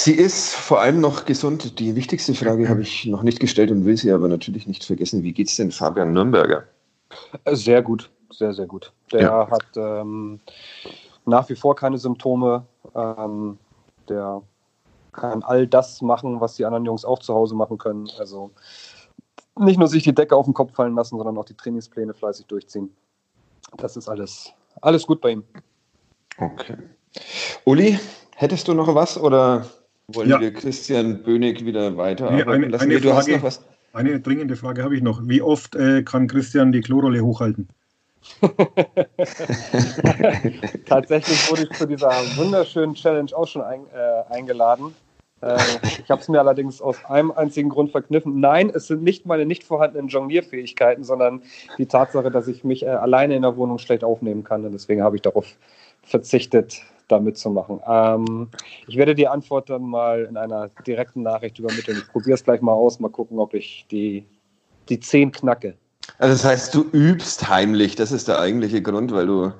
Sie 0.00 0.12
ist 0.12 0.54
vor 0.54 0.80
allem 0.80 1.00
noch 1.00 1.24
gesund. 1.24 1.80
Die 1.80 1.96
wichtigste 1.96 2.32
Frage 2.32 2.68
habe 2.68 2.82
ich 2.82 3.06
noch 3.06 3.24
nicht 3.24 3.40
gestellt 3.40 3.72
und 3.72 3.84
will 3.84 3.96
sie 3.96 4.12
aber 4.12 4.28
natürlich 4.28 4.68
nicht 4.68 4.84
vergessen. 4.84 5.24
Wie 5.24 5.32
geht 5.32 5.48
es 5.48 5.56
denn 5.56 5.72
Fabian 5.72 6.12
Nürnberger? 6.12 6.62
Sehr 7.46 7.82
gut, 7.82 8.08
sehr, 8.30 8.54
sehr 8.54 8.66
gut. 8.66 8.92
Der 9.12 9.22
ja. 9.22 9.50
hat 9.50 9.66
ähm, 9.74 10.38
nach 11.26 11.48
wie 11.48 11.56
vor 11.56 11.74
keine 11.74 11.98
Symptome. 11.98 12.64
Ähm, 12.94 13.58
der 14.08 14.40
kann 15.10 15.42
all 15.42 15.66
das 15.66 16.00
machen, 16.00 16.40
was 16.40 16.54
die 16.54 16.64
anderen 16.64 16.84
Jungs 16.84 17.04
auch 17.04 17.18
zu 17.18 17.34
Hause 17.34 17.56
machen 17.56 17.76
können. 17.76 18.08
Also 18.20 18.52
nicht 19.58 19.80
nur 19.80 19.88
sich 19.88 20.04
die 20.04 20.14
Decke 20.14 20.36
auf 20.36 20.44
den 20.44 20.54
Kopf 20.54 20.76
fallen 20.76 20.94
lassen, 20.94 21.16
sondern 21.18 21.36
auch 21.36 21.44
die 21.44 21.56
Trainingspläne 21.56 22.14
fleißig 22.14 22.46
durchziehen. 22.46 22.96
Das 23.76 23.96
ist 23.96 24.08
alles, 24.08 24.52
alles 24.80 25.04
gut 25.08 25.20
bei 25.20 25.30
ihm. 25.30 25.42
Okay. 26.38 26.76
Uli, 27.64 27.98
hättest 28.36 28.68
du 28.68 28.74
noch 28.74 28.94
was 28.94 29.18
oder 29.18 29.66
wollen 30.08 30.30
ja. 30.30 30.40
wir 30.40 30.52
Christian 30.52 31.22
Bönig 31.22 31.64
wieder 31.64 31.96
weiterarbeiten 31.96 32.46
nee, 32.46 32.66
eine, 32.66 32.68
lassen? 32.68 32.90
Eine, 32.90 33.00
Frage, 33.00 33.58
eine 33.92 34.20
dringende 34.20 34.56
Frage 34.56 34.82
habe 34.82 34.96
ich 34.96 35.02
noch. 35.02 35.20
Wie 35.24 35.42
oft 35.42 35.74
äh, 35.74 36.02
kann 36.02 36.26
Christian 36.28 36.72
die 36.72 36.80
Klorolle 36.80 37.20
hochhalten? 37.20 37.68
Tatsächlich 40.86 41.50
wurde 41.50 41.62
ich 41.64 41.72
zu 41.78 41.86
dieser 41.86 42.10
wunderschönen 42.36 42.94
Challenge 42.94 43.30
auch 43.34 43.46
schon 43.46 43.62
ein, 43.62 43.82
äh, 43.94 44.22
eingeladen. 44.34 44.94
Äh, 45.40 45.56
ich 45.82 46.10
habe 46.10 46.20
es 46.20 46.28
mir 46.28 46.40
allerdings 46.40 46.80
aus 46.80 47.04
einem 47.04 47.30
einzigen 47.30 47.68
Grund 47.68 47.92
verkniffen. 47.92 48.40
Nein, 48.40 48.70
es 48.74 48.86
sind 48.86 49.02
nicht 49.02 49.26
meine 49.26 49.44
nicht 49.46 49.62
vorhandenen 49.62 50.08
Jonglierfähigkeiten, 50.08 51.04
sondern 51.04 51.42
die 51.76 51.86
Tatsache, 51.86 52.30
dass 52.30 52.48
ich 52.48 52.64
mich 52.64 52.82
äh, 52.82 52.88
alleine 52.88 53.36
in 53.36 53.42
der 53.42 53.56
Wohnung 53.56 53.78
schlecht 53.78 54.04
aufnehmen 54.04 54.42
kann. 54.42 54.64
Und 54.64 54.72
deswegen 54.72 55.02
habe 55.02 55.16
ich 55.16 55.22
darauf 55.22 55.46
verzichtet, 56.02 56.82
da 57.08 57.18
mitzumachen. 57.18 57.80
Ähm, 57.86 58.48
ich 58.86 58.96
werde 58.96 59.14
die 59.14 59.28
Antwort 59.28 59.70
dann 59.70 59.82
mal 59.82 60.24
in 60.24 60.36
einer 60.36 60.70
direkten 60.86 61.22
Nachricht 61.22 61.58
übermitteln. 61.58 61.98
Ich 61.98 62.12
probiere 62.12 62.34
es 62.34 62.44
gleich 62.44 62.60
mal 62.60 62.72
aus, 62.72 63.00
mal 63.00 63.10
gucken, 63.10 63.38
ob 63.38 63.54
ich 63.54 63.86
die, 63.90 64.26
die 64.88 65.00
10 65.00 65.32
knacke. 65.32 65.74
Also 66.18 66.34
das 66.34 66.44
heißt, 66.44 66.74
du 66.74 66.84
übst 66.92 67.48
heimlich, 67.48 67.96
das 67.96 68.12
ist 68.12 68.28
der 68.28 68.40
eigentliche 68.40 68.80
Grund, 68.82 69.12
weil 69.12 69.26
du, 69.26 69.52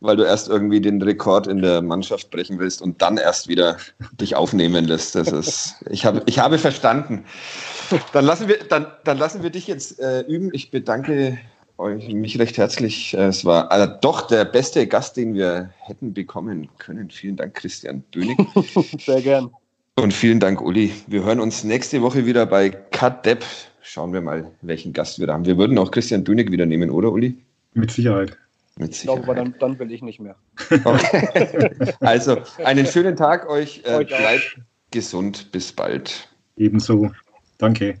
weil 0.00 0.16
du 0.16 0.24
erst 0.24 0.48
irgendwie 0.48 0.80
den 0.80 1.00
Rekord 1.00 1.46
in 1.46 1.62
der 1.62 1.80
Mannschaft 1.80 2.30
brechen 2.30 2.58
willst 2.58 2.82
und 2.82 3.00
dann 3.00 3.16
erst 3.16 3.48
wieder 3.48 3.76
dich 4.20 4.34
aufnehmen 4.34 4.84
lässt. 4.84 5.14
Das 5.14 5.30
ist, 5.30 5.84
ich 5.88 6.04
habe, 6.04 6.22
ich 6.26 6.38
habe 6.38 6.58
verstanden. 6.58 7.24
Dann 8.12 8.24
lassen 8.24 8.48
wir, 8.48 8.58
dann, 8.68 8.86
dann 9.04 9.18
lassen 9.18 9.42
wir 9.42 9.50
dich 9.50 9.66
jetzt 9.66 10.00
äh, 10.00 10.22
üben. 10.22 10.50
Ich 10.52 10.70
bedanke 10.70 11.38
euch, 11.82 12.08
mich 12.08 12.38
recht 12.38 12.56
herzlich. 12.56 13.12
Es 13.14 13.44
war 13.44 13.70
also 13.70 13.92
doch 14.00 14.22
der 14.22 14.44
beste 14.44 14.86
Gast, 14.86 15.16
den 15.16 15.34
wir 15.34 15.70
hätten 15.78 16.14
bekommen 16.14 16.68
können. 16.78 17.10
Vielen 17.10 17.36
Dank, 17.36 17.54
Christian 17.54 18.02
Bönig. 18.12 18.38
Sehr 18.98 19.20
gern. 19.20 19.50
Und 19.96 20.14
vielen 20.14 20.40
Dank, 20.40 20.62
Uli. 20.62 20.92
Wir 21.06 21.24
hören 21.24 21.40
uns 21.40 21.64
nächste 21.64 22.00
Woche 22.00 22.24
wieder 22.24 22.46
bei 22.46 22.70
Cut 22.70 23.26
Depp. 23.26 23.44
Schauen 23.82 24.12
wir 24.12 24.22
mal, 24.22 24.50
welchen 24.62 24.92
Gast 24.92 25.18
wir 25.18 25.26
da 25.26 25.34
haben. 25.34 25.44
Wir 25.44 25.58
würden 25.58 25.76
auch 25.78 25.90
Christian 25.90 26.24
Bönig 26.24 26.50
wieder 26.50 26.64
nehmen, 26.64 26.88
oder, 26.88 27.12
Uli? 27.12 27.36
Mit 27.74 27.90
Sicherheit. 27.90 28.38
Mit 28.78 28.94
Sicherheit. 28.94 29.18
Ich 29.18 29.24
glaube, 29.24 29.38
dann, 29.38 29.54
dann 29.58 29.78
will 29.78 29.92
ich 29.92 30.00
nicht 30.02 30.20
mehr. 30.20 30.36
Okay. 30.84 31.92
Also, 32.00 32.38
einen 32.64 32.86
schönen 32.86 33.16
Tag 33.16 33.48
euch. 33.50 33.82
Äh, 33.84 34.04
bleibt 34.04 34.60
gesund. 34.90 35.52
Bis 35.52 35.72
bald. 35.72 36.28
Ebenso. 36.56 37.10
Danke. 37.58 38.00